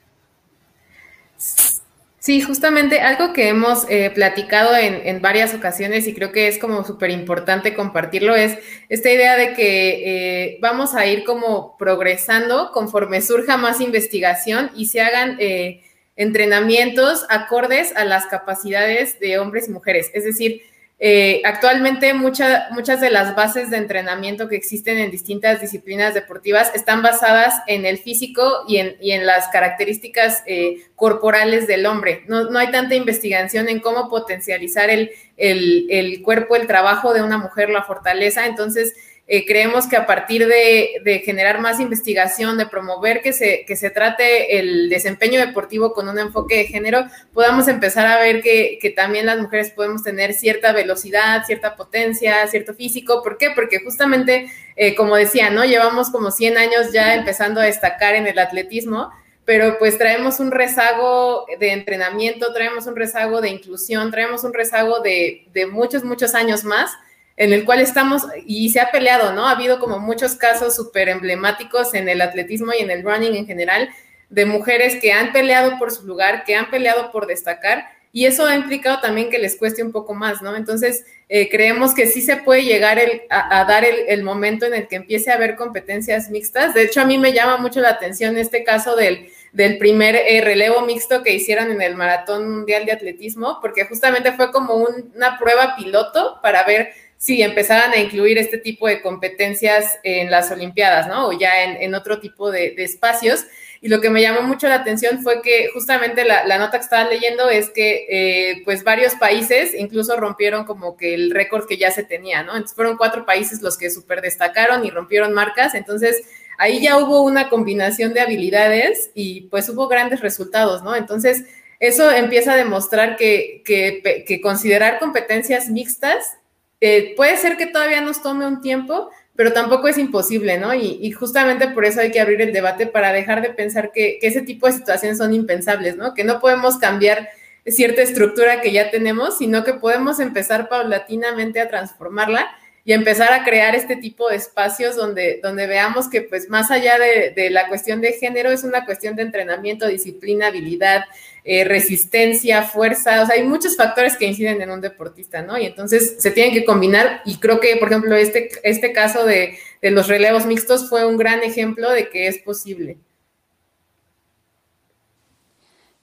Sí, 1.38 2.40
justamente 2.40 3.02
algo 3.02 3.34
que 3.34 3.50
hemos 3.50 3.90
eh, 3.90 4.10
platicado 4.16 4.74
en, 4.78 5.22
varias 5.22 5.54
ocasiones 5.54 6.08
y 6.08 6.14
creo 6.14 6.32
que 6.32 6.48
es 6.48 6.58
como 6.58 6.86
súper 6.86 7.10
importante 7.10 7.74
compartirlo 7.74 8.38
es 8.38 8.58
esta 8.88 9.12
idea 9.12 9.36
de 9.36 9.52
que 9.52 10.46
eh, 10.46 10.58
vamos 10.62 10.96
a 10.96 11.06
ir 11.08 11.26
como 11.26 11.76
progresando 11.78 12.72
conforme 12.72 13.22
surja 13.22 13.58
más 13.58 13.82
investigación 13.82 14.72
y 14.78 14.86
se 14.86 15.02
hagan 15.02 15.36
eh, 15.42 15.82
entrenamientos 16.16 17.26
acordes 17.30 17.96
a 17.96 18.06
las 18.06 18.26
capacidades 18.28 19.20
de 19.20 19.40
hombres 19.40 19.68
y 19.68 19.72
mujeres. 19.72 20.12
Es 20.14 20.24
decir, 20.24 20.62
eh, 20.98 21.42
actualmente 21.44 22.14
muchas 22.14 23.02
de 23.02 23.10
las 23.10 23.36
bases 23.36 23.70
de 23.70 23.76
entrenamiento 23.76 24.48
que 24.48 24.56
existen 24.56 24.98
en 24.98 25.12
distintas 25.12 25.60
disciplinas 25.60 26.14
deportivas 26.14 26.74
están 26.74 27.02
basadas 27.02 27.54
en 27.68 27.86
el 27.86 27.98
físico 27.98 28.64
y 28.66 28.78
en, 28.78 29.26
las 29.26 29.50
características 29.50 30.42
eh, 30.46 30.78
corporales 30.96 31.68
del 31.68 31.86
hombre. 31.86 32.24
No, 32.28 32.58
hay 32.58 32.72
tanta 32.72 32.96
investigación 32.96 33.68
en 33.68 33.82
cómo 33.82 34.10
potencializar 34.10 34.90
el, 34.90 35.12
el 35.36 36.22
cuerpo, 36.22 36.56
el 36.56 36.66
trabajo 36.66 37.14
de 37.14 37.24
una 37.24 37.38
mujer, 37.38 37.70
la 37.70 37.84
fortaleza. 37.84 38.46
Entonces, 38.46 38.94
eh, 39.28 39.44
creemos 39.48 39.88
que 39.88 39.98
a 39.98 40.06
partir 40.06 40.46
de, 40.48 41.22
generar 41.26 41.60
más 41.60 41.80
investigación, 41.80 42.60
de 42.60 42.68
promover 42.68 43.22
que 43.22 43.34
se, 43.34 43.66
que 43.66 43.76
se 43.76 43.90
trate 43.90 44.60
el 44.60 44.88
desempeño 44.88 45.40
deportivo 45.40 45.94
con 45.94 46.08
un 46.08 46.20
enfoque 46.20 46.58
de 46.58 46.66
género, 46.66 47.08
podamos 47.34 47.68
empezar 47.68 48.06
a 48.06 48.20
ver 48.20 48.42
que, 48.42 48.94
también 48.96 49.26
las 49.26 49.40
mujeres 49.40 49.72
podemos 49.72 50.04
tener 50.04 50.34
cierta 50.34 50.74
velocidad, 50.74 51.44
cierta 51.46 51.76
potencia, 51.76 52.46
cierto 52.48 52.76
físico. 52.76 53.24
¿Por 53.24 53.38
qué? 53.38 53.50
Porque 53.50 53.80
justamente, 53.84 54.52
eh, 54.76 54.94
como 54.94 55.16
decía, 55.16 55.50
¿no? 55.50 55.66
Llevamos 55.66 56.12
como 56.12 56.30
100 56.30 56.58
años 56.58 56.92
ya 56.94 57.16
empezando 57.16 57.62
a 57.62 57.66
destacar 57.66 58.16
en 58.16 58.28
el 58.28 58.40
atletismo 58.40 59.12
pero 59.48 59.78
pues 59.78 60.00
traemos 60.00 60.40
un 60.40 60.50
rezago 60.50 61.46
de 61.60 61.72
entrenamiento, 61.72 62.52
traemos 62.52 62.88
un 62.88 62.96
rezago 62.96 63.42
de 63.42 63.50
inclusión, 63.50 64.10
traemos 64.10 64.44
un 64.44 64.56
rezago 64.56 65.02
de, 65.02 65.46
de 65.54 65.68
muchos, 65.68 66.04
muchos 66.04 66.34
años 66.34 66.64
más 66.64 66.90
en 67.38 67.54
el 67.54 67.66
cual 67.66 67.82
estamos, 67.82 68.24
y 68.46 68.70
se 68.70 68.80
ha 68.80 68.92
peleado, 68.92 69.34
¿no? 69.34 69.48
Ha 69.48 69.52
habido 69.52 69.80
como 69.80 70.00
muchos 70.00 70.36
casos 70.36 70.76
súper 70.76 71.10
emblemáticos 71.10 71.94
en 71.94 72.08
el 72.08 72.22
atletismo 72.22 72.72
y 72.74 72.82
en 72.82 72.92
el 72.92 73.04
running 73.04 73.36
en 73.36 73.46
general, 73.46 73.90
de 74.30 74.46
mujeres 74.46 75.00
que 75.02 75.12
han 75.12 75.32
peleado 75.34 75.78
por 75.78 75.92
su 75.92 76.06
lugar, 76.06 76.44
que 76.46 76.56
han 76.56 76.70
peleado 76.70 77.12
por 77.12 77.28
destacar, 77.28 77.86
y 78.16 78.26
eso 78.26 78.46
ha 78.46 78.56
implicado 78.56 79.02
también 79.02 79.30
que 79.30 79.40
les 79.40 79.58
cueste 79.58 79.84
un 79.84 79.92
poco 79.92 80.14
más, 80.14 80.42
¿no? 80.42 80.56
Entonces, 80.56 81.04
eh, 81.28 81.50
creemos 81.50 81.94
que 81.94 82.08
sí 82.08 82.22
se 82.22 82.38
puede 82.38 82.64
llegar 82.64 82.98
a, 83.30 83.66
dar 83.66 83.84
el, 83.84 84.24
momento 84.24 84.66
en 84.66 84.74
el 84.74 84.88
que 84.88 84.96
empiece 84.96 85.32
a 85.32 85.34
haber 85.34 85.58
competencias 85.58 86.30
mixtas. 86.30 86.74
De 86.74 86.84
hecho, 86.84 87.02
a 87.02 87.06
mí 87.06 87.18
me 87.18 87.34
llama 87.34 87.58
mucho 87.58 87.82
la 87.82 87.90
atención 87.90 88.38
este 88.38 88.64
caso 88.64 88.96
del, 88.96 89.28
del 89.52 89.78
primer 89.78 90.16
eh, 90.16 90.40
relevo 90.40 90.80
mixto 90.84 91.24
que 91.24 91.34
hicieron 91.34 91.72
en 91.72 91.82
el 91.82 91.96
Maratón 91.96 92.50
Mundial 92.50 92.86
de 92.86 92.94
Atletismo, 92.94 93.60
porque 93.60 93.84
justamente 93.84 94.32
fue 94.32 94.50
como 94.54 94.76
una 94.76 95.38
prueba 95.38 95.76
piloto 95.76 96.40
para 96.42 96.64
ver 96.64 96.94
si 97.26 97.42
empezaran 97.42 97.92
a 97.92 97.98
incluir 97.98 98.38
este 98.38 98.60
tipo 98.60 98.88
de 98.88 99.02
competencias 99.02 99.98
en 100.04 100.30
las 100.30 100.52
Olimpiadas, 100.52 101.08
¿no? 101.08 101.30
O 101.30 101.32
ya 101.32 101.64
en, 101.64 101.96
otro 101.96 102.20
tipo 102.20 102.52
de, 102.52 102.76
espacios. 102.78 103.46
Y 103.82 103.88
lo 103.88 104.00
que 104.00 104.12
me 104.12 104.22
llamó 104.22 104.44
mucho 104.44 104.68
la 104.68 104.76
atención 104.76 105.24
fue 105.24 105.42
que 105.42 105.70
justamente 105.74 106.24
la, 106.24 106.60
nota 106.60 106.78
que 106.78 106.84
estaba 106.84 107.10
leyendo 107.10 107.50
es 107.50 107.72
que 107.72 108.06
eh, 108.12 108.62
pues 108.64 108.84
varios 108.84 109.16
países 109.16 109.74
incluso 109.74 110.16
rompieron 110.18 110.66
como 110.66 110.96
que 110.98 111.16
el 111.16 111.32
récord 111.32 111.66
que 111.68 111.78
ya 111.78 111.90
se 111.90 112.04
tenía, 112.04 112.44
¿no? 112.44 112.52
Entonces 112.52 112.76
fueron 112.76 112.96
cuatro 112.96 113.26
países 113.26 113.60
los 113.64 113.76
que 113.76 113.90
súper 113.90 114.22
destacaron 114.22 114.86
y 114.86 114.92
rompieron 114.92 115.34
marcas. 115.34 115.74
Entonces 115.74 116.22
ahí 116.60 116.80
ya 116.80 117.00
hubo 117.00 117.24
una 117.24 117.50
combinación 117.50 118.14
de 118.14 118.22
habilidades 118.22 119.10
y 119.16 119.48
pues 119.50 119.68
hubo 119.70 119.88
grandes 119.88 120.22
resultados, 120.22 120.84
¿no? 120.84 120.96
Entonces 120.96 121.46
eso 121.80 122.12
empieza 122.12 122.54
a 122.54 122.56
demostrar 122.56 123.18
que, 123.18 123.64
que 123.66 124.42
considerar 124.42 125.00
competencias 125.00 125.70
mixtas 125.70 126.38
puede 126.80 127.38
ser 127.38 127.58
que 127.58 127.68
todavía 127.68 128.02
nos 128.02 128.22
tome 128.22 128.46
un 128.46 128.62
tiempo, 128.62 129.10
pero 129.36 129.52
tampoco 129.52 129.88
es 129.88 129.98
imposible, 129.98 130.58
¿no? 130.58 130.74
Y, 130.74 131.12
justamente 131.12 131.68
por 131.70 131.86
eso 131.86 132.00
hay 132.00 132.12
que 132.12 132.22
abrir 132.22 132.42
el 132.42 132.54
debate 132.54 132.88
para 132.88 133.12
dejar 133.12 133.42
de 133.42 133.50
pensar 133.50 133.92
que, 133.92 134.18
ese 134.22 134.42
tipo 134.42 134.68
de 134.68 134.74
situaciones 134.74 135.18
son 135.18 135.34
impensables, 135.34 135.98
¿no? 135.98 136.14
Que 136.14 136.24
no 136.24 136.40
podemos 136.40 136.78
cambiar 136.78 137.30
cierta 137.66 138.02
estructura 138.02 138.62
que 138.62 138.72
ya 138.72 138.92
tenemos, 138.92 139.38
sino 139.38 139.64
que 139.64 139.74
podemos 139.74 140.20
empezar 140.20 140.70
paulatinamente 140.70 141.60
a 141.60 141.68
transformarla 141.68 142.48
y 142.86 142.94
empezar 142.94 143.34
a 143.34 143.44
crear 143.44 143.74
este 143.74 143.96
tipo 143.96 144.30
de 144.30 144.36
espacios 144.36 144.96
donde, 144.96 145.40
donde 145.42 145.66
veamos 145.66 146.08
que 146.08 146.22
pues 146.22 146.50
más 146.50 146.70
allá 146.70 147.00
de, 147.00 147.34
de 147.36 147.50
la 147.50 147.68
cuestión 147.68 148.00
de 148.00 148.14
género 148.14 148.52
es 148.52 148.64
una 148.64 148.86
cuestión 148.86 149.16
de 149.16 149.24
entrenamiento, 149.24 149.88
disciplina, 149.88 150.48
habilidad, 150.48 151.06
eh, 151.48 151.64
resistencia, 151.64 152.64
fuerza, 152.64 153.22
o 153.22 153.26
sea, 153.28 153.36
hay 153.36 153.44
muchos 153.44 153.78
factores 153.78 154.18
que 154.18 154.26
inciden 154.26 154.64
en 154.64 154.72
un 154.72 154.82
deportista, 154.82 155.44
¿no? 155.44 155.56
Y 155.60 155.68
entonces 155.68 156.16
se 156.18 156.32
tienen 156.32 156.56
que 156.56 156.66
combinar 156.66 157.22
y 157.24 157.38
creo 157.38 157.60
que, 157.60 157.78
por 157.78 157.90
ejemplo, 157.90 158.16
este, 158.16 158.50
este 158.64 158.92
caso 158.94 159.24
de, 159.28 159.60
los 159.84 160.08
relevos 160.08 160.48
mixtos 160.48 160.90
fue 160.90 161.06
un 161.06 161.18
gran 161.18 161.44
ejemplo 161.44 161.92
de 161.92 162.10
que 162.10 162.26
es 162.26 162.40
posible. 162.40 162.98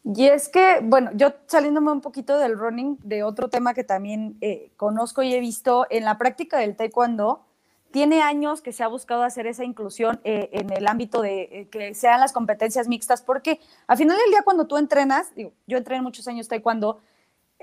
Y 0.04 0.28
es 0.28 0.48
que, 0.48 0.78
bueno, 0.80 1.10
yo 1.14 1.34
saliéndome 1.48 1.90
un 1.90 2.02
poquito 2.02 2.38
del 2.38 2.56
running, 2.56 2.98
de 3.02 3.24
otro 3.24 3.48
tema 3.48 3.74
que 3.74 3.82
también 3.82 4.36
eh, 4.42 4.70
conozco 4.76 5.24
y 5.24 5.34
he 5.34 5.40
visto 5.40 5.88
en 5.90 6.04
la 6.04 6.18
práctica 6.18 6.58
del 6.58 6.76
taekwondo, 6.76 7.44
tiene 7.92 8.22
años 8.22 8.62
que 8.62 8.72
se 8.72 8.82
ha 8.82 8.88
buscado 8.88 9.22
hacer 9.22 9.46
esa 9.46 9.64
inclusión 9.64 10.20
eh, 10.24 10.48
en 10.52 10.72
el 10.72 10.88
ámbito 10.88 11.22
de 11.22 11.42
eh, 11.42 11.68
que 11.70 11.94
sean 11.94 12.20
las 12.20 12.32
competencias 12.32 12.88
mixtas, 12.88 13.22
porque 13.22 13.60
al 13.86 13.96
final 13.96 14.16
del 14.16 14.30
día 14.30 14.42
cuando 14.42 14.66
tú 14.66 14.78
entrenas, 14.78 15.34
digo, 15.34 15.52
yo 15.66 15.78
entrené 15.78 16.02
muchos 16.02 16.26
años 16.26 16.48
taekwondo, 16.48 17.00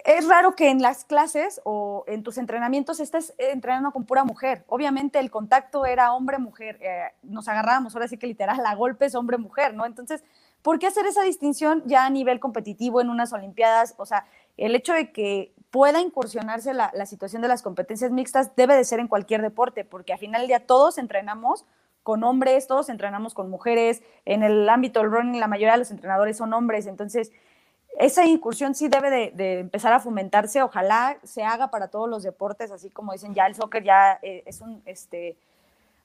es 0.06 0.28
raro 0.28 0.56
que 0.56 0.70
en 0.70 0.82
las 0.82 1.04
clases 1.04 1.60
o 1.66 2.04
en 2.08 2.24
tus 2.24 2.38
entrenamientos 2.38 3.00
estés 3.00 3.34
entrenando 3.38 3.92
con 3.92 4.06
pura 4.06 4.24
mujer. 4.24 4.64
Obviamente 4.68 5.20
el 5.20 5.30
contacto 5.30 5.86
era 5.86 6.14
hombre-mujer, 6.14 6.78
eh, 6.82 7.12
nos 7.24 7.48
agarrábamos, 7.48 7.96
ahora 7.96 8.08
sí 8.08 8.18
que 8.18 8.28
literal, 8.28 8.66
a 8.66 8.76
golpes 8.76 9.16
hombre-mujer, 9.16 9.74
¿no? 9.74 9.86
Entonces, 9.86 10.24
¿por 10.62 10.80
qué 10.80 10.88
hacer 10.88 11.06
esa 11.06 11.24
distinción 11.24 11.84
ya 11.86 12.06
a 12.06 12.10
nivel 12.10 12.40
competitivo 12.40 13.02
en 13.02 13.10
unas 13.10 13.34
Olimpiadas? 13.34 13.96
O 13.98 14.06
sea, 14.06 14.26
el 14.58 14.76
hecho 14.76 14.94
de 14.94 15.12
que 15.12 15.54
pueda 15.72 16.02
incursionarse 16.02 16.74
la, 16.74 16.92
la 16.94 17.06
situación 17.06 17.42
de 17.42 17.48
las 17.48 17.62
competencias 17.62 18.12
mixtas 18.12 18.56
debe 18.56 18.76
de 18.76 18.84
ser 18.84 19.00
en 19.00 19.08
cualquier 19.08 19.42
deporte, 19.42 19.86
porque 19.86 20.14
al 20.14 20.20
final 20.20 20.42
del 20.42 20.48
día 20.48 20.66
todos 20.66 20.98
entrenamos 20.98 21.66
con 22.04 22.24
hombres, 22.24 22.68
todos 22.68 22.90
entrenamos 22.90 23.34
con 23.34 23.50
mujeres, 23.50 24.02
en 24.26 24.44
el 24.44 24.68
ámbito 24.68 25.00
del 25.00 25.12
running 25.12 25.40
la 25.40 25.48
mayoría 25.48 25.74
de 25.74 25.80
los 25.80 25.92
entrenadores 25.92 26.38
son 26.38 26.54
hombres, 26.54 26.88
entonces 26.88 27.32
esa 28.00 28.26
incursión 28.26 28.76
sí 28.76 28.88
debe 28.88 29.32
de, 29.32 29.60
empezar 29.60 29.94
a 29.94 30.00
fomentarse, 30.00 30.62
ojalá 30.62 31.18
se 31.24 31.44
haga 31.44 31.70
para 31.70 31.90
todos 31.90 32.10
los 32.10 32.24
deportes, 32.24 32.72
así 32.72 32.90
como 32.90 33.12
dicen 33.12 33.34
ya 33.34 33.46
el 33.46 33.56
soccer 33.56 33.84
ya 33.84 34.20
eh, 34.22 34.44
es 34.46 34.62
un 34.62 34.82
este, 34.86 35.38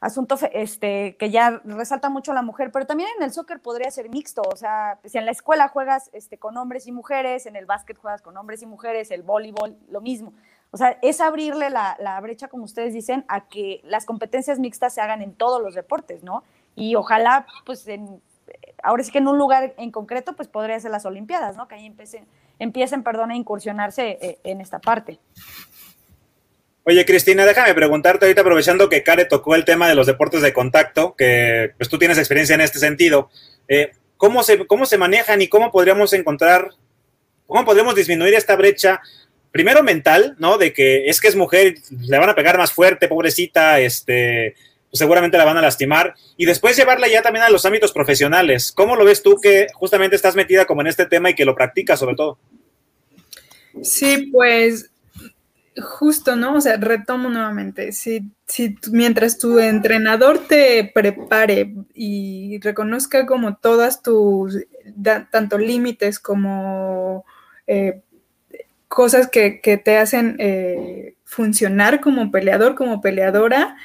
asunto 0.04 0.36
este, 0.52 1.16
que 1.16 1.30
ya 1.30 1.62
resalta 1.64 2.10
mucho 2.10 2.34
la 2.34 2.42
mujer, 2.42 2.70
pero 2.70 2.86
también 2.86 3.08
en 3.16 3.22
el 3.22 3.32
soccer 3.32 3.60
podría 3.60 3.90
ser 3.90 4.10
mixto, 4.10 4.42
o 4.42 4.56
sea, 4.56 4.98
si 5.04 5.16
en 5.16 5.24
la 5.24 5.30
escuela 5.30 5.68
juegas 5.68 6.10
este, 6.12 6.38
con 6.38 6.56
hombres 6.56 6.86
y 6.86 6.92
mujeres, 6.92 7.46
en 7.46 7.56
el 7.56 7.64
básquet 7.64 7.98
juegas 7.98 8.20
con 8.20 8.36
hombres 8.36 8.62
y 8.62 8.66
mujeres, 8.66 9.10
el 9.10 9.22
voleibol, 9.22 9.76
lo 9.88 10.00
mismo. 10.00 10.32
O 10.70 10.76
sea, 10.76 10.98
es 11.02 11.20
abrirle 11.20 11.70
la, 11.70 11.96
la 12.00 12.20
brecha, 12.20 12.48
como 12.48 12.64
ustedes 12.64 12.92
dicen, 12.92 13.24
a 13.28 13.48
que 13.48 13.80
las 13.84 14.04
competencias 14.04 14.58
mixtas 14.58 14.92
se 14.92 15.00
hagan 15.00 15.22
en 15.22 15.32
todos 15.32 15.62
los 15.62 15.74
deportes, 15.74 16.22
¿no? 16.22 16.42
Y 16.74 16.96
ojalá, 16.96 17.46
pues, 17.64 17.86
en 17.86 18.20
ahora 18.82 19.02
sí 19.02 19.10
que 19.10 19.18
en 19.18 19.28
un 19.28 19.38
lugar 19.38 19.74
en 19.78 19.90
concreto, 19.90 20.34
pues 20.34 20.48
podría 20.48 20.78
ser 20.78 20.90
las 20.90 21.06
Olimpiadas, 21.06 21.56
¿no? 21.56 21.68
Que 21.68 21.76
ahí 21.76 21.86
empiecen, 21.86 22.26
empiecen 22.58 23.02
perdón, 23.02 23.30
a 23.30 23.36
incursionarse 23.36 24.18
eh, 24.20 24.38
en 24.44 24.60
esta 24.60 24.78
parte. 24.78 25.18
Oye, 26.86 27.06
Cristina, 27.06 27.46
déjame 27.46 27.72
preguntarte 27.74 28.26
ahorita, 28.26 28.42
aprovechando 28.42 28.90
que 28.90 29.02
Care 29.02 29.24
tocó 29.24 29.54
el 29.54 29.64
tema 29.64 29.88
de 29.88 29.94
los 29.94 30.06
deportes 30.06 30.42
de 30.42 30.52
contacto, 30.52 31.14
que 31.16 31.72
pues 31.78 31.88
tú 31.88 31.98
tienes 31.98 32.18
experiencia 32.18 32.54
en 32.54 32.60
este 32.60 32.78
sentido. 32.78 33.30
Eh, 33.68 33.92
¿cómo, 34.18 34.42
se, 34.42 34.66
¿Cómo 34.66 34.84
se 34.84 34.98
manejan 34.98 35.40
y 35.40 35.48
cómo 35.48 35.72
podríamos 35.72 36.12
encontrar, 36.12 36.72
cómo 37.46 37.64
podríamos 37.64 37.94
disminuir 37.94 38.34
esta 38.34 38.54
brecha, 38.56 39.00
primero 39.50 39.82
mental, 39.82 40.36
¿no? 40.38 40.58
De 40.58 40.74
que 40.74 41.06
es 41.06 41.22
que 41.22 41.28
es 41.28 41.36
mujer, 41.36 41.76
le 41.90 42.18
van 42.18 42.28
a 42.28 42.34
pegar 42.34 42.58
más 42.58 42.72
fuerte, 42.72 43.08
pobrecita, 43.08 43.80
este, 43.80 44.54
pues, 44.90 44.98
seguramente 44.98 45.38
la 45.38 45.46
van 45.46 45.56
a 45.56 45.62
lastimar. 45.62 46.14
Y 46.36 46.44
después 46.44 46.76
llevarla 46.76 47.08
ya 47.08 47.22
también 47.22 47.44
a 47.44 47.50
los 47.50 47.64
ámbitos 47.64 47.92
profesionales. 47.92 48.72
¿Cómo 48.72 48.94
lo 48.94 49.06
ves 49.06 49.22
tú 49.22 49.40
que 49.40 49.68
justamente 49.72 50.16
estás 50.16 50.36
metida 50.36 50.66
como 50.66 50.82
en 50.82 50.88
este 50.88 51.06
tema 51.06 51.30
y 51.30 51.34
que 51.34 51.46
lo 51.46 51.54
practicas 51.54 51.98
sobre 51.98 52.14
todo? 52.14 52.38
Sí, 53.82 54.28
pues 54.32 54.90
justo, 55.82 56.36
¿no? 56.36 56.56
O 56.56 56.60
sea, 56.60 56.76
retomo 56.76 57.28
nuevamente. 57.30 57.92
Si, 57.92 58.30
si 58.46 58.76
mientras 58.92 59.38
tu 59.38 59.58
entrenador 59.58 60.46
te 60.46 60.90
prepare 60.94 61.74
y 61.94 62.58
reconozca 62.60 63.26
como 63.26 63.56
todas 63.56 64.02
tus, 64.02 64.58
tanto 65.30 65.58
límites 65.58 66.18
como 66.18 67.24
eh, 67.66 68.02
cosas 68.88 69.28
que, 69.28 69.60
te 69.84 69.98
hacen 69.98 70.36
eh, 70.38 71.16
funcionar 71.24 72.00
como 72.00 72.30
peleador, 72.30 72.74
como 72.74 73.00
peleadora, 73.00 73.76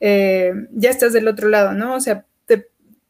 eh, 0.00 0.52
ya 0.72 0.90
estás 0.90 1.12
del 1.12 1.28
otro 1.28 1.48
lado, 1.48 1.72
¿no? 1.72 1.94
O 1.94 2.00
sea, 2.00 2.26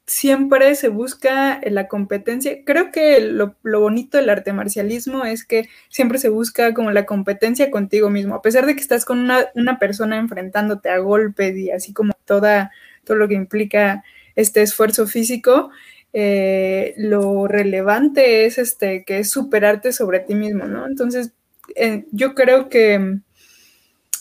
siempre 0.09 0.75
se 0.75 0.89
busca 0.89 1.61
la 1.71 1.87
competencia. 1.87 2.65
Creo 2.65 2.91
que 2.91 3.21
lo, 3.21 3.55
bonito 3.63 4.17
del 4.17 4.31
arte 4.31 4.55
marcialismo 4.55 5.25
es 5.27 5.45
que 5.45 5.69
siempre 5.91 6.19
se 6.19 6.31
busca 6.31 6.73
como 6.73 6.91
la 6.91 7.05
competencia 7.05 7.71
contigo 7.71 8.09
mismo, 8.09 8.35
a 8.35 8.43
pesar 8.43 8.65
de 8.65 8.75
que 8.75 8.81
estás 8.81 9.05
con 9.05 9.21
una, 9.21 9.79
persona 9.79 10.17
enfrentándote 10.17 10.89
a 10.89 10.99
golpes 10.99 11.55
y 11.57 11.71
así 11.71 11.93
como 11.93 12.15
toda, 12.25 12.73
todo 13.05 13.19
lo 13.19 13.29
que 13.29 13.35
implica 13.35 14.03
este 14.35 14.63
esfuerzo 14.63 15.07
físico. 15.07 15.71
Eh, 16.15 16.95
lo 16.97 17.47
relevante 17.47 18.47
es 18.47 18.57
este 18.57 19.05
que 19.05 19.19
es 19.19 19.31
superarte 19.31 19.93
sobre 19.93 20.21
ti 20.21 20.35
mismo, 20.35 20.65
¿no? 20.65 20.87
Entonces, 20.87 21.33
eh, 21.77 22.07
yo 22.13 22.35
creo 22.35 22.71
que 22.71 23.19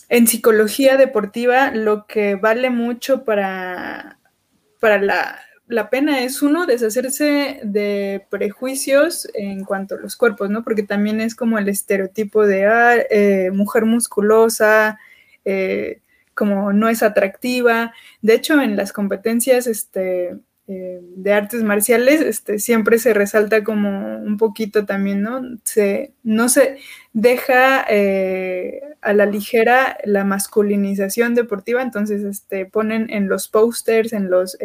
en 0.09 0.27
psicología 0.27 0.97
deportiva 0.97 1.71
lo 1.71 2.07
que 2.07 2.35
vale 2.35 2.69
mucho 2.69 3.23
para, 3.23 4.19
para 4.81 5.01
la, 5.01 5.46
pena 5.89 6.24
es 6.24 6.41
uno, 6.41 6.65
deshacerse 6.65 7.59
de 7.63 8.26
prejuicios 8.30 9.28
en 9.34 9.65
cuanto 9.65 9.95
a 9.95 9.99
los 9.99 10.15
cuerpos, 10.15 10.49
¿no? 10.49 10.63
Porque 10.63 10.84
también 10.84 11.20
es 11.20 11.36
como 11.36 11.57
el 11.57 11.68
estereotipo 11.68 12.45
de 12.45 12.65
ah, 12.65 12.95
eh, 13.09 13.51
mujer 13.53 13.86
musculosa, 13.86 14.97
eh, 15.43 16.01
como 16.34 16.72
no 16.72 16.88
es 16.88 17.03
atractiva. 17.03 17.93
De 18.22 18.36
hecho, 18.36 18.61
en 18.61 18.78
las 18.78 18.93
competencias, 18.93 19.68
este, 19.68 20.38
eh, 20.68 21.01
de 21.01 21.34
artes 21.34 21.63
marciales, 21.63 22.22
este, 22.22 22.59
siempre 22.59 22.97
se 22.97 23.13
resalta 23.13 23.63
como 23.65 24.18
un 24.20 24.38
poquito 24.38 24.86
también, 24.86 25.22
¿no? 25.22 25.41
Se, 25.63 26.13
no 26.24 26.47
se 26.47 26.78
deja 27.11 27.82
a 29.01 29.13
la 29.13 29.26
ligera 29.26 29.97
la 30.05 30.24
masculinización 30.24 31.36
deportiva, 31.36 31.82
entonces 31.82 32.24
este, 32.24 32.65
ponen 32.65 33.09
en 33.09 33.28
los 33.28 33.49
posters, 33.49 34.13
en, 34.13 34.30
los, 34.30 34.57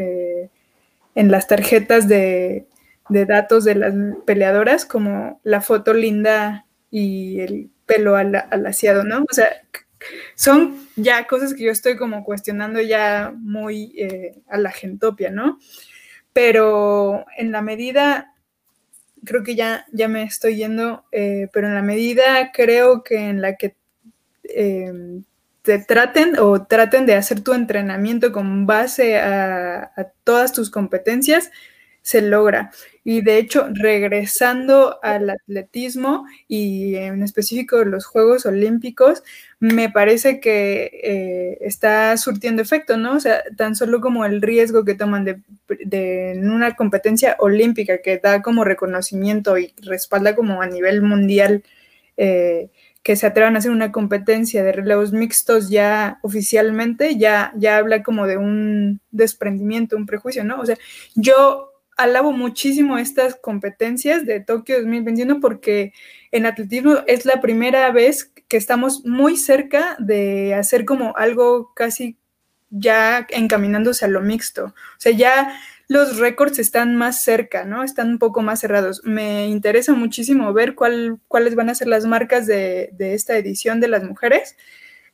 en 1.14 1.30
las 1.30 1.46
tarjetas 1.46 2.08
de, 2.08 2.66
de 3.08 3.26
datos 3.26 3.64
de 3.64 3.74
las 3.74 3.94
peleadoras 4.26 4.84
como 4.84 5.40
la 5.44 5.60
foto 5.60 5.94
linda 5.94 6.66
y 6.90 7.40
el 7.40 7.70
pelo 7.86 8.16
al, 8.16 8.34
alaciado, 8.50 9.04
¿no? 9.04 9.24
O 9.30 9.34
sea, 9.34 9.48
son 10.34 10.88
ya 10.96 11.26
cosas 11.26 11.54
que 11.54 11.64
yo 11.64 11.70
estoy 11.70 11.96
como 11.96 12.24
cuestionando 12.24 12.80
ya 12.80 13.32
muy 13.36 13.94
a 14.48 14.58
la 14.58 14.70
gentopia, 14.72 15.30
¿no? 15.30 15.58
pero 16.32 17.26
en 17.36 17.52
la 17.52 17.62
medida, 17.62 18.34
creo 19.24 19.42
que 19.42 19.54
ya, 19.54 19.86
ya 19.92 20.08
me 20.08 20.22
estoy 20.22 20.56
yendo, 20.56 21.04
eh, 21.12 21.48
pero 21.52 21.68
en 21.68 21.74
la 21.74 21.82
medida 21.82 22.52
creo 22.52 23.02
que 23.02 23.16
en 23.16 23.42
la 23.42 23.56
que 23.56 23.76
em, 24.44 25.24
te 25.62 25.78
traten 25.78 26.38
o 26.38 26.64
traten 26.66 27.06
de 27.06 27.14
hacer 27.14 27.40
tu 27.40 27.52
entrenamiento 27.54 28.32
con 28.32 28.66
base 28.66 29.16
a 29.18 30.12
todas 30.24 30.52
tus 30.52 30.70
competencias, 30.70 31.50
se 32.02 32.20
logra. 32.20 32.72
Y 33.04 33.22
de 33.22 33.38
hecho, 33.38 33.68
regresando 33.72 34.98
al 35.02 35.30
atletismo 35.30 36.26
y 36.48 36.96
en 36.96 37.22
específico 37.22 37.84
los 37.84 38.04
Juegos 38.06 38.44
Olímpicos, 38.44 39.22
me 39.60 39.90
parece 39.90 40.40
que 40.40 40.90
eh, 41.02 41.58
está 41.60 42.16
surtiendo 42.16 42.60
efecto, 42.62 42.96
¿no? 42.96 43.14
O 43.14 43.20
sea, 43.20 43.42
tan 43.56 43.76
solo 43.76 44.00
como 44.00 44.24
el 44.24 44.42
riesgo 44.42 44.84
que 44.84 44.94
toman 44.94 45.24
de, 45.24 46.40
una 46.42 46.74
competencia 46.76 47.36
olímpica 47.38 47.98
que 48.02 48.18
da 48.18 48.42
como 48.42 48.64
reconocimiento 48.64 49.58
y 49.58 49.72
respalda 49.82 50.34
como 50.34 50.60
a 50.60 50.66
nivel 50.66 51.02
mundial. 51.02 51.62
Eh, 52.16 52.68
que 53.03 53.16
se 53.16 53.26
atrevan 53.26 53.57
a 53.57 53.59
hacer 53.59 53.70
una 53.70 53.90
competencia 53.90 54.62
de 54.62 54.72
relevos 54.72 55.12
mixtos 55.12 55.70
ya 55.70 56.18
oficialmente, 56.22 57.16
ya, 57.16 57.53
ya 57.57 57.78
habla 57.78 58.03
como 58.03 58.26
de 58.26 58.36
un 58.36 59.00
desprendimiento, 59.11 59.96
un 59.96 60.07
prejuicio, 60.07 60.44
¿no? 60.44 60.61
O 60.61 60.66
sea, 60.66 60.78
yo 61.14 61.72
alabo 61.96 62.32
muchísimo 62.32 62.98
estas 62.98 63.34
competencias 63.34 64.24
de 64.24 64.40
Tokio 64.40 64.76
2021 64.78 65.40
porque 65.40 65.92
en 66.30 66.46
atletismo 66.46 66.98
es 67.07 67.24
la 67.24 67.40
primera 67.40 67.90
vez 67.90 68.32
que 68.48 68.57
estamos 68.57 69.05
muy 69.05 69.36
cerca 69.36 69.96
de 69.98 70.55
hacer 70.55 70.84
como 70.84 71.16
algo 71.16 71.72
casi 71.74 72.18
ya 72.72 73.26
encaminándose 73.30 74.04
a 74.04 74.08
lo 74.08 74.20
mixto. 74.20 74.66
O 74.66 74.98
sea, 74.98 75.12
ya 75.12 75.54
los 75.88 76.18
récords 76.18 76.58
están 76.58 76.96
más 76.96 77.22
cerca, 77.22 77.64
¿no? 77.64 77.84
Están 77.84 78.08
un 78.10 78.18
poco 78.18 78.42
más 78.42 78.60
cerrados. 78.60 79.02
Me 79.04 79.46
interesa 79.46 79.92
muchísimo 79.94 80.52
ver 80.52 80.74
cuál, 80.74 81.20
cuáles 81.28 81.54
van 81.54 81.70
a 81.70 81.74
ser 81.74 81.88
las 81.88 82.06
marcas 82.06 82.46
de, 82.46 82.90
esta 82.98 83.36
edición 83.36 83.80
de 83.80 83.88
las 83.88 84.02
mujeres 84.02 84.56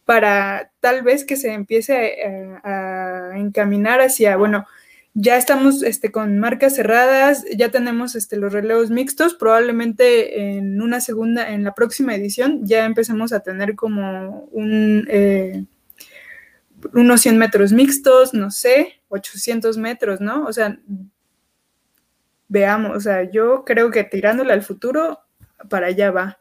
para 0.04 0.70
tal 0.80 1.02
vez 1.02 1.24
que 1.24 1.36
se 1.36 1.52
empiece 1.52 2.59
a, 2.64 3.32
a 3.32 3.38
encaminar 3.38 4.00
hacia, 4.00 4.36
bueno, 4.36 4.66
ya 5.20 5.36
estamos 5.36 5.82
este, 5.82 6.12
con 6.12 6.38
marcas 6.38 6.76
cerradas, 6.76 7.44
ya 7.56 7.70
tenemos 7.70 8.14
este, 8.14 8.36
los 8.36 8.52
relevos 8.52 8.90
mixtos, 8.90 9.34
probablemente 9.34 10.56
en 10.56 10.80
una 10.80 11.00
segunda, 11.00 11.52
en 11.52 11.64
la 11.64 11.74
próxima 11.74 12.14
edición 12.14 12.61
ya 12.64 12.84
empecemos 12.84 13.32
a 13.32 13.40
tener 13.40 13.74
como 13.74 14.44
un, 14.52 15.06
eh, 15.11 15.64
unos 16.93 17.20
100 17.20 17.39
metros 17.39 17.72
mixtos, 17.72 18.35
no 18.35 18.51
sé, 18.51 19.01
800 19.09 19.76
metros, 19.79 20.20
¿no? 20.20 20.45
O 20.45 20.53
sea, 20.53 20.79
veamos, 22.49 22.97
o 22.97 23.01
sea, 23.01 23.31
yo 23.31 23.64
creo 23.64 23.91
que 23.91 24.05
tirándole 24.05 24.53
al 24.53 24.62
futuro, 24.62 25.20
para 25.68 25.89
allá 25.89 26.11
va. 26.11 26.39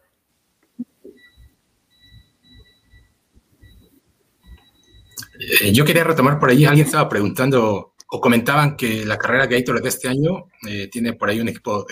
Eh, 5.62 5.72
yo 5.72 5.86
quería 5.86 6.04
retomar 6.04 6.40
por 6.40 6.50
ahí, 6.50 6.66
alguien 6.66 6.86
estaba 6.86 7.10
preguntando 7.10 7.94
o 8.10 8.22
comentaban 8.22 8.78
que 8.78 9.06
la 9.06 9.18
carrera 9.18 9.48
Gatorade 9.48 9.84
de 9.84 9.90
este 9.90 10.08
año 10.08 10.48
eh, 10.68 10.88
tiene 10.88 11.14
por 11.14 11.30
ahí 11.30 11.40
un 11.40 11.50
equipo 11.50 11.86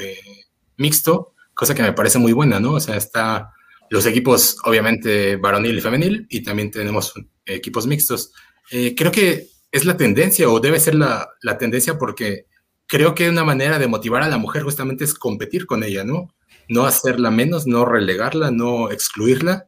mixto, 0.77 1.33
cosa 1.53 1.75
que 1.75 1.83
me 1.83 1.93
parece 1.93 2.19
muy 2.19 2.31
buena, 2.31 2.59
¿no? 2.59 2.73
O 2.73 2.79
sea, 2.79 2.95
está 2.95 3.51
los 3.89 4.05
equipos 4.05 4.57
obviamente 4.63 5.35
varonil 5.35 5.77
y 5.77 5.81
femenil 5.81 6.27
y 6.29 6.41
también 6.41 6.71
tenemos 6.71 7.13
equipos 7.45 7.87
mixtos. 7.87 8.31
creo 8.69 9.11
que 9.11 9.47
es 9.71 9.85
la 9.85 9.97
tendencia 9.97 10.49
o 10.49 10.59
debe 10.59 10.79
ser 10.79 10.95
la, 10.95 11.27
la 11.41 11.57
tendencia 11.57 11.97
porque 11.97 12.45
creo 12.87 13.15
que 13.15 13.29
una 13.29 13.43
manera 13.43 13.79
de 13.79 13.87
motivar 13.87 14.23
a 14.23 14.29
la 14.29 14.37
mujer 14.37 14.63
justamente 14.63 15.03
es 15.03 15.13
competir 15.13 15.65
con 15.65 15.83
ella, 15.83 16.03
¿no? 16.03 16.33
No 16.67 16.85
hacerla 16.85 17.31
menos, 17.31 17.67
no 17.67 17.85
relegarla, 17.85 18.51
no 18.51 18.91
excluirla, 18.91 19.67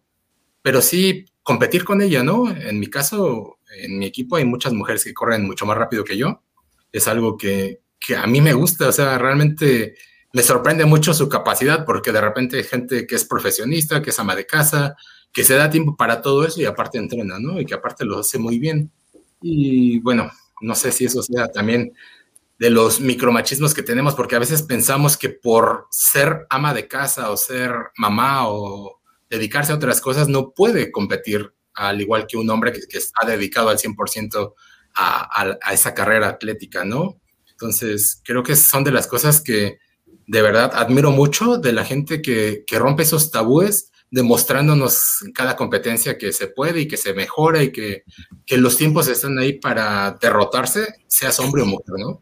pero 0.61 0.81
sí 0.81 1.25
competir 1.43 1.83
con 1.83 2.01
ella, 2.01 2.23
¿no? 2.23 2.49
En 2.49 2.79
mi 2.79 2.87
caso, 2.87 3.59
en 3.81 3.99
mi 3.99 4.05
equipo 4.05 4.35
hay 4.35 4.45
muchas 4.45 4.73
mujeres 4.73 5.03
que 5.03 5.13
corren 5.13 5.45
mucho 5.45 5.65
más 5.65 5.77
rápido 5.77 6.03
que 6.03 6.17
yo. 6.17 6.43
Es 6.91 7.07
algo 7.07 7.37
que, 7.37 7.81
que 7.99 8.15
a 8.15 8.27
mí 8.27 8.41
me 8.41 8.53
gusta, 8.53 8.87
o 8.87 8.91
sea, 8.91 9.17
realmente 9.17 9.95
me 10.33 10.43
sorprende 10.43 10.85
mucho 10.85 11.13
su 11.13 11.29
capacidad 11.29 11.85
porque 11.85 12.11
de 12.11 12.21
repente 12.21 12.57
hay 12.57 12.63
gente 12.63 13.07
que 13.07 13.15
es 13.15 13.25
profesionista, 13.25 14.01
que 14.01 14.09
es 14.09 14.19
ama 14.19 14.35
de 14.35 14.45
casa, 14.45 14.95
que 15.31 15.43
se 15.43 15.55
da 15.55 15.69
tiempo 15.69 15.95
para 15.95 16.21
todo 16.21 16.45
eso 16.45 16.61
y 16.61 16.65
aparte 16.65 16.97
entrena, 16.97 17.39
¿no? 17.39 17.59
Y 17.59 17.65
que 17.65 17.73
aparte 17.73 18.05
lo 18.05 18.19
hace 18.19 18.37
muy 18.37 18.59
bien. 18.59 18.91
Y 19.41 19.99
bueno, 19.99 20.31
no 20.61 20.75
sé 20.75 20.91
si 20.91 21.05
eso 21.05 21.21
sea 21.21 21.47
también 21.51 21.93
de 22.59 22.69
los 22.69 22.99
micromachismos 22.99 23.73
que 23.73 23.83
tenemos, 23.83 24.15
porque 24.15 24.35
a 24.35 24.39
veces 24.39 24.63
pensamos 24.63 25.15
que 25.15 25.29
por 25.29 25.87
ser 25.91 26.47
ama 26.49 26.73
de 26.73 26.87
casa 26.87 27.29
o 27.29 27.37
ser 27.37 27.71
mamá 27.97 28.47
o 28.47 28.99
dedicarse 29.29 29.71
a 29.71 29.75
otras 29.75 30.01
cosas 30.01 30.27
no 30.27 30.51
puede 30.51 30.91
competir 30.91 31.53
al 31.75 32.01
igual 32.01 32.25
que 32.25 32.37
un 32.37 32.49
hombre 32.49 32.73
que, 32.73 32.97
está 32.97 33.25
dedicado 33.27 33.69
al 33.69 33.77
100% 33.77 34.53
a, 34.95 35.57
a, 35.61 35.73
esa 35.73 35.93
carrera 35.93 36.27
atlética, 36.27 36.83
¿no? 36.83 37.21
Entonces, 37.51 38.21
creo 38.25 38.41
que 38.41 38.55
son 38.55 38.83
de 38.83 38.91
las 38.91 39.05
cosas 39.05 39.41
que 39.41 39.77
de 40.27 40.41
verdad 40.41 40.71
admiro 40.75 41.11
mucho 41.11 41.57
de 41.57 41.71
la 41.71 41.85
gente 41.85 42.21
que, 42.21 42.63
que 42.67 42.77
rompe 42.77 43.03
esos 43.03 43.31
tabúes 43.31 43.91
demostrándonos 44.09 45.21
en 45.25 45.33
cada 45.33 45.55
competencia 45.55 46.17
que 46.17 46.31
se 46.31 46.47
puede 46.47 46.81
y 46.81 46.87
que 46.87 46.97
se 46.97 47.13
mejora 47.13 47.63
y 47.63 47.71
que, 47.71 48.03
que 48.45 48.57
los 48.57 48.77
tiempos 48.77 49.07
están 49.07 49.37
ahí 49.37 49.53
para 49.53 50.17
derrotarse, 50.21 50.87
seas 51.07 51.39
hombre 51.39 51.63
o 51.63 51.65
mujer, 51.65 51.95
¿no? 51.97 52.21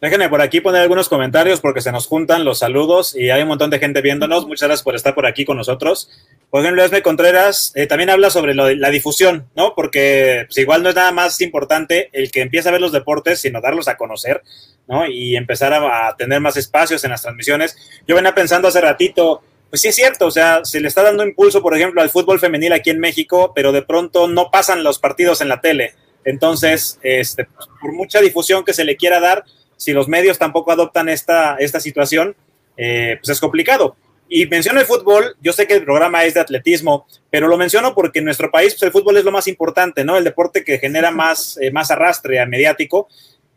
Déjenme 0.00 0.28
por 0.28 0.42
aquí 0.42 0.60
poner 0.60 0.82
algunos 0.82 1.08
comentarios 1.08 1.60
porque 1.60 1.80
se 1.80 1.92
nos 1.92 2.08
juntan 2.08 2.44
los 2.44 2.58
saludos 2.58 3.14
y 3.14 3.30
hay 3.30 3.42
un 3.42 3.48
montón 3.48 3.70
de 3.70 3.78
gente 3.78 4.02
viéndonos. 4.02 4.48
Muchas 4.48 4.66
gracias 4.66 4.82
por 4.82 4.96
estar 4.96 5.14
por 5.14 5.26
aquí 5.26 5.44
con 5.44 5.56
nosotros. 5.56 6.10
Por 6.52 6.60
ejemplo, 6.60 6.84
Esme 6.84 7.00
Contreras 7.00 7.72
eh, 7.76 7.86
también 7.86 8.10
habla 8.10 8.28
sobre 8.28 8.54
la 8.54 8.90
difusión, 8.90 9.48
¿no? 9.56 9.74
Porque 9.74 10.44
pues, 10.46 10.58
igual 10.58 10.82
no 10.82 10.90
es 10.90 10.94
nada 10.94 11.10
más 11.10 11.40
importante 11.40 12.10
el 12.12 12.30
que 12.30 12.42
empiece 12.42 12.68
a 12.68 12.72
ver 12.72 12.82
los 12.82 12.92
deportes, 12.92 13.40
sino 13.40 13.62
darlos 13.62 13.88
a 13.88 13.96
conocer, 13.96 14.42
¿no? 14.86 15.06
Y 15.06 15.34
empezar 15.34 15.72
a, 15.72 16.08
a 16.08 16.14
tener 16.14 16.40
más 16.40 16.58
espacios 16.58 17.04
en 17.04 17.10
las 17.10 17.22
transmisiones. 17.22 17.74
Yo 18.06 18.16
venía 18.16 18.34
pensando 18.34 18.68
hace 18.68 18.82
ratito, 18.82 19.40
pues 19.70 19.80
sí 19.80 19.88
es 19.88 19.96
cierto, 19.96 20.26
o 20.26 20.30
sea, 20.30 20.62
se 20.62 20.78
le 20.80 20.88
está 20.88 21.02
dando 21.02 21.24
impulso, 21.24 21.62
por 21.62 21.74
ejemplo, 21.74 22.02
al 22.02 22.10
fútbol 22.10 22.38
femenil 22.38 22.74
aquí 22.74 22.90
en 22.90 23.00
México, 23.00 23.52
pero 23.54 23.72
de 23.72 23.80
pronto 23.80 24.28
no 24.28 24.50
pasan 24.50 24.84
los 24.84 24.98
partidos 24.98 25.40
en 25.40 25.48
la 25.48 25.62
tele. 25.62 25.94
Entonces, 26.22 26.98
este, 27.02 27.46
pues, 27.46 27.66
por 27.80 27.94
mucha 27.94 28.20
difusión 28.20 28.62
que 28.62 28.74
se 28.74 28.84
le 28.84 28.98
quiera 28.98 29.20
dar, 29.20 29.46
si 29.78 29.94
los 29.94 30.06
medios 30.06 30.38
tampoco 30.38 30.70
adoptan 30.70 31.08
esta, 31.08 31.56
esta 31.56 31.80
situación, 31.80 32.36
eh, 32.76 33.16
pues 33.22 33.30
es 33.30 33.40
complicado. 33.40 33.96
Y 34.34 34.46
menciono 34.46 34.80
el 34.80 34.86
fútbol, 34.86 35.36
yo 35.42 35.52
sé 35.52 35.66
que 35.66 35.74
el 35.74 35.84
programa 35.84 36.24
es 36.24 36.32
de 36.32 36.40
atletismo, 36.40 37.06
pero 37.28 37.48
lo 37.48 37.58
menciono 37.58 37.94
porque 37.94 38.20
en 38.20 38.24
nuestro 38.24 38.50
país 38.50 38.72
pues, 38.72 38.84
el 38.84 38.90
fútbol 38.90 39.18
es 39.18 39.24
lo 39.24 39.30
más 39.30 39.46
importante, 39.46 40.06
¿no? 40.06 40.16
El 40.16 40.24
deporte 40.24 40.64
que 40.64 40.78
genera 40.78 41.10
más, 41.10 41.58
eh, 41.60 41.70
más 41.70 41.90
arrastre 41.90 42.44
mediático. 42.46 43.08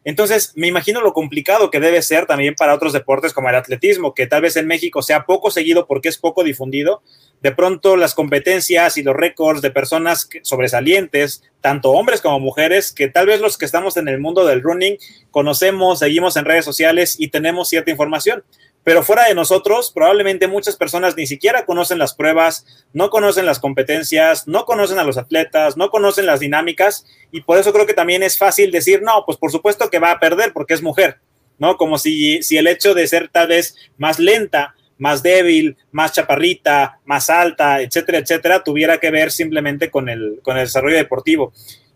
Entonces, 0.03 0.51
me 0.55 0.67
imagino 0.67 0.99
lo 0.99 1.13
complicado 1.13 1.71
que 1.71 1.79
debe 1.79 2.01
ser 2.01 2.25
también 2.25 2.55
para 2.55 2.75
otros 2.75 2.91
deportes 2.91 3.31
como 3.31 3.47
el 3.47 3.55
atletismo, 3.55 4.13
que 4.13 4.27
tal 4.27 4.41
vez 4.41 4.57
en 4.57 4.67
México 4.67 5.01
sea 5.01 5.25
poco 5.25 5.49
seguido 5.49 5.87
porque 5.87 6.09
es 6.09 6.17
poco 6.17 6.43
difundido. 6.43 7.01
De 7.41 7.53
pronto, 7.53 7.95
las 7.95 8.13
competencias 8.13 8.97
y 8.97 9.03
los 9.03 9.15
récords 9.15 9.61
de 9.61 9.71
personas 9.71 10.27
sobresalientes, 10.41 11.41
tanto 11.61 11.91
hombres 11.91 12.19
como 12.19 12.41
mujeres, 12.41 12.91
que 12.91 13.07
tal 13.07 13.27
vez 13.27 13.39
los 13.39 13.57
que 13.57 13.63
estamos 13.63 13.95
en 13.95 14.09
el 14.09 14.19
mundo 14.19 14.45
del 14.45 14.61
running 14.61 14.97
conocemos, 15.31 15.99
seguimos 15.99 16.35
en 16.35 16.43
redes 16.43 16.65
sociales 16.65 17.15
y 17.17 17.29
tenemos 17.29 17.69
cierta 17.69 17.91
información 17.91 18.43
pero 18.85 19.01
fuera 19.01 19.27
de 19.27 19.33
nosotros, 19.33 19.91
probablemente 19.91 20.47
muchas 20.47 20.75
personas 20.75 21.17
ni 21.17 21.25
siquiera 21.25 21.65
conocen 21.65 21.97
las 21.97 22.13
pruebas, 22.13 22.67
no 22.93 23.09
conocen 23.09 23.47
las 23.47 23.57
competencias, 23.57 24.47
no 24.47 24.65
conocen 24.65 24.99
a 24.99 25.03
los 25.03 25.17
atletas, 25.17 25.75
no 25.75 25.89
conocen 25.89 26.27
las 26.27 26.39
dinámicas 26.39 27.03
y 27.31 27.41
por 27.41 27.57
eso 27.57 27.73
creo 27.73 27.87
que 27.87 27.95
también 27.95 28.21
es 28.21 28.37
fácil 28.37 28.69
decir, 28.69 29.01
no, 29.01 29.23
pues 29.25 29.39
por 29.39 29.51
supuesto 29.51 29.89
que 29.89 29.97
va 29.97 30.11
a 30.11 30.19
perder 30.19 30.53
porque 30.53 30.75
es 30.75 30.83
mujer, 30.83 31.17
¿no? 31.57 31.77
Como 31.77 31.97
si, 31.97 32.43
si 32.43 32.57
el 32.57 32.67
hecho 32.67 32.93
de 32.93 33.07
ser 33.07 33.27
tal 33.29 33.47
vez 33.47 33.75
más 33.97 34.19
lenta, 34.19 34.75
más 34.99 35.23
débil, 35.23 35.77
más 35.91 36.11
chaparrita, 36.11 36.99
más 37.05 37.31
alta, 37.31 37.81
etcétera, 37.81 38.19
etcétera, 38.19 38.63
tuviera 38.63 38.99
que 38.99 39.09
ver 39.09 39.31
simplemente 39.31 39.89
con 39.89 40.09
el, 40.09 40.41
con 40.43 40.57
el 40.57 40.65
desarrollo 40.65 40.97
deportivo. 40.97 41.53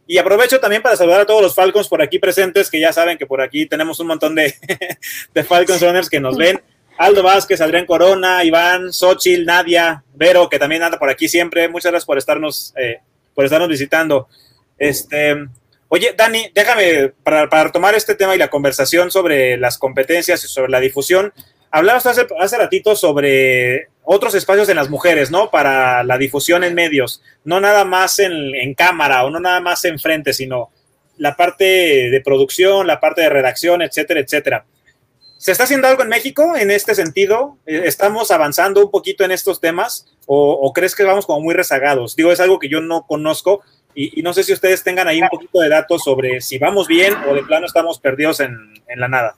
Y 0.08 0.18
aprovecho 0.18 0.60
también 0.60 0.82
para 0.82 0.96
saludar 0.96 1.22
a 1.22 1.26
todos 1.28 1.44
los 1.44 1.54
Falcons 1.54 1.88
por 1.88 2.02
aquí 2.02 2.18
presentes, 2.18 2.72
que 2.72 2.80
ya 2.80 2.92
saben 2.92 3.20
que 3.20 3.28
por 3.28 3.42
aquí 3.42 3.68
tenemos 3.68 4.00
un 4.00 4.08
montón 4.08 4.34
de, 4.34 4.56
de 5.36 5.44
Falcons 5.44 5.84
Runners 5.84 6.10
que 6.10 6.20
nos 6.20 6.36
ven. 6.36 6.60
Aldo 7.00 7.24
Vázquez, 7.24 7.62
Adrián 7.62 7.86
Corona, 7.86 8.44
Iván, 8.44 8.92
Xochil, 8.92 9.46
Nadia, 9.46 10.04
Vero, 10.16 10.50
que 10.50 10.60
también 10.60 10.84
anda 10.84 11.00
por 11.00 11.10
aquí 11.10 11.30
siempre. 11.30 11.70
Muchas 11.70 11.94
gracias 11.94 12.06
por 12.06 12.18
estarnos, 12.18 12.74
eh, 12.76 13.00
por 13.34 13.46
estarnos 13.46 13.70
visitando. 13.70 14.28
Este, 14.78 15.34
oye, 15.88 16.14
Dani, 16.18 16.52
déjame, 16.54 17.14
para, 17.24 17.48
para 17.48 17.64
retomar 17.64 17.96
este 17.96 18.16
tema 18.16 18.36
y 18.36 18.38
la 18.38 18.50
conversación 18.50 19.12
sobre 19.12 19.56
las 19.56 19.78
competencias 19.78 20.44
y 20.44 20.50
sobre 20.50 20.70
la 20.70 20.82
difusión, 20.82 21.32
hablabas 21.72 22.06
hace, 22.06 22.28
hace 22.38 22.58
ratito 22.58 22.98
sobre 22.98 23.88
otros 24.04 24.36
espacios 24.36 24.68
en 24.68 24.76
las 24.76 24.90
mujeres, 24.90 25.32
¿no? 25.32 25.52
Para 25.52 26.04
la 26.04 26.18
difusión 26.18 26.66
en 26.66 26.76
medios, 26.76 27.24
no 27.46 27.62
nada 27.62 27.86
más 27.86 28.20
en, 28.20 28.34
en 28.56 28.74
cámara 28.74 29.24
o 29.24 29.30
no 29.30 29.40
nada 29.40 29.62
más 29.62 29.86
en 29.86 30.00
frente, 30.00 30.34
sino 30.34 30.70
la 31.16 31.38
parte 31.38 31.64
de 31.64 32.22
producción, 32.26 32.88
la 32.88 33.00
parte 33.00 33.22
de 33.22 33.30
redacción, 33.30 33.82
etcétera, 33.82 34.20
etcétera. 34.20 34.66
¿Se 35.40 35.54
está 35.54 35.64
haciendo 35.64 35.88
algo 35.88 36.04
en 36.04 36.10
México 36.10 36.58
en 36.58 36.70
este 36.70 36.94
sentido? 36.94 37.58
Eh, 37.66 37.84
¿Estamos 37.86 38.30
avanzando 38.30 38.84
un 38.84 38.92
poquito 38.92 39.24
en 39.24 39.32
estos 39.32 39.62
temas 39.62 40.06
o, 40.26 40.74
crees 40.74 40.96
que 40.96 41.06
vamos 41.06 41.26
como 41.26 41.40
muy 41.40 41.54
rezagados? 41.54 42.18
Digo, 42.18 42.34
es 42.34 42.42
algo 42.42 42.60
que 42.60 42.68
yo 42.68 42.82
no 42.82 43.08
conozco 43.08 43.62
y, 43.96 44.22
no 44.22 44.34
sé 44.34 44.44
si 44.44 44.52
ustedes 44.52 44.84
tengan 44.84 45.08
ahí 45.08 45.22
un 45.22 45.30
poquito 45.30 45.62
de 45.62 45.70
datos 45.70 46.04
sobre 46.04 46.42
si 46.42 46.58
vamos 46.58 46.90
bien 46.90 47.14
o 47.26 47.34
de 47.34 47.44
plano 47.44 47.66
estamos 47.66 48.00
perdidos 48.00 48.42
en, 48.42 48.54
la 48.98 49.08
nada. 49.08 49.38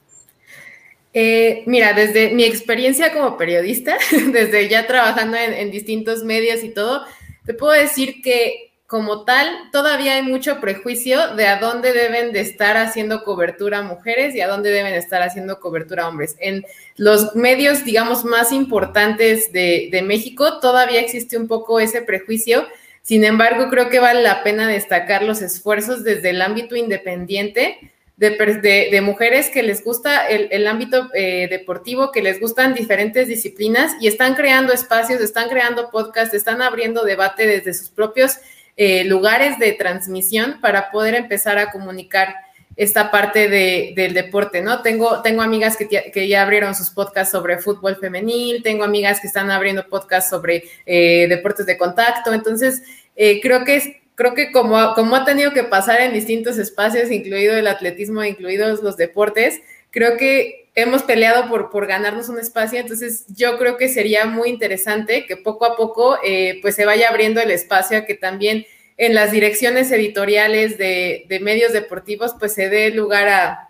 Eh, 1.14 1.62
mira, 1.66 1.92
desde 1.92 2.30
mi 2.30 2.42
experiencia 2.42 3.12
como 3.12 3.36
periodista, 3.36 3.96
desde 4.32 4.68
ya 4.68 4.88
trabajando 4.88 5.36
en 5.36 5.70
distintos 5.70 6.24
medios 6.24 6.64
y 6.64 6.70
todo, 6.70 7.06
te 7.46 7.54
puedo 7.54 7.74
decir 7.74 8.22
que 8.22 8.71
como 8.92 9.24
tal, 9.24 9.48
todavía 9.72 10.16
hay 10.16 10.22
mucho 10.22 10.60
prejuicio 10.60 11.34
de 11.34 11.46
a 11.46 11.58
dónde 11.58 11.94
deben 11.94 12.30
de 12.30 12.40
estar 12.40 12.76
haciendo 12.76 13.24
cobertura 13.24 13.80
mujeres 13.80 14.34
y 14.34 14.42
a 14.42 14.48
dónde 14.48 14.70
deben 14.70 14.92
estar 14.92 15.22
haciendo 15.22 15.60
cobertura 15.60 16.06
hombres. 16.06 16.36
En 16.40 16.66
los 16.96 17.34
medios, 17.34 17.86
digamos, 17.86 18.26
más 18.26 18.52
importantes 18.52 19.50
de, 19.50 20.04
México, 20.04 20.60
todavía 20.60 21.00
existe 21.00 21.38
un 21.38 21.48
poco 21.48 21.80
ese 21.80 22.02
prejuicio. 22.02 22.68
Sin 23.00 23.24
embargo, 23.24 23.70
creo 23.70 23.88
que 23.88 23.98
vale 23.98 24.20
la 24.20 24.42
pena 24.42 24.68
destacar 24.68 25.22
los 25.22 25.40
esfuerzos 25.40 26.04
desde 26.04 26.28
el 26.28 26.42
ámbito 26.42 26.76
independiente 26.76 27.94
de, 28.18 29.00
mujeres 29.02 29.48
que 29.48 29.62
les 29.62 29.82
gusta 29.82 30.28
el, 30.28 30.66
ámbito 30.66 31.08
eh, 31.14 31.48
deportivo, 31.48 32.12
que 32.12 32.20
les 32.20 32.38
gustan 32.38 32.74
diferentes 32.74 33.26
disciplinas 33.26 33.94
y 34.02 34.06
están 34.06 34.34
creando 34.34 34.74
espacios, 34.74 35.22
están 35.22 35.48
creando 35.48 35.90
podcasts, 35.90 36.34
están 36.34 36.60
abriendo 36.60 37.04
debate 37.04 37.46
desde 37.46 37.72
sus 37.72 37.88
propios 37.88 38.36
eh, 38.76 39.04
lugares 39.04 39.58
de 39.58 39.72
transmisión 39.72 40.60
para 40.60 40.90
poder 40.90 41.14
empezar 41.14 41.58
a 41.58 41.70
comunicar 41.70 42.34
esta 42.76 43.10
parte 43.10 43.48
del 43.48 44.14
deporte, 44.14 44.62
¿no? 44.62 44.80
Tengo, 44.80 45.20
tengo 45.20 45.42
amigas 45.42 45.76
que, 45.76 46.28
ya 46.28 46.42
abrieron 46.42 46.74
sus 46.74 46.90
podcasts 46.90 47.32
sobre 47.32 47.58
fútbol 47.58 47.96
femenil, 47.96 48.62
tengo 48.62 48.84
amigas 48.84 49.20
que 49.20 49.26
están 49.26 49.50
abriendo 49.50 49.86
podcasts 49.88 50.30
sobre 50.30 50.64
eh, 50.86 51.26
deportes 51.28 51.66
de 51.66 51.76
contacto, 51.76 52.32
entonces 52.32 52.82
eh, 53.14 53.40
creo 53.42 53.64
que 53.64 54.02
creo 54.14 54.34
que 54.34 54.52
como, 54.52 54.94
como 54.94 55.16
ha 55.16 55.24
tenido 55.24 55.52
que 55.52 55.64
pasar 55.64 56.00
en 56.00 56.12
distintos 56.12 56.58
espacios, 56.58 57.10
incluido 57.10 57.56
el 57.56 57.66
atletismo, 57.66 58.24
incluidos 58.24 58.82
los 58.82 58.96
deportes, 58.96 59.60
creo 59.90 60.16
que 60.16 60.61
hemos 60.74 61.02
peleado 61.02 61.48
por, 61.48 61.70
por 61.70 61.86
ganarnos 61.86 62.28
un 62.28 62.38
espacio, 62.38 62.80
entonces 62.80 63.24
yo 63.28 63.58
creo 63.58 63.76
que 63.76 63.88
sería 63.88 64.24
muy 64.26 64.48
interesante 64.48 65.26
que 65.26 65.36
poco 65.36 65.66
a 65.66 65.76
poco 65.76 66.18
eh, 66.24 66.58
pues 66.62 66.74
se 66.74 66.86
vaya 66.86 67.08
abriendo 67.08 67.40
el 67.40 67.50
espacio 67.50 67.98
a 67.98 68.04
que 68.04 68.14
también 68.14 68.64
en 68.96 69.14
las 69.14 69.32
direcciones 69.32 69.90
editoriales 69.90 70.78
de, 70.78 71.26
medios 71.42 71.72
deportivos 71.72 72.34
pues 72.38 72.54
se 72.54 72.68
dé 72.68 72.90
lugar 72.90 73.28
a, 73.28 73.68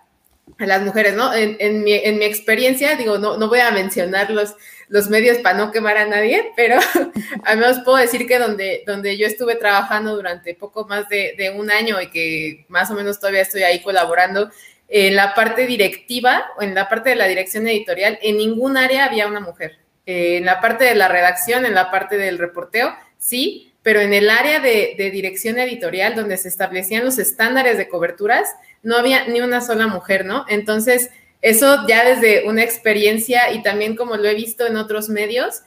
a 0.59 0.65
las 0.65 0.81
mujeres, 0.81 1.15
¿no? 1.15 1.33
En, 1.33 1.83
mi, 1.83 1.93
experiencia, 1.93 2.95
digo, 2.95 3.17
no, 3.17 3.37
no 3.37 3.47
voy 3.49 3.59
a 3.59 3.71
mencionar 3.71 4.29
los, 4.29 4.55
los 4.93 5.09
medios 5.09 5.39
para 5.39 5.57
no 5.57 5.71
quemar 5.71 5.97
a 5.97 6.05
nadie, 6.05 6.51
pero 6.55 6.77
al 7.45 7.57
menos 7.57 7.79
puedo 7.79 7.97
decir 7.97 8.27
que 8.27 8.37
donde, 8.37 8.83
donde 8.85 9.17
yo 9.17 9.25
estuve 9.25 9.55
trabajando 9.55 10.15
durante 10.15 10.53
poco 10.53 10.85
más 10.85 11.09
de, 11.09 11.53
un 11.57 11.71
año 11.71 11.99
y 12.01 12.11
que 12.11 12.65
más 12.67 12.91
o 12.91 12.93
menos 12.93 13.19
todavía 13.19 13.41
estoy 13.41 13.63
ahí 13.63 13.81
colaborando, 13.81 14.51
en 14.95 15.15
la 15.15 15.33
parte 15.33 15.65
directiva 15.65 16.51
o 16.55 16.61
en 16.61 16.75
la 16.75 16.87
parte 16.87 17.09
de 17.09 17.15
la 17.15 17.25
dirección 17.25 17.67
editorial, 17.67 18.19
en 18.21 18.37
ningún 18.37 18.77
área 18.77 19.05
había 19.05 19.25
una 19.25 19.39
mujer. 19.39 19.79
Eh, 20.05 20.37
en 20.37 20.45
la 20.45 20.61
parte 20.61 20.85
de 20.85 20.93
la 20.93 21.07
redacción, 21.07 21.65
en 21.65 21.73
la 21.73 21.89
parte 21.89 22.15
del 22.15 22.37
reporteo, 22.37 22.93
sí, 23.17 23.73
pero 23.81 24.01
en 24.01 24.13
el 24.13 24.29
área 24.29 24.59
de, 24.59 24.93
de 24.95 25.09
dirección 25.09 25.57
editorial, 25.57 26.13
donde 26.13 26.37
se 26.37 26.47
establecían 26.47 27.03
los 27.03 27.17
estándares 27.17 27.79
de 27.79 27.89
coberturas, 27.89 28.53
no 28.83 28.95
había 28.95 29.25
ni 29.25 29.41
una 29.41 29.61
sola 29.61 29.87
mujer, 29.87 30.25
¿no? 30.25 30.45
Entonces, 30.47 31.09
eso 31.41 31.87
ya 31.87 32.05
desde 32.05 32.47
una 32.47 32.61
experiencia 32.61 33.51
y 33.51 33.63
también 33.63 33.95
como 33.95 34.15
lo 34.15 34.27
he 34.27 34.35
visto 34.35 34.67
en 34.67 34.77
otros 34.77 35.09
medios, 35.09 35.63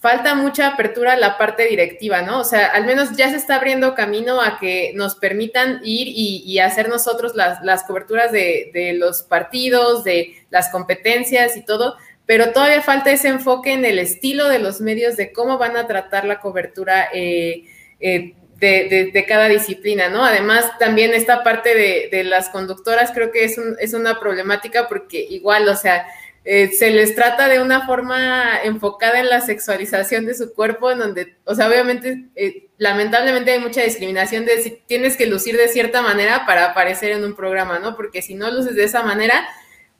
falta 0.00 0.34
mucha 0.34 0.68
apertura 0.68 1.12
a 1.12 1.16
la 1.16 1.36
parte 1.36 1.66
directiva, 1.66 2.22
¿no? 2.22 2.40
O 2.40 2.44
sea, 2.44 2.66
al 2.68 2.86
menos 2.86 3.16
ya 3.16 3.28
se 3.28 3.36
está 3.36 3.56
abriendo 3.56 3.94
camino 3.94 4.40
a 4.40 4.58
que 4.58 4.92
nos 4.94 5.14
permitan 5.14 5.80
ir 5.84 6.08
y, 6.08 6.58
hacer 6.58 6.88
nosotros 6.88 7.34
las, 7.34 7.82
coberturas 7.84 8.32
de, 8.32 8.96
los 8.98 9.22
partidos, 9.22 10.02
de 10.02 10.34
las 10.48 10.70
competencias 10.70 11.56
y 11.56 11.64
todo, 11.64 11.96
pero 12.24 12.52
todavía 12.52 12.80
falta 12.80 13.10
ese 13.10 13.28
enfoque 13.28 13.72
en 13.72 13.84
el 13.84 13.98
estilo 13.98 14.48
de 14.48 14.58
los 14.58 14.80
medios, 14.80 15.16
de 15.16 15.32
cómo 15.32 15.58
van 15.58 15.76
a 15.76 15.86
tratar 15.86 16.24
la 16.24 16.40
cobertura 16.40 17.08
eh, 17.12 17.64
eh, 18.00 18.34
de, 18.58 19.24
cada 19.28 19.48
disciplina, 19.48 20.08
¿no? 20.08 20.24
Además, 20.24 20.78
también 20.78 21.12
esta 21.12 21.42
parte 21.42 21.74
de, 22.10 22.24
las 22.24 22.48
conductoras 22.48 23.10
creo 23.12 23.32
que 23.32 23.44
es, 23.44 23.58
es, 23.80 23.92
una 23.92 24.18
problemática 24.18 24.88
porque 24.88 25.26
igual, 25.28 25.68
o 25.68 25.76
sea, 25.76 26.06
eh, 26.44 26.70
se 26.72 26.90
les 26.90 27.14
trata 27.14 27.48
de 27.48 27.60
una 27.60 27.86
forma 27.86 28.62
enfocada 28.64 29.20
en 29.20 29.28
la 29.28 29.40
sexualización 29.40 30.24
de 30.24 30.34
su 30.34 30.54
cuerpo, 30.54 30.90
en 30.90 30.98
donde, 30.98 31.36
o 31.44 31.54
sea, 31.54 31.68
obviamente, 31.68 32.28
eh, 32.34 32.68
lamentablemente 32.78 33.52
hay 33.52 33.60
mucha 33.60 33.82
discriminación 33.82 34.46
de 34.46 34.62
si 34.62 34.70
tienes 34.86 35.16
que 35.16 35.26
lucir 35.26 35.56
de 35.56 35.68
cierta 35.68 36.00
manera 36.00 36.46
para 36.46 36.66
aparecer 36.66 37.12
en 37.12 37.24
un 37.24 37.36
programa, 37.36 37.78
¿no? 37.78 37.94
Porque 37.94 38.22
si 38.22 38.34
no 38.34 38.50
luces 38.50 38.74
de 38.74 38.84
esa 38.84 39.02
manera, 39.02 39.46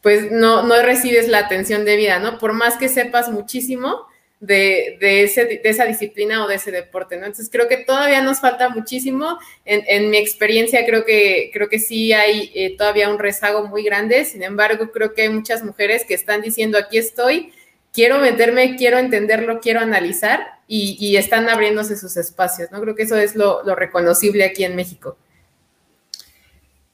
pues 0.03 0.33
no, 0.33 0.63
no 0.63 0.81
recibes 0.83 1.29
la 1.29 1.41
atención 1.41 1.85
debida, 1.85 2.19
¿no? 2.19 2.39
Por 2.39 2.55
más 2.55 2.77
que 2.77 2.89
sepas 2.89 3.29
muchísimo, 3.29 4.07
de, 4.41 4.97
de, 4.99 5.23
ese, 5.25 5.45
de, 5.45 5.61
esa 5.65 5.85
disciplina 5.85 6.45
o 6.45 6.49
de 6.49 6.55
ese 6.57 6.71
deporte, 6.71 7.17
¿no? 7.17 7.27
Entonces 7.27 7.51
creo 7.53 7.69
que 7.69 7.77
todavía 7.77 8.23
nos 8.23 8.41
falta 8.41 8.71
muchísimo. 8.71 9.39
En, 9.67 9.83
en 9.87 10.11
mi 10.11 10.17
experiencia 10.17 10.85
creo 10.87 11.05
que, 11.05 11.51
creo 11.53 11.69
que 11.69 11.79
sí 11.79 12.13
hay 12.13 12.51
eh, 12.55 12.77
todavía 12.77 13.11
un 13.11 13.19
rezago 13.19 13.67
muy 13.69 13.85
grande, 13.85 14.25
sin 14.25 14.43
embargo 14.43 14.91
creo 14.93 15.13
que 15.13 15.23
hay 15.23 15.29
muchas 15.29 15.63
mujeres 15.63 16.05
que 16.07 16.15
están 16.15 16.41
diciendo 16.41 16.79
aquí 16.79 16.97
estoy, 16.97 17.53
quiero 17.93 18.19
meterme, 18.19 18.77
quiero 18.77 18.99
entenderlo, 18.99 19.61
quiero 19.61 19.81
analizar 19.81 20.47
y, 20.67 20.97
y 20.99 21.17
están 21.17 21.49
abriéndose 21.51 21.97
sus 21.97 22.17
espacios, 22.17 22.71
¿no? 22.73 22.81
Creo 22.81 22.95
que 22.95 23.03
eso 23.03 23.17
es 23.17 23.37
lo, 23.37 23.63
lo 23.63 23.75
reconocible 23.75 24.45
aquí 24.45 24.65
en 24.65 24.75
México. 24.75 25.19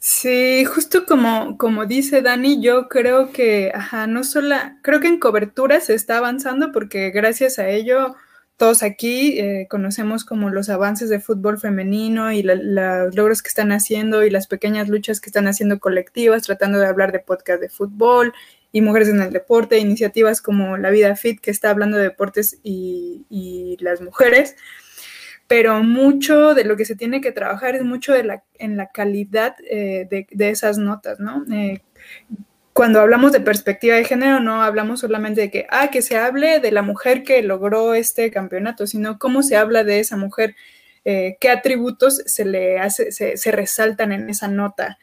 Sí, 0.09 0.65
justo 0.65 1.05
como, 1.05 1.59
como 1.59 1.85
dice 1.85 2.23
Dani, 2.23 2.63
yo 2.63 2.89
creo 2.89 3.33
que, 3.33 3.73
ajá, 3.75 4.07
no 4.07 4.23
solo, 4.23 4.55
creo 4.81 5.01
que 5.01 5.09
en 5.09 5.19
cobertura 5.19 5.81
se 5.81 5.95
está 5.95 6.19
avanzando 6.19 6.71
porque 6.71 7.11
gracias 7.11 7.59
a 7.59 7.69
ello 7.71 8.15
todos 8.57 8.85
aquí 8.85 9.37
eh, 9.41 9.67
conocemos 9.69 10.25
como 10.25 10.49
los 10.49 10.69
avances 10.69 11.09
de 11.09 11.19
fútbol 11.19 11.59
femenino 11.59 12.31
y 12.31 12.45
los 12.45 13.17
logros 13.17 13.43
que 13.43 13.49
están 13.49 13.73
haciendo 13.73 14.25
y 14.25 14.31
las 14.31 14.47
pequeñas 14.47 14.89
luchas 14.89 15.21
que 15.21 15.29
están 15.29 15.49
haciendo 15.49 15.81
colectivas, 15.81 16.45
tratando 16.45 16.79
de 16.79 16.87
hablar 16.87 17.11
de 17.11 17.19
podcast 17.19 17.61
de 17.61 17.69
fútbol 17.69 18.33
y 18.71 18.83
mujeres 18.83 19.09
en 19.09 19.21
el 19.21 19.33
deporte, 19.33 19.79
iniciativas 19.79 20.41
como 20.41 20.77
La 20.77 20.91
Vida 20.91 21.17
Fit 21.17 21.41
que 21.41 21.51
está 21.51 21.71
hablando 21.71 21.97
de 21.97 22.05
deportes 22.05 22.61
y, 22.63 23.27
y 23.29 23.77
las 23.81 24.01
mujeres 24.01 24.55
pero 25.47 25.83
mucho 25.83 26.55
de 26.55 26.65
lo 26.65 26.77
que 26.77 26.85
se 26.85 26.97
tiene 26.97 27.21
que 27.21 27.33
trabajar 27.33 27.77
es 27.77 27.85
mucho 27.85 28.15
en 28.15 28.77
la 28.77 28.87
calidad 28.89 29.55
eh, 29.71 30.07
de, 30.11 30.49
esas 30.49 30.79
notas, 30.79 31.21
¿no? 31.21 31.45
Eh, 31.53 31.83
cuando 32.73 33.01
hablamos 33.01 33.33
de 33.33 33.41
perspectiva 33.41 33.97
de 33.97 34.05
género, 34.05 34.41
no 34.41 34.63
hablamos 34.63 35.01
solamente 35.01 35.43
de 35.43 35.51
que, 35.51 35.67
ah, 35.71 35.89
que 35.91 36.03
se 36.03 36.19
hable 36.19 36.61
de 36.61 36.73
la 36.73 36.83
mujer 36.83 37.23
que 37.23 37.43
logró 37.43 37.95
este 37.95 38.31
campeonato, 38.31 38.87
sino 38.87 39.19
cómo 39.19 39.43
se 39.43 39.57
habla 39.57 39.83
de 39.83 40.01
esa 40.01 40.17
mujer, 40.17 40.57
eh, 41.05 41.39
qué 41.41 41.49
atributos 41.49 42.23
se 42.27 42.45
le 42.45 42.79
hace, 42.79 43.13
se, 43.13 43.53
resaltan 43.53 44.13
en 44.13 44.29
esa 44.29 44.49
nota. 44.49 44.99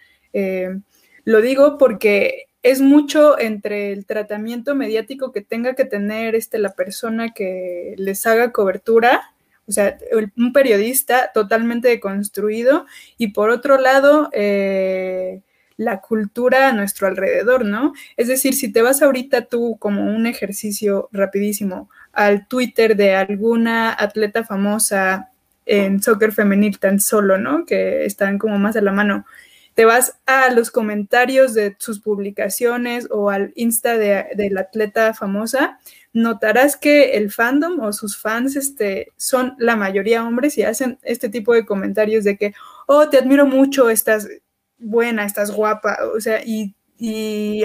lo 1.25 1.41
digo 1.41 1.77
porque 1.77 2.47
es 2.63 2.81
mucho 2.81 3.39
entre 3.39 3.91
el 3.91 4.05
tratamiento 4.05 4.75
mediático 4.75 5.31
que 5.31 5.41
tenga 5.41 5.73
que 5.73 5.85
tener 5.85 6.35
este, 6.35 6.59
la 6.59 6.73
persona 6.73 7.33
que 7.33 7.95
les 7.97 8.25
haga 8.27 8.51
cobertura 8.51 9.32
o 9.67 9.71
sea, 9.71 9.97
un 10.37 10.53
periodista 10.53 11.31
totalmente 11.33 11.87
deconstruido 11.87 12.85
y 13.17 13.29
por 13.29 13.49
otro 13.49 13.77
lado, 13.77 14.29
eh, 14.33 15.41
la 15.77 16.01
cultura 16.01 16.69
a 16.69 16.73
nuestro 16.73 17.07
alrededor, 17.07 17.65
¿no? 17.65 17.93
Es 18.17 18.27
decir, 18.27 18.53
si 18.53 18.71
te 18.71 18.81
vas 18.81 19.01
ahorita 19.01 19.45
tú 19.45 19.77
como 19.79 20.05
un 20.05 20.27
ejercicio 20.27 21.09
rapidísimo 21.11 21.89
al 22.11 22.47
Twitter 22.47 22.95
de 22.95 23.15
alguna 23.15 23.95
atleta 23.97 24.43
famosa 24.43 25.31
en 25.65 26.01
soccer 26.01 26.31
femenil 26.31 26.79
tan 26.79 26.99
solo, 26.99 27.37
¿no? 27.37 27.65
Que 27.65 28.05
están 28.05 28.37
como 28.37 28.59
más 28.59 28.75
a 28.75 28.81
la 28.81 28.91
mano. 28.91 29.25
Te 29.73 29.85
vas 29.85 30.17
a 30.25 30.51
los 30.51 30.71
comentarios 30.71 31.53
de 31.53 31.75
sus 31.79 31.99
publicaciones 31.99 33.07
o 33.09 33.29
al 33.29 33.53
Insta 33.55 33.97
de, 33.97 34.27
de 34.35 34.49
la 34.49 34.61
atleta 34.61 35.13
famosa 35.13 35.79
notarás 36.13 36.77
que 36.77 37.17
el 37.17 37.31
fandom 37.31 37.79
o 37.79 37.91
sus 37.91 38.17
fans 38.17 38.55
este, 38.55 39.11
son 39.17 39.55
la 39.57 39.75
mayoría 39.75 40.23
hombres 40.23 40.57
y 40.57 40.63
hacen 40.63 40.99
este 41.01 41.27
tipo 41.27 41.53
de 41.53 41.65
comentarios 41.65 42.23
de 42.23 42.37
que, 42.37 42.53
oh, 42.85 43.09
te 43.09 43.17
admiro 43.17 43.47
mucho, 43.47 43.89
estás 43.89 44.29
buena, 44.77 45.25
estás 45.25 45.51
guapa, 45.51 45.97
o 46.15 46.21
sea, 46.21 46.41
y, 46.45 46.75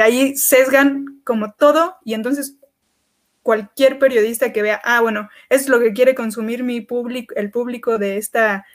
ahí 0.00 0.34
sesgan 0.36 1.20
como 1.22 1.52
todo 1.52 1.96
y 2.04 2.14
entonces 2.14 2.56
cualquier 3.42 4.00
periodista 4.00 4.52
que 4.52 4.62
vea, 4.62 4.80
ah, 4.82 5.00
bueno, 5.00 5.28
es 5.48 5.68
lo 5.68 5.78
que 5.78 5.92
quiere 5.92 6.16
consumir 6.16 6.64
mi 6.64 6.80
público, 6.80 7.34
el 7.36 7.50
público 7.50 7.98
de 7.98 8.16
esta 8.16 8.66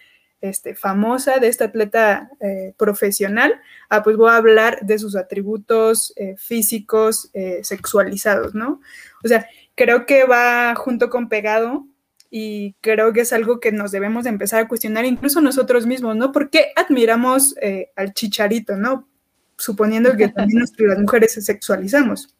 este, 0.44 0.76
famosa, 0.76 1.38
de 1.39 1.48
esta 1.48 1.66
atleta 1.66 2.30
eh, 2.41 2.74
profesional, 2.76 3.62
ah, 3.88 4.04
pues 4.04 4.18
voy 4.18 4.30
a 4.30 4.36
hablar 4.36 4.80
de 4.82 5.00
sus 5.00 5.16
atributos 5.16 6.12
eh, 6.18 6.36
físicos 6.38 7.30
eh, 7.34 7.62
sexualizados, 7.64 8.54
¿no? 8.54 8.82
O 9.24 9.28
sea, 9.30 9.48
creo 9.74 10.06
que 10.06 10.26
va 10.26 10.76
junto 10.76 11.10
con 11.10 11.30
pegado 11.30 11.88
y 12.30 12.76
creo 12.82 13.14
que 13.14 13.22
es 13.22 13.32
algo 13.32 13.62
que 13.62 13.72
nos 13.72 13.94
debemos 13.94 14.26
de 14.26 14.32
empezar 14.32 14.62
a 14.62 14.68
cuestionar 14.68 15.06
incluso 15.06 15.39
nosotros 15.39 15.86
mismos, 15.86 16.18
¿no? 16.18 16.34
¿Por 16.34 16.50
qué 16.50 16.74
admiramos 16.76 17.56
al 17.96 18.14
chicharito, 18.14 18.76
¿no? 18.76 19.08
Suponiendo 19.56 20.18
que 20.18 20.28
también 20.28 20.60
las 20.78 21.00
mujeres 21.00 21.32
se 21.32 21.41
sexualizamos. 21.41 22.36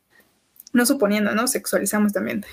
No 0.74 0.86
suponiendo, 0.86 1.34
¿no? 1.34 1.48
Sexualizamos 1.48 2.12
también. 2.12 2.44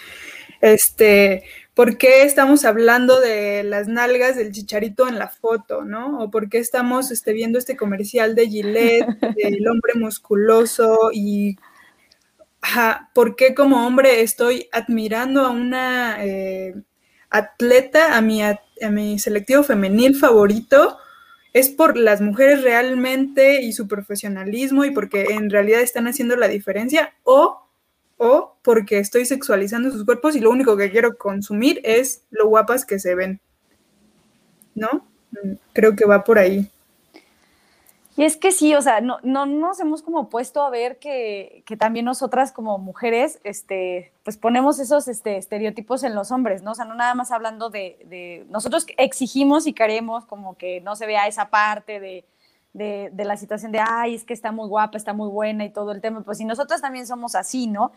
Este, 0.61 1.42
¿por 1.80 1.96
qué 1.96 2.24
estamos 2.24 2.66
hablando 2.66 3.20
de 3.20 3.62
las 3.62 3.88
nalgas 3.88 4.36
del 4.36 4.52
chicharito 4.52 5.08
en 5.08 5.18
la 5.18 5.28
foto, 5.28 5.82
¿no? 5.82 6.18
O 6.22 6.30
por 6.30 6.50
qué 6.50 6.58
estamos 6.58 7.10
este, 7.10 7.32
viendo 7.32 7.58
este 7.58 7.74
comercial 7.74 8.34
de 8.34 8.50
Gillette, 8.50 9.06
del 9.42 9.66
hombre 9.66 9.94
musculoso 9.94 11.08
y 11.10 11.56
¿por 13.14 13.34
qué 13.34 13.54
como 13.54 13.86
hombre 13.86 14.20
estoy 14.20 14.68
admirando 14.72 15.40
a 15.40 15.52
una 15.52 16.22
eh, 16.22 16.74
atleta, 17.30 18.14
a 18.14 18.20
mi, 18.20 18.42
a, 18.42 18.60
mi 18.90 19.18
selectivo 19.18 19.62
femenil 19.62 20.14
favorito? 20.16 20.98
¿Es 21.54 21.70
por 21.70 21.96
las 21.96 22.20
mujeres 22.20 22.62
realmente 22.62 23.62
y 23.62 23.72
su 23.72 23.88
profesionalismo 23.88 24.84
y 24.84 24.90
porque 24.90 25.28
en 25.30 25.48
realidad 25.48 25.80
están 25.80 26.08
haciendo 26.08 26.36
la 26.36 26.48
diferencia? 26.48 27.14
¿O, 27.22 27.69
o 28.22 28.54
porque 28.60 28.98
estoy 28.98 29.24
sexualizando 29.24 29.90
sus 29.90 30.04
cuerpos 30.04 30.36
y 30.36 30.40
lo 30.40 30.50
único 30.50 30.76
que 30.76 30.90
quiero 30.90 31.16
consumir 31.16 31.80
es 31.84 32.22
lo 32.30 32.48
guapas 32.48 32.84
que 32.84 32.98
se 32.98 33.14
ven? 33.14 33.40
¿No? 34.74 35.06
Mm, 35.30 35.54
creo 35.72 35.96
que 35.96 36.04
va 36.04 36.22
por 36.22 36.38
ahí. 36.38 36.70
Y 38.18 38.24
es 38.24 38.36
que 38.36 38.52
sí, 38.52 38.74
o 38.74 38.82
sea, 38.82 39.00
no, 39.00 39.20
no 39.22 39.46
nos 39.46 39.80
hemos 39.80 40.02
como 40.02 40.28
puesto 40.28 40.62
a 40.62 40.68
ver 40.68 40.98
que, 40.98 41.62
que, 41.64 41.78
también 41.78 42.04
nosotras 42.04 42.52
como 42.52 42.76
mujeres, 42.76 43.40
este, 43.42 44.12
pues 44.22 44.36
ponemos 44.36 44.78
esos 44.80 45.08
este, 45.08 45.38
estereotipos 45.38 46.02
en 46.02 46.14
los 46.14 46.30
hombres, 46.30 46.62
¿no? 46.62 46.72
O 46.72 46.74
sea, 46.74 46.84
no 46.84 46.94
nada 46.94 47.14
más 47.14 47.30
hablando 47.30 47.70
de, 47.70 48.04
de 48.04 48.44
nosotros 48.50 48.86
exigimos 48.98 49.66
y 49.66 49.72
queremos 49.72 50.26
como 50.26 50.58
que 50.58 50.82
no 50.82 50.94
se 50.94 51.06
vea 51.06 51.26
esa 51.26 51.48
parte 51.48 52.00
de, 52.00 52.26
de, 52.74 53.08
de, 53.14 53.24
la 53.24 53.38
situación 53.38 53.72
de, 53.72 53.80
ay, 53.80 54.14
es 54.14 54.24
que 54.24 54.34
está 54.34 54.52
muy 54.52 54.68
guapa, 54.68 54.98
está 54.98 55.14
muy 55.14 55.30
buena 55.30 55.64
y 55.64 55.70
todo 55.70 55.92
el 55.92 56.02
tema, 56.02 56.20
pues 56.20 56.36
si 56.36 56.44
nosotras 56.44 56.82
también 56.82 57.06
somos 57.06 57.34
así, 57.34 57.66
¿no? 57.66 57.92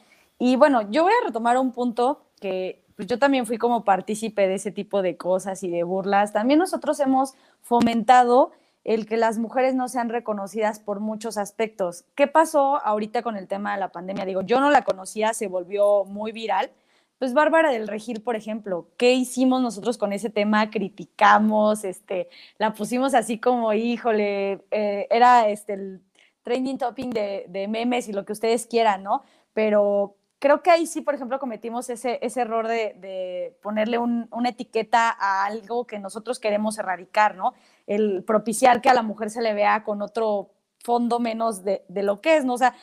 Y 0.45 0.57
bueno, 0.57 0.81
yo 0.91 1.03
voy 1.03 1.13
a 1.13 1.25
retomar 1.25 1.57
un 1.57 1.71
punto 1.71 2.25
que 2.41 2.83
pues 2.97 3.07
yo 3.07 3.17
también 3.17 3.45
fui 3.45 3.57
como 3.57 3.85
partícipe 3.85 4.45
de 4.45 4.55
ese 4.55 4.73
tipo 4.73 5.01
de 5.01 5.15
cosas 5.15 5.63
y 5.63 5.69
de 5.69 5.83
burlas. 5.83 6.33
También 6.33 6.59
nosotros 6.59 6.99
hemos 6.99 7.35
fomentado 7.61 8.51
el 8.83 9.05
que 9.05 9.15
las 9.15 9.37
mujeres 9.37 9.73
no 9.73 9.87
sean 9.87 10.09
reconocidas 10.09 10.81
por 10.81 10.99
muchos 10.99 11.37
aspectos. 11.37 12.03
¿Qué 12.13 12.27
pasó 12.27 12.85
ahorita 12.85 13.21
con 13.21 13.37
el 13.37 13.47
tema 13.47 13.73
de 13.73 13.79
la 13.79 13.93
pandemia? 13.93 14.25
Digo, 14.25 14.41
yo 14.41 14.59
no 14.59 14.69
la 14.69 14.81
conocía, 14.81 15.33
se 15.33 15.47
volvió 15.47 16.03
muy 16.03 16.33
viral. 16.33 16.71
Pues 17.19 17.33
Bárbara 17.33 17.71
del 17.71 17.87
Regil, 17.87 18.21
por 18.21 18.35
ejemplo, 18.35 18.89
¿qué 18.97 19.13
hicimos 19.13 19.61
nosotros 19.61 19.97
con 19.97 20.11
ese 20.11 20.29
tema? 20.29 20.69
Criticamos, 20.71 21.85
este, 21.85 22.27
la 22.57 22.73
pusimos 22.73 23.13
así 23.13 23.39
como, 23.39 23.71
híjole, 23.71 24.59
eh, 24.71 25.07
era 25.09 25.47
este, 25.47 25.75
el 25.75 26.01
trending 26.41 26.79
topping 26.79 27.11
de, 27.11 27.45
de 27.47 27.69
memes 27.69 28.09
y 28.09 28.11
lo 28.11 28.25
que 28.25 28.33
ustedes 28.33 28.67
quieran, 28.67 29.03
¿no? 29.03 29.23
Pero 29.53 30.17
creo 30.43 30.61
que 30.61 30.71
ahí 30.71 30.87
sí, 30.87 30.99
por 30.99 31.15
ejemplo, 31.15 31.39
cometimos 31.39 31.89
ese, 31.89 32.19
ese 32.21 32.41
error 32.41 32.67
de, 32.67 33.57
ponerle 33.61 33.97
una 33.97 34.49
etiqueta 34.49 35.09
a 35.17 35.45
algo 35.45 35.87
que 35.87 35.99
nosotros 35.99 36.37
queremos 36.37 36.77
erradicar, 36.77 37.37
¿no? 37.37 37.53
El 37.87 38.25
propiciar 38.25 38.81
que 38.81 38.89
a 38.89 38.93
la 38.93 39.03
mujer 39.03 39.29
se 39.29 39.41
le 39.41 39.53
vea 39.53 39.85
con 39.85 40.01
otro 40.01 40.49
fondo 40.83 41.21
menos 41.21 41.63
de, 41.63 41.85
de 41.87 42.03
lo 42.03 42.19
que 42.19 42.35
es, 42.35 42.43
¿no? 42.43 42.55
O 42.55 42.57
sea, 42.57 42.75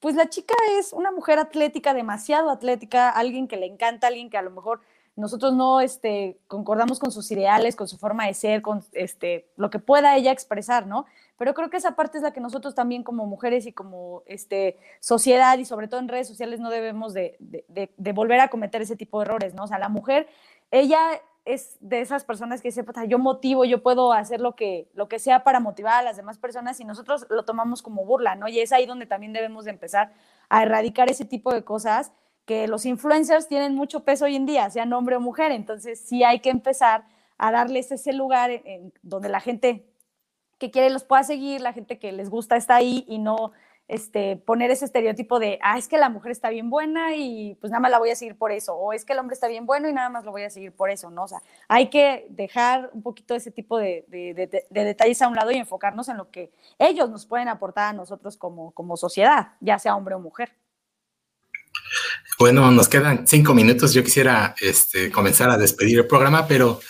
pues 0.00 0.16
la 0.16 0.28
chica 0.28 0.54
es 0.78 0.92
una 0.92 1.10
mujer 1.10 1.38
atlética, 1.38 1.94
demasiado 1.94 2.50
atlética, 2.50 3.08
alguien 3.08 3.48
que 3.48 3.56
le 3.56 3.64
encanta, 3.64 4.08
alguien 4.08 4.28
que 4.28 4.36
a 4.36 4.42
lo 4.42 4.50
mejor 4.50 4.82
nosotros 5.18 5.52
no 5.52 5.80
este, 5.80 6.38
concordamos 6.46 7.00
con 7.00 7.10
sus 7.10 7.28
ideales, 7.32 7.74
con 7.74 7.88
su 7.88 7.98
forma 7.98 8.26
de 8.26 8.34
ser, 8.34 8.62
con 8.62 8.84
este, 8.92 9.48
lo 9.56 9.68
que 9.68 9.80
pueda 9.80 10.16
ella 10.16 10.30
expresar, 10.30 10.86
¿no? 10.86 11.06
Pero 11.36 11.54
creo 11.54 11.70
que 11.70 11.76
esa 11.76 11.96
parte 11.96 12.18
es 12.18 12.22
la 12.22 12.32
que 12.32 12.40
nosotros 12.40 12.76
también 12.76 13.02
como 13.02 13.26
mujeres 13.26 13.66
y 13.66 13.72
como 13.72 14.22
este, 14.26 14.78
sociedad 15.00 15.58
y 15.58 15.64
sobre 15.64 15.88
todo 15.88 15.98
en 15.98 16.08
redes 16.08 16.28
sociales 16.28 16.60
no 16.60 16.70
debemos 16.70 17.14
de, 17.14 17.36
de, 17.40 18.12
volver 18.12 18.38
a 18.38 18.48
cometer 18.48 18.80
ese 18.80 18.96
tipo 18.96 19.18
de 19.18 19.24
errores, 19.26 19.54
¿no? 19.54 19.64
O 19.64 19.66
sea, 19.66 19.78
la 19.78 19.88
mujer, 19.88 20.28
ella 20.70 21.00
es 21.44 21.78
de 21.80 22.00
esas 22.00 22.22
personas 22.22 22.62
que 22.62 22.68
dice, 22.68 22.84
yo 23.08 23.18
motivo, 23.18 23.64
yo 23.64 23.82
puedo 23.82 24.12
hacer 24.12 24.40
lo 24.40 24.54
que, 24.54 24.88
lo 24.94 25.08
que 25.08 25.18
sea 25.18 25.42
para 25.42 25.58
motivar 25.58 25.94
a 25.94 26.02
las 26.02 26.16
demás 26.16 26.38
personas 26.38 26.78
y 26.78 26.84
nosotros 26.84 27.26
lo 27.28 27.44
tomamos 27.44 27.82
como 27.82 28.04
burla, 28.04 28.36
¿no? 28.36 28.46
Y 28.46 28.60
es 28.60 28.70
ahí 28.70 28.86
donde 28.86 29.06
también 29.06 29.32
debemos 29.32 29.64
de 29.64 29.72
empezar 29.72 30.12
a 30.48 30.62
erradicar 30.62 31.10
ese 31.10 31.24
tipo 31.24 31.52
de 31.52 31.64
cosas 31.64 32.12
que 32.48 32.66
los 32.66 32.86
influencers 32.86 33.46
tienen 33.46 33.74
mucho 33.74 34.04
peso 34.04 34.24
hoy 34.24 34.34
en 34.34 34.46
día, 34.46 34.70
sean 34.70 34.90
hombre 34.94 35.16
o 35.16 35.20
mujer, 35.20 35.52
entonces 35.52 36.00
sí 36.00 36.24
hay 36.24 36.40
que 36.40 36.48
empezar 36.48 37.04
a 37.36 37.52
darles 37.52 37.92
ese 37.92 38.14
lugar 38.14 38.50
en, 38.50 38.90
donde 39.02 39.28
la 39.28 39.40
gente 39.40 39.84
que 40.56 40.70
quiere 40.70 40.88
los 40.88 41.04
pueda 41.04 41.22
seguir, 41.24 41.60
la 41.60 41.74
gente 41.74 41.98
que 41.98 42.10
les 42.10 42.30
gusta 42.30 42.56
está 42.56 42.76
ahí 42.76 43.04
y 43.06 43.18
no 43.18 43.52
este, 43.86 44.36
poner 44.36 44.70
ese 44.70 44.86
estereotipo 44.86 45.38
de, 45.38 45.58
ah, 45.62 45.76
es 45.76 45.88
que 45.88 45.98
la 45.98 46.08
mujer 46.08 46.32
está 46.32 46.48
bien 46.48 46.70
buena 46.70 47.14
y 47.14 47.54
pues 47.56 47.70
nada 47.70 47.80
más 47.80 47.90
la 47.90 47.98
voy 47.98 48.12
a 48.12 48.16
seguir 48.16 48.38
por 48.38 48.50
eso, 48.50 48.74
o 48.74 48.94
es 48.94 49.04
que 49.04 49.12
el 49.12 49.18
hombre 49.18 49.34
está 49.34 49.46
bien 49.46 49.66
bueno 49.66 49.86
y 49.86 49.92
nada 49.92 50.08
más 50.08 50.24
lo 50.24 50.30
voy 50.30 50.44
a 50.44 50.50
seguir 50.50 50.72
por 50.72 50.88
eso, 50.88 51.10
¿no? 51.10 51.24
O 51.24 51.28
sea, 51.28 51.42
hay 51.68 51.90
que 51.90 52.28
dejar 52.30 52.88
un 52.94 53.02
poquito 53.02 53.34
ese 53.34 53.50
tipo 53.50 53.76
de, 53.76 54.06
de, 54.08 54.64
detalles 54.70 55.20
a 55.20 55.28
un 55.28 55.34
lado 55.34 55.50
y 55.50 55.58
enfocarnos 55.58 56.08
en 56.08 56.16
lo 56.16 56.30
que 56.30 56.50
ellos 56.78 57.10
nos 57.10 57.26
pueden 57.26 57.48
aportar 57.48 57.90
a 57.90 57.92
nosotros 57.92 58.38
como, 58.38 58.70
como 58.70 58.96
sociedad, 58.96 59.48
ya 59.60 59.78
sea 59.78 59.94
hombre 59.94 60.14
o 60.14 60.18
mujer. 60.18 60.50
Bueno, 62.38 62.70
nos 62.70 62.88
quedan 62.88 63.26
cinco 63.26 63.54
minutos. 63.54 63.92
Yo 63.92 64.04
quisiera 64.04 64.54
este, 64.60 65.10
comenzar 65.10 65.50
a 65.50 65.58
despedir 65.58 65.98
el 65.98 66.06
programa, 66.06 66.46
pero 66.46 66.80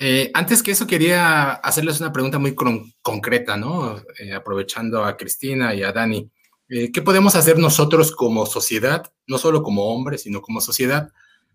eh, 0.00 0.30
antes 0.32 0.62
que 0.62 0.70
eso 0.70 0.86
quería 0.86 1.52
hacerles 1.54 2.00
una 2.00 2.12
pregunta 2.12 2.38
muy 2.38 2.54
concreta, 3.02 3.56
¿no? 3.56 4.00
Eh, 4.18 4.32
aprovechando 4.32 5.04
a 5.04 5.16
Cristina 5.16 5.74
y 5.74 5.82
a 5.82 5.92
Dani. 5.92 6.30
Eh, 6.68 6.92
¿Qué 6.92 7.02
podemos 7.02 7.34
hacer 7.34 7.58
nosotros 7.58 8.14
como 8.14 8.46
sociedad, 8.46 9.10
no 9.26 9.38
solo 9.38 9.62
como 9.62 9.92
hombres, 9.92 10.22
sino 10.22 10.40
como 10.40 10.60
sociedad, 10.60 11.10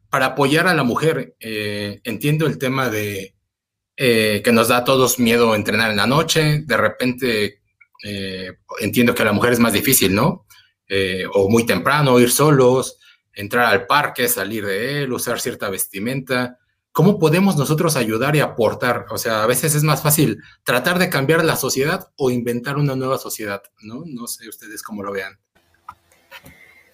para 0.09 0.27
apoyar 0.27 0.67
a 0.67 0.73
la 0.73 0.83
mujer? 0.83 1.35
entiendo 1.39 2.45
el 2.45 2.57
tema 2.57 2.89
de 2.89 3.35
que 3.95 4.51
nos 4.51 4.67
da 4.67 4.77
a 4.77 4.83
todos 4.83 5.19
miedo 5.19 5.55
entrenar 5.55 5.91
en 5.91 5.97
la 5.97 6.07
noche, 6.07 6.63
de 6.65 6.77
repente 6.77 7.61
entiendo 8.79 9.15
que 9.15 9.21
a 9.21 9.25
la 9.25 9.33
mujer 9.33 9.53
es 9.53 9.59
más 9.59 9.73
difícil, 9.73 10.13
¿no? 10.13 10.45
O 11.33 11.49
muy 11.49 11.65
temprano, 11.65 12.19
ir 12.19 12.31
solos, 12.31 12.99
entrar 13.33 13.65
al 13.65 13.85
parque, 13.85 14.27
salir 14.27 14.65
de 14.65 15.03
él, 15.03 15.13
usar 15.13 15.39
cierta 15.39 15.69
vestimenta. 15.69 16.59
¿Cómo 16.91 17.17
podemos 17.17 17.57
nosotros 17.57 17.95
ayudar 17.95 18.35
y 18.35 18.39
aportar? 18.39 19.07
O 19.09 19.17
sea, 19.17 19.43
a 19.43 19.47
veces 19.47 19.73
es 19.73 19.83
más 19.83 20.03
fácil 20.03 20.39
tratar 20.63 20.99
de 20.99 21.09
cambiar 21.09 21.43
la 21.43 21.55
sociedad 21.55 22.11
o 22.17 22.29
inventar 22.29 22.77
una 22.77 22.95
nueva 22.95 23.17
sociedad, 23.17 23.63
¿no? 23.81 24.03
No 24.05 24.27
sé 24.27 24.47
ustedes 24.47 24.83
cómo 24.83 25.01
lo 25.01 25.11
vean. 25.11 25.39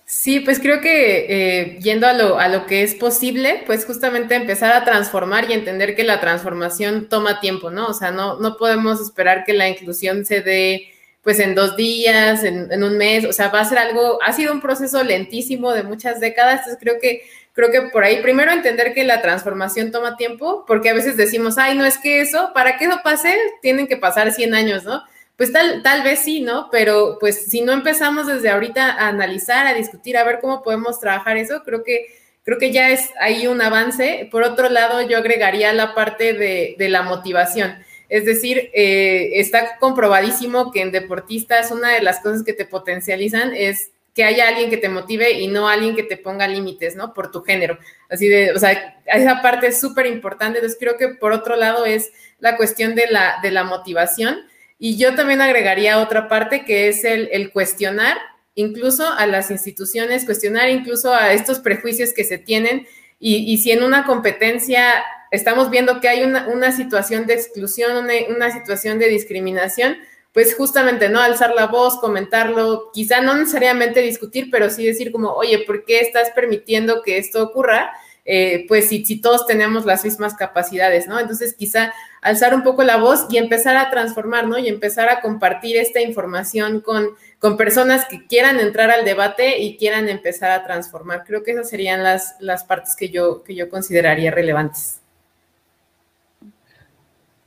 Sí, 0.05 0.39
pues 0.39 0.59
creo 0.59 0.81
que 0.81 1.25
eh, 1.29 1.79
yendo 1.81 2.07
a 2.07 2.13
lo, 2.13 2.39
a 2.39 2.47
lo 2.47 2.65
que 2.65 2.81
es 2.81 2.95
posible, 2.95 3.61
pues 3.67 3.85
justamente 3.85 4.33
empezar 4.33 4.71
a 4.71 4.83
transformar 4.83 5.49
y 5.49 5.53
entender 5.53 5.95
que 5.95 6.03
la 6.03 6.19
transformación 6.19 7.09
toma 7.09 7.41
tiempo, 7.41 7.69
¿no? 7.69 7.87
O 7.87 7.93
sea, 7.93 8.09
no, 8.09 8.39
no 8.39 8.57
podemos 8.57 8.99
esperar 9.01 9.43
que 9.45 9.53
la 9.53 9.69
inclusión 9.69 10.25
se 10.25 10.41
dé 10.41 10.87
pues 11.29 11.39
en 11.41 11.53
dos 11.53 11.75
días, 11.75 12.43
en, 12.43 12.83
un 12.83 12.97
mes, 12.97 13.23
o 13.23 13.31
sea, 13.31 13.49
va 13.49 13.59
a 13.59 13.65
ser 13.65 13.77
algo, 13.77 14.17
ha 14.23 14.33
sido 14.33 14.51
un 14.51 14.61
proceso 14.61 15.03
lentísimo 15.03 15.73
de 15.73 15.83
muchas 15.83 16.19
décadas, 16.19 16.61
entonces 16.61 16.79
creo 16.81 16.99
que, 16.99 17.21
creo 17.53 17.69
que 17.69 17.83
por 17.91 18.03
ahí, 18.03 18.19
primero 18.23 18.51
entender 18.51 18.95
que 18.95 19.03
la 19.03 19.21
transformación 19.21 19.91
toma 19.91 20.17
tiempo, 20.17 20.65
porque 20.65 20.89
a 20.89 20.95
veces 20.95 21.17
decimos, 21.17 21.59
ay, 21.59 21.77
no 21.77 21.85
es 21.85 21.99
que 21.99 22.19
eso, 22.19 22.49
para 22.55 22.79
que 22.79 22.85
eso 22.85 23.01
pase, 23.03 23.37
tienen 23.61 23.85
que 23.85 23.95
pasar 23.95 24.31
100 24.31 24.55
años, 24.55 24.85
¿no? 24.85 25.03
Pues 25.35 25.51
tal, 25.51 25.83
tal 25.83 26.01
vez 26.01 26.17
sí, 26.17 26.41
¿no? 26.41 26.67
Pero 26.71 27.17
pues 27.19 27.45
si 27.45 27.61
no 27.61 27.73
empezamos 27.73 28.25
desde 28.25 28.49
ahorita 28.49 28.93
a 28.93 29.09
analizar, 29.09 29.67
a 29.67 29.75
discutir, 29.75 30.17
a 30.17 30.23
ver 30.23 30.39
cómo 30.41 30.63
podemos 30.63 30.99
trabajar 30.99 31.37
eso, 31.37 31.61
creo 31.63 31.83
que 31.83 32.07
creo 32.43 32.57
que 32.57 32.71
ya 32.71 32.89
es 32.89 33.11
ahí 33.21 33.45
un 33.45 33.61
avance. 33.61 34.27
Por 34.31 34.41
otro 34.41 34.67
lado, 34.67 35.03
yo 35.03 35.19
agregaría 35.19 35.71
la 35.73 35.93
parte 35.93 36.33
de, 36.33 36.73
de 36.79 36.89
la 36.89 37.03
motivación. 37.03 37.85
Es 38.09 38.25
decir, 38.25 38.71
eh, 38.73 39.31
está 39.35 39.77
comprobadísimo 39.77 40.71
que 40.71 40.81
en 40.81 40.91
deportistas 40.91 41.71
una 41.71 41.93
de 41.93 42.01
las 42.01 42.19
cosas 42.19 42.43
que 42.43 42.53
te 42.53 42.65
potencializan 42.65 43.53
es 43.55 43.91
que 44.15 44.23
haya 44.23 44.47
alguien 44.47 44.71
que 44.71 44.77
te 44.77 44.89
motive 44.89 45.31
y 45.31 45.47
no 45.47 45.69
alguien 45.69 45.95
que 45.95 46.03
te 46.03 46.17
ponga 46.17 46.47
límites, 46.47 46.95
¿no? 46.95 47.13
Por 47.13 47.31
tu 47.31 47.43
género. 47.43 47.77
Así 48.09 48.27
de, 48.27 48.51
o 48.51 48.59
sea, 48.59 48.99
esa 49.05 49.41
parte 49.41 49.67
es 49.67 49.79
súper 49.79 50.07
importante. 50.07 50.57
Entonces, 50.57 50.79
creo 50.79 50.97
que 50.97 51.09
por 51.09 51.31
otro 51.31 51.55
lado 51.55 51.85
es 51.85 52.11
la 52.39 52.57
cuestión 52.57 52.95
de 52.95 53.07
la, 53.07 53.37
de 53.43 53.51
la 53.51 53.63
motivación. 53.63 54.39
Y 54.79 54.97
yo 54.97 55.13
también 55.13 55.41
agregaría 55.41 55.99
otra 55.99 56.27
parte 56.27 56.65
que 56.65 56.87
es 56.87 57.03
el, 57.03 57.51
cuestionar 57.51 58.17
incluso 58.55 59.07
a 59.07 59.25
las 59.27 59.51
instituciones, 59.51 60.25
cuestionar 60.25 60.69
incluso 60.69 61.13
a 61.13 61.31
estos 61.31 61.59
prejuicios 61.59 62.11
que 62.11 62.23
se 62.23 62.37
tienen 62.37 62.87
y, 63.19 63.37
y 63.37 63.57
si 63.59 63.71
en 63.71 63.83
una 63.83 64.05
competencia 64.05 65.03
estamos 65.31 65.69
viendo 65.69 65.99
que 65.99 66.09
hay 66.09 66.23
una, 66.23 66.71
situación 66.71 67.25
de 67.25 67.33
exclusión, 67.33 68.07
una, 68.29 68.51
situación 68.51 68.99
de 68.99 69.09
discriminación, 69.09 69.97
pues 70.33 70.55
justamente, 70.55 71.09
¿no? 71.09 71.21
Alzar 71.21 71.53
la 71.55 71.67
voz, 71.67 71.99
comentarlo, 71.99 72.91
quizá 72.93 73.21
no 73.21 73.35
necesariamente 73.35 74.01
discutir, 74.01 74.49
pero 74.51 74.69
sí 74.69 74.85
decir 74.85 75.11
como, 75.11 75.31
oye, 75.31 75.63
¿por 75.65 75.85
qué 75.85 76.01
estás 76.01 76.29
permitiendo 76.31 77.01
que 77.01 77.17
esto 77.17 77.43
ocurra? 77.43 77.91
Eh, 78.31 78.65
pues 78.67 78.89
si, 78.89 79.21
todos 79.21 79.47
tenemos 79.47 79.85
las 79.85 80.05
mismas 80.05 80.35
capacidades, 80.35 81.07
¿no? 81.07 81.19
Entonces 81.19 81.55
quizá 81.55 81.91
alzar 82.21 82.53
un 82.53 82.61
poco 82.61 82.83
la 82.83 82.97
voz 82.97 83.25
y 83.31 83.37
empezar 83.37 83.75
a 83.75 83.89
transformar, 83.89 84.47
¿no? 84.47 84.59
Y 84.59 84.67
empezar 84.67 85.09
a 85.09 85.21
compartir 85.21 85.77
esta 85.77 85.99
información 85.99 86.81
con, 86.81 87.09
con 87.39 87.57
personas 87.57 88.05
que 88.05 88.27
quieran 88.27 88.59
entrar 88.59 88.91
al 88.91 89.03
debate 89.03 89.57
y 89.59 89.77
quieran 89.77 90.09
empezar 90.09 90.51
a 90.51 90.63
transformar. 90.63 91.23
Creo 91.25 91.41
que 91.41 91.51
esas 91.53 91.69
serían 91.69 92.03
las, 92.03 92.35
las 92.39 92.65
partes 92.65 92.95
que 92.95 93.09
yo, 93.09 93.41
que 93.43 93.55
yo 93.55 93.67
consideraría 93.67 94.29
relevantes. 94.29 94.98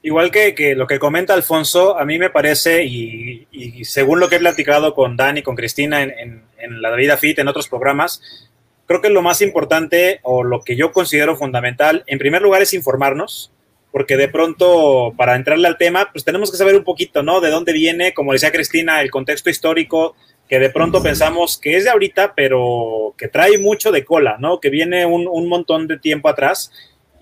Igual 0.05 0.33
que, 0.33 0.75
lo 0.75 0.89
que 0.89 0.99
comenta 0.99 1.33
Alfonso, 1.33 1.97
a 1.97 2.05
mí 2.05 2.19
me 2.19 2.29
parece, 2.29 2.85
y, 2.85 3.47
según 3.85 4.19
lo 4.19 4.29
que 4.29 4.37
he 4.37 4.41
platicado 4.41 4.95
con 4.95 5.17
Dani 5.17 5.41
y 5.41 5.43
con 5.45 5.55
Cristina 5.55 6.03
en, 6.03 6.43
la 6.81 6.95
vida 6.97 7.17
fit, 7.17 7.39
en 7.39 7.47
otros 7.47 7.69
programas, 7.69 8.21
creo 8.87 9.01
que 9.01 9.11
lo 9.11 9.23
más 9.23 9.43
importante 9.43 10.19
o 10.23 10.43
lo 10.43 10.63
que 10.63 10.75
yo 10.75 10.91
considero 10.91 11.37
fundamental, 11.37 12.03
en 12.09 12.19
primer 12.19 12.43
lugar, 12.43 12.63
es 12.63 12.75
informarnos, 12.75 13.53
porque 13.93 14.17
de 14.17 14.27
pronto, 14.27 15.15
para 15.17 15.37
entrarle 15.37 15.69
al 15.69 15.79
tema, 15.79 16.11
pues 16.11 16.25
tenemos 16.25 16.51
que 16.51 16.57
saber 16.57 16.75
un 16.75 16.85
poquito, 16.85 17.23
¿no? 17.23 17.41
De 17.41 17.51
dónde 17.51 17.73
viene, 17.73 18.13
como 18.13 18.33
decía 18.33 18.51
Cristina, 18.51 19.03
el 19.03 19.11
contexto 19.11 19.51
histórico, 19.51 20.17
que 20.49 20.59
de 20.59 20.71
pronto 20.71 21.01
pensamos 21.03 21.59
que 21.59 21.77
es 21.77 21.85
de 21.85 21.91
ahorita, 21.91 22.35
pero 22.35 23.15
que 23.17 23.29
trae 23.29 23.59
mucho 23.59 23.93
de 23.93 24.05
cola, 24.05 24.37
¿no? 24.41 24.59
Que 24.59 24.69
viene 24.69 25.07
un, 25.07 25.29
un 25.29 25.49
montón 25.49 25.87
de 25.87 25.99
tiempo 25.99 26.29
atrás 26.29 26.73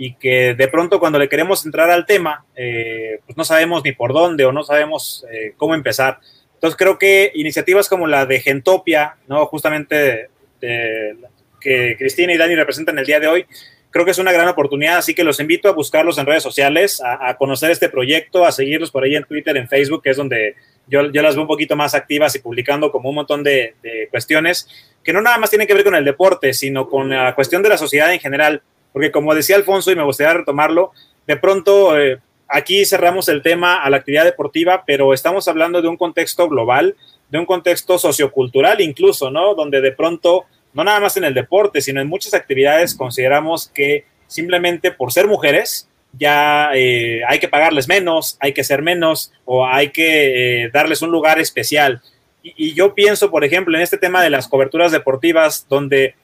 y 0.03 0.15
que 0.15 0.55
de 0.55 0.69
pronto 0.69 0.99
cuando 0.99 1.19
le 1.19 1.29
queremos 1.29 1.67
entrar 1.67 1.91
al 1.91 2.07
tema, 2.07 2.47
eh, 2.57 3.21
pues 3.27 3.37
no 3.37 3.45
sabemos 3.45 3.85
ni 3.85 3.93
por 3.93 4.15
dónde 4.15 4.47
o 4.47 4.53
no 4.53 4.65
sabemos 4.65 5.27
eh, 5.31 5.53
cómo 5.59 5.75
empezar. 5.75 6.21
Entonces 6.55 6.75
creo 6.79 6.99
que 6.99 7.31
iniciativas 7.35 7.87
como 7.87 8.07
la 8.07 8.25
de 8.25 8.41
Gentopia, 8.41 9.17
¿no? 9.29 9.45
justamente 9.45 10.31
que 10.59 11.97
Cristina 11.99 12.33
y 12.33 12.39
Dani 12.39 12.55
representan 12.55 12.99
el 12.99 13.05
día 13.05 13.21
de 13.21 13.29
hoy, 13.29 13.47
creo 13.91 14.07
que 14.07 14.13
es 14.13 14.19
una 14.19 14.33
gran 14.33 14.49
oportunidad, 14.49 14.97
así 14.97 15.15
que 15.15 15.23
los 15.23 15.39
invito 15.39 15.69
a 15.69 15.73
buscarlos 15.73 16.17
en 16.17 16.25
redes 16.25 16.43
sociales, 16.43 17.03
a, 17.05 17.37
conocer 17.37 17.71
este 17.71 17.91
proyecto, 17.91 18.47
a 18.47 18.53
seguirlos 18.53 18.91
por 18.91 19.05
ahí 19.05 19.17
en 19.17 19.25
Twitter, 19.25 19.55
en 19.59 19.69
Facebook, 19.69 20.03
que 20.03 20.11
es 20.11 20.17
donde 20.17 20.55
yo, 20.87 21.11
yo 21.13 21.21
las 21.21 21.35
veo 21.35 21.43
un 21.43 21.49
poquito 21.49 21.77
más 21.77 21.95
activas 21.95 22.35
y 22.37 22.39
publicando 22.39 22.91
como 22.91 23.11
un 23.11 23.17
montón 23.17 23.43
de, 23.43 23.75
de 23.83 24.09
cuestiones 24.11 24.67
que 25.05 25.13
no 25.13 25.21
nada 25.21 25.37
más 25.37 25.51
tienen 25.51 25.69
que 25.69 25.75
ver 25.75 25.85
con 25.85 25.95
el 25.95 26.07
deporte, 26.07 26.55
sino 26.55 26.89
con 26.89 27.11
la 27.11 27.35
cuestión 27.35 27.63
de 27.63 27.69
la 27.69 27.77
sociedad 27.77 28.11
en 28.15 28.21
general 28.21 28.63
porque 28.93 29.11
como 29.11 29.35
decía 29.35 29.57
Alfonso, 29.57 29.91
y 29.91 29.97
me 29.97 30.05
gustaría 30.05 30.35
retomarlo, 30.35 30.93
de 31.27 31.37
pronto 31.37 31.99
eh, 31.99 32.19
aquí 32.49 32.85
cerramos 32.85 33.29
el 33.29 33.43
tema 33.43 33.83
a 33.83 33.91
la 33.91 33.99
actividad 33.99 34.25
deportiva, 34.25 34.85
pero 34.87 35.15
estamos 35.15 35.49
hablando 35.49 35.83
de 35.83 35.89
un 35.89 35.97
contexto 35.97 36.49
global, 36.49 36.97
de 37.29 37.39
un 37.39 37.47
contexto 37.47 37.99
sociocultural 37.99 38.81
incluso, 38.81 39.31
¿no? 39.31 39.55
Donde 39.55 39.81
de 39.81 39.93
pronto, 39.93 40.47
no 40.73 40.85
nada 40.85 41.01
más 41.01 41.17
en 41.17 41.25
el 41.25 41.35
deporte, 41.35 41.81
sino 41.81 42.01
en 42.01 42.09
muchas 42.09 42.35
actividades 42.35 42.95
consideramos 42.95 43.69
que 43.69 44.05
simplemente 44.27 44.91
por 44.91 45.13
ser 45.13 45.27
mujeres 45.27 45.89
ya 46.13 46.71
eh, 46.75 47.23
hay 47.27 47.39
que 47.39 47.49
pagarles 47.49 47.89
menos, 47.89 48.37
hay 48.41 48.53
que 48.53 48.65
ser 48.65 48.83
menos 48.83 49.33
o 49.45 49.67
hay 49.67 49.91
que 49.91 50.65
eh, 50.65 50.71
darles 50.73 51.03
un 51.03 51.11
lugar 51.11 51.39
especial. 51.39 52.03
Y, 52.43 52.75
yo 52.75 52.95
pienso, 52.95 53.31
por 53.31 53.45
ejemplo, 53.45 53.77
en 53.77 53.83
este 53.83 53.99
tema 53.99 54.23
de 54.23 54.31
las 54.31 54.49
coberturas 54.49 54.93
deportivas, 54.93 55.67
donde 55.69 56.15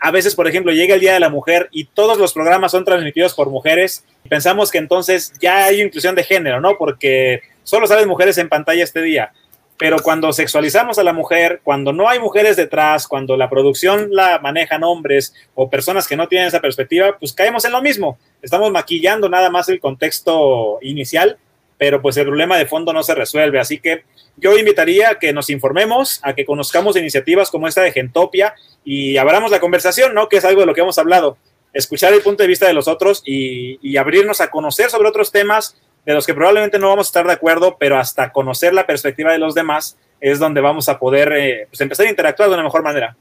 a 0.00 0.10
veces, 0.10 0.34
por 0.34 0.46
ejemplo, 0.46 0.72
llega 0.72 0.94
el 0.94 1.00
Día 1.00 1.14
de 1.14 1.20
la 1.20 1.28
Mujer 1.28 1.68
y 1.72 1.84
todos 1.84 2.18
los 2.18 2.32
programas 2.32 2.72
son 2.72 2.84
transmitidos 2.84 3.34
por 3.34 3.50
mujeres, 3.50 4.04
y 4.24 4.28
pensamos 4.28 4.70
que 4.70 4.78
entonces 4.78 5.32
ya 5.40 5.64
hay 5.64 5.80
inclusión 5.80 6.14
de 6.14 6.24
género, 6.24 6.60
¿no? 6.60 6.76
Porque 6.78 7.42
solo 7.64 7.86
salen 7.86 8.08
mujeres 8.08 8.38
en 8.38 8.48
pantalla 8.48 8.84
este 8.84 9.02
día. 9.02 9.32
Pero 9.76 9.98
cuando 10.02 10.32
sexualizamos 10.32 10.98
a 10.98 11.04
la 11.04 11.12
mujer, 11.12 11.60
cuando 11.62 11.92
no 11.92 12.08
hay 12.08 12.18
mujeres 12.18 12.56
detrás, 12.56 13.06
cuando 13.06 13.36
la 13.36 13.48
producción 13.48 14.08
la 14.10 14.40
manejan 14.40 14.82
hombres 14.82 15.34
o 15.54 15.70
personas 15.70 16.08
que 16.08 16.16
no 16.16 16.26
tienen 16.26 16.48
esa 16.48 16.60
perspectiva, 16.60 17.16
pues 17.18 17.32
caemos 17.32 17.64
en 17.64 17.72
lo 17.72 17.80
mismo. 17.80 18.18
Estamos 18.42 18.72
maquillando 18.72 19.28
nada 19.28 19.50
más 19.50 19.68
el 19.68 19.78
contexto 19.78 20.78
inicial, 20.82 21.38
pero 21.78 22.02
pues 22.02 22.16
el 22.16 22.26
problema 22.26 22.58
de 22.58 22.66
fondo 22.66 22.92
no 22.92 23.02
se 23.02 23.14
resuelve. 23.14 23.60
Así 23.60 23.78
que 23.78 24.04
yo 24.36 24.58
invitaría 24.58 25.10
a 25.10 25.18
que 25.18 25.32
nos 25.32 25.48
informemos, 25.48 26.20
a 26.22 26.34
que 26.34 26.44
conozcamos 26.44 26.96
iniciativas 26.96 27.50
como 27.50 27.68
esta 27.68 27.82
de 27.82 27.92
Gentopia 27.92 28.54
y 28.84 29.16
abramos 29.16 29.50
la 29.50 29.60
conversación, 29.60 30.12
¿no? 30.12 30.28
Que 30.28 30.38
es 30.38 30.44
algo 30.44 30.60
de 30.60 30.66
lo 30.66 30.74
que 30.74 30.80
hemos 30.80 30.98
hablado. 30.98 31.38
Escuchar 31.72 32.12
el 32.12 32.20
punto 32.20 32.42
de 32.42 32.48
vista 32.48 32.66
de 32.66 32.72
los 32.72 32.88
otros 32.88 33.22
y, 33.24 33.96
abrirnos 33.96 34.40
a 34.40 34.50
conocer 34.50 34.90
sobre 34.90 35.08
otros 35.08 35.30
temas 35.30 35.76
de 36.04 36.14
los 36.14 36.26
que 36.26 36.34
probablemente 36.34 36.78
no 36.78 36.88
vamos 36.88 37.06
a 37.06 37.10
estar 37.10 37.26
de 37.26 37.32
acuerdo, 37.32 37.76
pero 37.78 37.98
hasta 37.98 38.32
conocer 38.32 38.74
la 38.74 38.86
perspectiva 38.86 39.32
de 39.32 39.38
los 39.38 39.54
demás 39.54 39.96
es 40.20 40.38
donde 40.38 40.60
vamos 40.60 40.88
a 40.88 40.98
poder 40.98 41.32
eh, 41.32 41.66
pues, 41.68 41.80
empezar 41.80 42.06
a 42.06 42.10
interactuar 42.10 42.48
de 42.48 42.54
una 42.54 42.64
mejor 42.64 42.82
manera. 42.82 43.16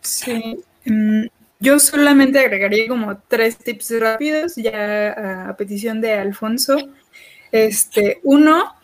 Sí. 0.00 0.62
Yo 1.60 1.80
solamente 1.80 2.38
agregaría 2.38 2.86
como 2.86 3.18
tres 3.18 3.58
tips 3.58 3.98
rápidos 3.98 4.54
ya 4.56 5.48
a 5.48 5.56
petición 5.56 6.00
de 6.00 6.12
Alfonso. 6.12 6.76
Este, 7.50 8.20
uno, 8.22 8.74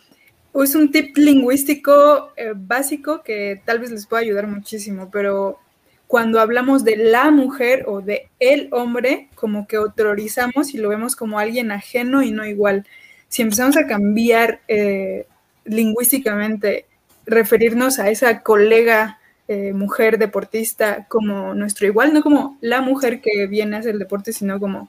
es 0.62 0.74
un 0.74 0.90
tip 0.90 1.16
lingüístico 1.16 2.32
eh, 2.36 2.52
básico 2.56 3.22
que 3.22 3.60
tal 3.64 3.78
vez 3.78 3.92
les 3.92 4.06
pueda 4.06 4.22
ayudar 4.22 4.48
muchísimo, 4.48 5.08
pero 5.12 5.60
cuando 6.08 6.40
hablamos 6.40 6.84
de 6.84 6.96
la 6.96 7.30
mujer 7.30 7.84
o 7.86 8.00
de 8.00 8.28
el 8.40 8.68
hombre, 8.72 9.28
como 9.36 9.66
que 9.68 9.76
autorizamos 9.76 10.74
y 10.74 10.78
lo 10.78 10.88
vemos 10.88 11.14
como 11.14 11.38
alguien 11.38 11.70
ajeno 11.70 12.22
y 12.22 12.32
no 12.32 12.44
igual. 12.44 12.86
Si 13.28 13.42
empezamos 13.42 13.76
a 13.76 13.86
cambiar 13.86 14.60
eh, 14.66 15.26
lingüísticamente, 15.64 16.86
referirnos 17.26 17.98
a 17.98 18.10
esa 18.10 18.42
colega 18.42 19.18
eh, 19.46 19.74
mujer 19.74 20.18
deportista 20.18 21.06
como 21.08 21.54
nuestro 21.54 21.86
igual, 21.86 22.14
no 22.14 22.22
como 22.22 22.56
la 22.62 22.80
mujer 22.80 23.20
que 23.20 23.46
viene 23.46 23.76
a 23.76 23.80
hacer 23.80 23.92
el 23.92 23.98
deporte, 23.98 24.32
sino 24.32 24.58
como 24.58 24.88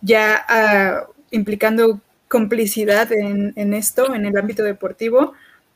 ya 0.00 0.42
ah, 0.48 1.06
implicando 1.30 2.00
complicidad 2.26 3.10
en, 3.12 3.74
esto, 3.74 4.14
en 4.14 4.24
el 4.24 4.38
ámbito 4.38 4.62
deportivo, 4.62 5.34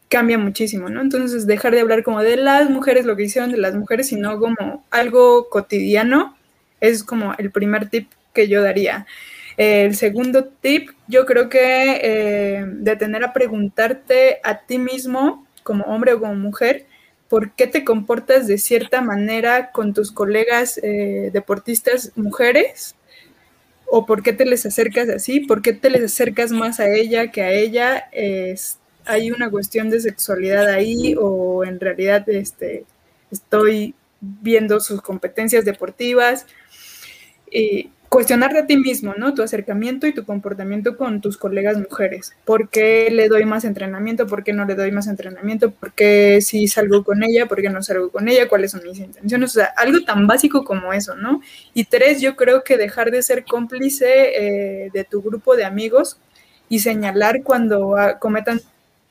cambia 0.09 0.39
muchísimo, 0.39 0.89
¿no? 0.89 1.01
Entonces, 1.01 1.47
dejar 1.47 1.75
de 1.75 1.81
hablar 1.81 2.05
como 2.05 2.23
de 2.23 2.37
las 2.37 2.71
mujeres, 2.71 3.05
lo 3.07 3.17
que 3.17 3.25
hicieron 3.25 3.51
de 3.51 3.59
las 3.59 3.75
mujeres, 3.75 4.07
sino 4.07 4.39
como 4.39 4.85
algo 4.91 5.49
cotidiano, 5.51 6.37
es 6.81 7.03
como 7.03 7.35
el 7.39 7.51
primer 7.51 7.91
tip 7.91 8.11
que 8.33 8.49
yo 8.49 8.63
daría. 8.63 9.07
el 9.57 9.97
segundo 9.97 10.45
tip, 10.45 10.91
yo 11.09 11.27
creo 11.27 11.49
que 11.49 12.01
eh, 12.03 12.65
de 12.67 12.97
tener 12.97 13.25
a 13.25 13.33
preguntarte 13.33 14.39
a 14.45 14.61
ti 14.61 14.79
mismo, 14.79 15.47
como 15.63 15.85
hombre 15.85 16.15
o 16.15 16.21
como 16.21 16.35
mujer, 16.37 16.87
por 17.35 17.51
qué 17.51 17.67
te 17.67 17.83
comportas 17.83 18.47
de 18.47 18.59
cierta 18.59 19.01
manera 19.01 19.73
con 19.73 19.93
tus 19.93 20.13
colegas 20.13 20.79
eh, 20.85 21.31
deportistas 21.33 22.13
mujeres 22.15 22.95
o 23.87 24.07
por 24.07 24.23
qué 24.23 24.33
te 24.33 24.45
les 24.45 24.65
acercas 24.67 25.09
así, 25.09 25.41
por 25.41 25.61
qué 25.61 25.73
te 25.73 25.91
les 25.91 26.05
acercas 26.05 26.53
más 26.53 26.79
a 26.79 26.89
ella 26.89 27.33
que 27.33 27.43
a 27.43 27.51
ella, 27.51 28.09
hay 29.05 29.33
una 29.33 29.51
cuestión 29.51 29.91
de 29.91 29.99
sexualidad 29.99 30.69
ahí 30.69 31.17
o 31.19 31.65
en 31.65 31.81
realidad 31.81 32.29
este, 32.29 32.85
estoy 33.33 33.97
viendo 34.21 34.79
sus 34.79 35.03
competencias 35.03 35.65
deportivas. 35.65 36.47
Cuestionarte 38.09 38.59
a 38.59 38.67
ti 38.67 38.77
mismo, 38.77 39.15
¿no? 39.17 39.35
Tu 39.35 39.43
acercamiento 39.43 40.07
y 40.07 40.15
tu 40.15 40.25
comportamiento 40.25 40.97
con 40.97 41.21
tus 41.21 41.37
colegas 41.37 41.77
mujeres. 41.77 42.33
¿Por 42.45 42.69
qué 42.69 43.09
le 43.11 43.29
doy 43.29 43.45
más 43.45 43.65
entrenamiento? 43.65 44.27
¿Por 44.27 44.45
qué 44.45 44.53
no 44.53 44.65
le 44.65 44.75
doy 44.75 44.93
más 44.93 45.09
entrenamiento? 45.09 45.73
¿Por 45.73 45.93
qué 45.93 46.41
si 46.41 46.69
salgo 46.69 47.03
con 47.03 47.23
ella? 47.25 47.47
¿Por 47.47 47.61
qué 47.61 47.71
no 47.71 47.83
salgo 47.83 48.11
con 48.11 48.29
ella? 48.29 48.49
¿Cuáles 48.49 48.71
son 48.71 48.83
mis 48.85 48.99
intenciones? 48.99 49.51
O 49.51 49.55
sea, 49.55 49.73
algo 49.77 50.05
tan 50.05 50.27
básico 50.27 50.65
como 50.65 50.93
eso, 50.93 51.17
¿no? 51.17 51.41
Y 51.73 51.85
tres, 51.85 52.21
yo 52.21 52.37
creo 52.37 52.63
que 52.63 52.77
dejar 52.77 53.11
de 53.11 53.23
ser 53.23 53.45
cómplice 53.45 54.07
eh, 54.07 54.91
de 54.93 55.05
tu 55.05 55.21
grupo 55.21 55.57
de 55.57 55.65
amigos 55.65 56.19
y 56.69 56.79
señalar 56.79 57.43
cuando 57.43 57.97
ah, 57.97 58.19
cometan 58.19 58.61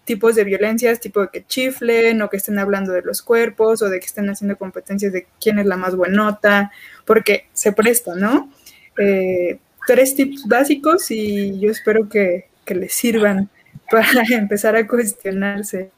tipos 0.05 0.35
de 0.35 0.43
violencias, 0.43 0.99
tipo 0.99 1.21
de 1.21 1.29
que 1.29 1.45
chiflen 1.45 2.21
o 2.21 2.29
que 2.29 2.37
estén 2.37 2.59
hablando 2.59 2.91
de 2.91 3.01
los 3.01 3.21
cuerpos 3.21 3.81
o 3.81 3.89
de 3.89 3.99
que 3.99 4.05
estén 4.05 4.29
haciendo 4.29 4.57
competencias 4.57 5.13
de 5.13 5.27
quién 5.39 5.59
es 5.59 5.65
la 5.65 5.77
más 5.77 5.95
buenota, 5.95 6.71
porque 7.05 7.47
se 7.53 7.71
presta, 7.71 8.15
¿no? 8.15 8.49
Eh, 8.97 9.59
tres 9.85 10.15
tips 10.15 10.47
básicos 10.47 11.11
y 11.11 11.59
yo 11.59 11.71
espero 11.71 12.07
que, 12.09 12.49
les 12.67 12.93
sirvan 12.93 13.49
para 13.91 14.23
empezar 14.31 14.75
a 14.75 14.87
cuestionarse. 14.87 15.91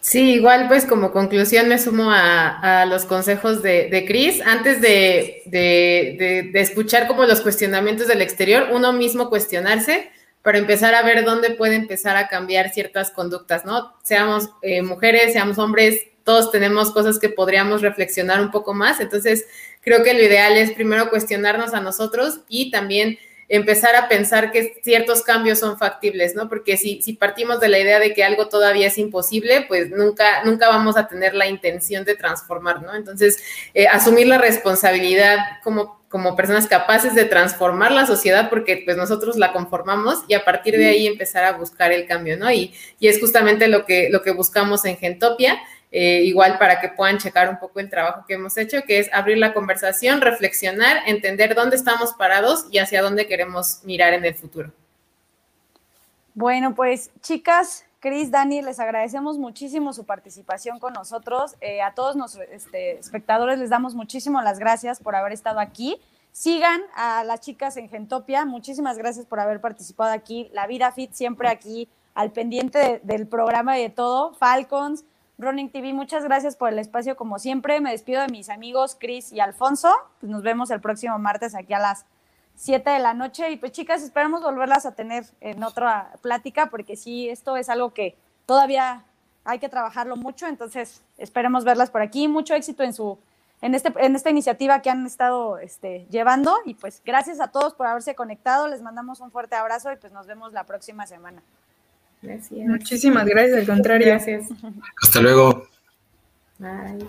Sí, 0.00 0.32
igual 0.32 0.68
pues 0.68 0.86
como 0.86 1.12
conclusión 1.12 1.68
me 1.68 1.78
sumo 1.78 2.10
a, 2.10 2.86
los 2.88 3.04
consejos 3.04 3.62
de, 3.62 3.88
de 3.90 4.06
Cris. 4.06 4.40
Antes 4.40 4.80
de, 4.80 5.42
de, 5.44 6.50
escuchar 6.54 7.06
como 7.06 7.24
los 7.24 7.42
cuestionamientos 7.42 8.08
del 8.08 8.22
exterior, 8.22 8.68
uno 8.72 8.94
mismo 8.94 9.28
cuestionarse 9.28 10.10
para 10.40 10.56
empezar 10.56 10.94
a 10.94 11.02
ver 11.02 11.24
dónde 11.26 11.50
puede 11.50 11.74
empezar 11.74 12.16
a 12.16 12.28
cambiar 12.28 12.70
ciertas 12.70 13.10
conductas, 13.10 13.66
¿no? 13.66 13.92
Seamos 14.02 14.48
eh, 14.62 14.80
mujeres, 14.80 15.34
seamos 15.34 15.58
hombres, 15.58 16.00
todos 16.28 16.50
tenemos 16.50 16.90
cosas 16.90 17.18
que 17.18 17.30
podríamos 17.30 17.80
reflexionar 17.80 18.42
un 18.42 18.50
poco 18.50 18.74
más. 18.74 19.00
Entonces, 19.00 19.46
creo 19.80 20.04
que 20.04 20.12
lo 20.12 20.22
ideal 20.22 20.58
es 20.58 20.72
primero 20.72 21.08
cuestionarnos 21.08 21.72
a 21.72 21.80
nosotros 21.80 22.40
y 22.50 22.70
también 22.70 23.18
empezar 23.48 23.96
a 23.96 24.08
pensar 24.08 24.52
que 24.52 24.78
ciertos 24.84 25.22
cambios 25.22 25.58
son 25.58 25.78
factibles, 25.78 26.34
¿no? 26.34 26.50
Porque 26.50 26.76
si, 26.76 27.00
si 27.00 27.14
partimos 27.14 27.60
de 27.60 27.68
la 27.68 27.78
idea 27.78 27.98
de 27.98 28.12
que 28.12 28.24
algo 28.24 28.48
todavía 28.48 28.88
es 28.88 28.98
imposible, 28.98 29.64
pues 29.68 29.88
nunca, 29.88 30.44
nunca 30.44 30.68
vamos 30.68 30.98
a 30.98 31.08
tener 31.08 31.32
la 31.32 31.46
intención 31.46 32.04
de 32.04 32.14
transformar, 32.14 32.82
¿no? 32.82 32.94
Entonces, 32.94 33.42
eh, 33.72 33.88
asumir 33.88 34.26
la 34.26 34.36
responsabilidad 34.36 35.38
como, 35.64 35.98
como 36.10 36.36
personas 36.36 36.66
capaces 36.66 37.14
de 37.14 37.24
transformar 37.24 37.90
la 37.90 38.04
sociedad, 38.04 38.50
porque 38.50 38.82
pues 38.84 38.98
nosotros 38.98 39.38
la 39.38 39.54
conformamos 39.54 40.24
y 40.28 40.34
a 40.34 40.44
partir 40.44 40.76
de 40.76 40.88
ahí 40.88 41.06
empezar 41.06 41.44
a 41.44 41.52
buscar 41.52 41.90
el 41.90 42.06
cambio, 42.06 42.36
¿no? 42.36 42.52
Y, 42.52 42.74
y 43.00 43.08
es 43.08 43.18
justamente 43.18 43.66
lo 43.68 43.86
que, 43.86 44.10
lo 44.10 44.20
que 44.20 44.32
buscamos 44.32 44.84
en 44.84 44.98
Gentopia. 44.98 45.58
Eh, 45.90 46.22
igual 46.24 46.58
para 46.58 46.80
que 46.80 46.88
puedan 46.88 47.16
checar 47.18 47.48
un 47.48 47.58
poco 47.58 47.80
el 47.80 47.88
trabajo 47.88 48.24
que 48.26 48.34
hemos 48.34 48.56
hecho, 48.58 48.82
que 48.86 48.98
es 48.98 49.10
abrir 49.12 49.38
la 49.38 49.54
conversación, 49.54 50.20
reflexionar, 50.20 50.98
entender 51.06 51.54
dónde 51.54 51.76
estamos 51.76 52.12
parados 52.12 52.66
y 52.70 52.78
hacia 52.78 53.00
dónde 53.00 53.26
queremos 53.26 53.80
mirar 53.84 54.12
en 54.12 54.24
el 54.24 54.34
futuro. 54.34 54.70
Bueno, 56.34 56.74
pues 56.74 57.10
chicas, 57.22 57.84
Cris, 58.00 58.30
Dani, 58.30 58.62
les 58.62 58.78
agradecemos 58.78 59.38
muchísimo 59.38 59.92
su 59.92 60.04
participación 60.04 60.78
con 60.78 60.92
nosotros. 60.92 61.56
Eh, 61.60 61.82
a 61.82 61.94
todos 61.94 62.14
nuestros 62.14 62.46
espectadores 62.72 63.58
les 63.58 63.70
damos 63.70 63.94
muchísimo 63.94 64.40
las 64.42 64.58
gracias 64.58 65.00
por 65.00 65.16
haber 65.16 65.32
estado 65.32 65.58
aquí. 65.58 66.00
Sigan 66.30 66.80
a 66.94 67.24
las 67.24 67.40
chicas 67.40 67.76
en 67.76 67.88
Gentopia. 67.88 68.44
Muchísimas 68.44 68.98
gracias 68.98 69.26
por 69.26 69.40
haber 69.40 69.60
participado 69.60 70.12
aquí. 70.12 70.48
La 70.52 70.68
Vida 70.68 70.92
Fit 70.92 71.12
siempre 71.12 71.48
aquí 71.48 71.88
al 72.14 72.30
pendiente 72.30 73.00
del 73.02 73.26
programa 73.26 73.78
y 73.78 73.82
de 73.82 73.90
todo. 73.90 74.34
Falcons, 74.34 75.04
Running 75.40 75.70
TV, 75.70 75.92
muchas 75.92 76.24
gracias 76.24 76.56
por 76.56 76.72
el 76.72 76.80
espacio 76.80 77.16
como 77.16 77.38
siempre. 77.38 77.80
Me 77.80 77.92
despido 77.92 78.20
de 78.22 78.26
mis 78.26 78.48
amigos 78.48 78.96
Chris 78.98 79.32
y 79.32 79.38
Alfonso. 79.38 79.94
Pues 80.18 80.28
nos 80.28 80.42
vemos 80.42 80.68
el 80.72 80.80
próximo 80.80 81.16
martes 81.20 81.54
aquí 81.54 81.72
a 81.74 81.78
las 81.78 82.06
7 82.56 82.90
de 82.90 82.98
la 82.98 83.14
noche. 83.14 83.48
Y 83.52 83.56
pues 83.56 83.70
chicas, 83.70 84.02
esperamos 84.02 84.42
volverlas 84.42 84.84
a 84.84 84.96
tener 84.96 85.24
en 85.40 85.62
otra 85.62 86.10
plática 86.22 86.70
porque 86.70 86.96
sí, 86.96 87.28
esto 87.28 87.56
es 87.56 87.68
algo 87.68 87.94
que 87.94 88.16
todavía 88.46 89.04
hay 89.44 89.60
que 89.60 89.68
trabajarlo 89.68 90.16
mucho. 90.16 90.48
Entonces, 90.48 91.04
esperemos 91.18 91.64
verlas 91.64 91.90
por 91.90 92.02
aquí. 92.02 92.26
Mucho 92.26 92.54
éxito 92.54 92.82
en 92.82 92.92
su 92.92 93.16
en, 93.60 93.76
este, 93.76 93.92
en 93.96 94.16
esta 94.16 94.30
iniciativa 94.30 94.82
que 94.82 94.90
han 94.90 95.06
estado 95.06 95.58
este, 95.58 96.04
llevando. 96.10 96.56
Y 96.64 96.74
pues 96.74 97.00
gracias 97.04 97.38
a 97.38 97.52
todos 97.52 97.74
por 97.74 97.86
haberse 97.86 98.16
conectado. 98.16 98.66
Les 98.66 98.82
mandamos 98.82 99.20
un 99.20 99.30
fuerte 99.30 99.54
abrazo 99.54 99.92
y 99.92 99.96
pues 99.96 100.12
nos 100.12 100.26
vemos 100.26 100.52
la 100.52 100.64
próxima 100.64 101.06
semana. 101.06 101.44
Muchísimas 102.22 103.26
gracias, 103.26 103.58
al 103.58 103.66
contrario. 103.66 104.08
Gracias. 104.08 104.48
Hasta 105.02 105.20
luego. 105.20 105.68
Bye. 106.58 107.06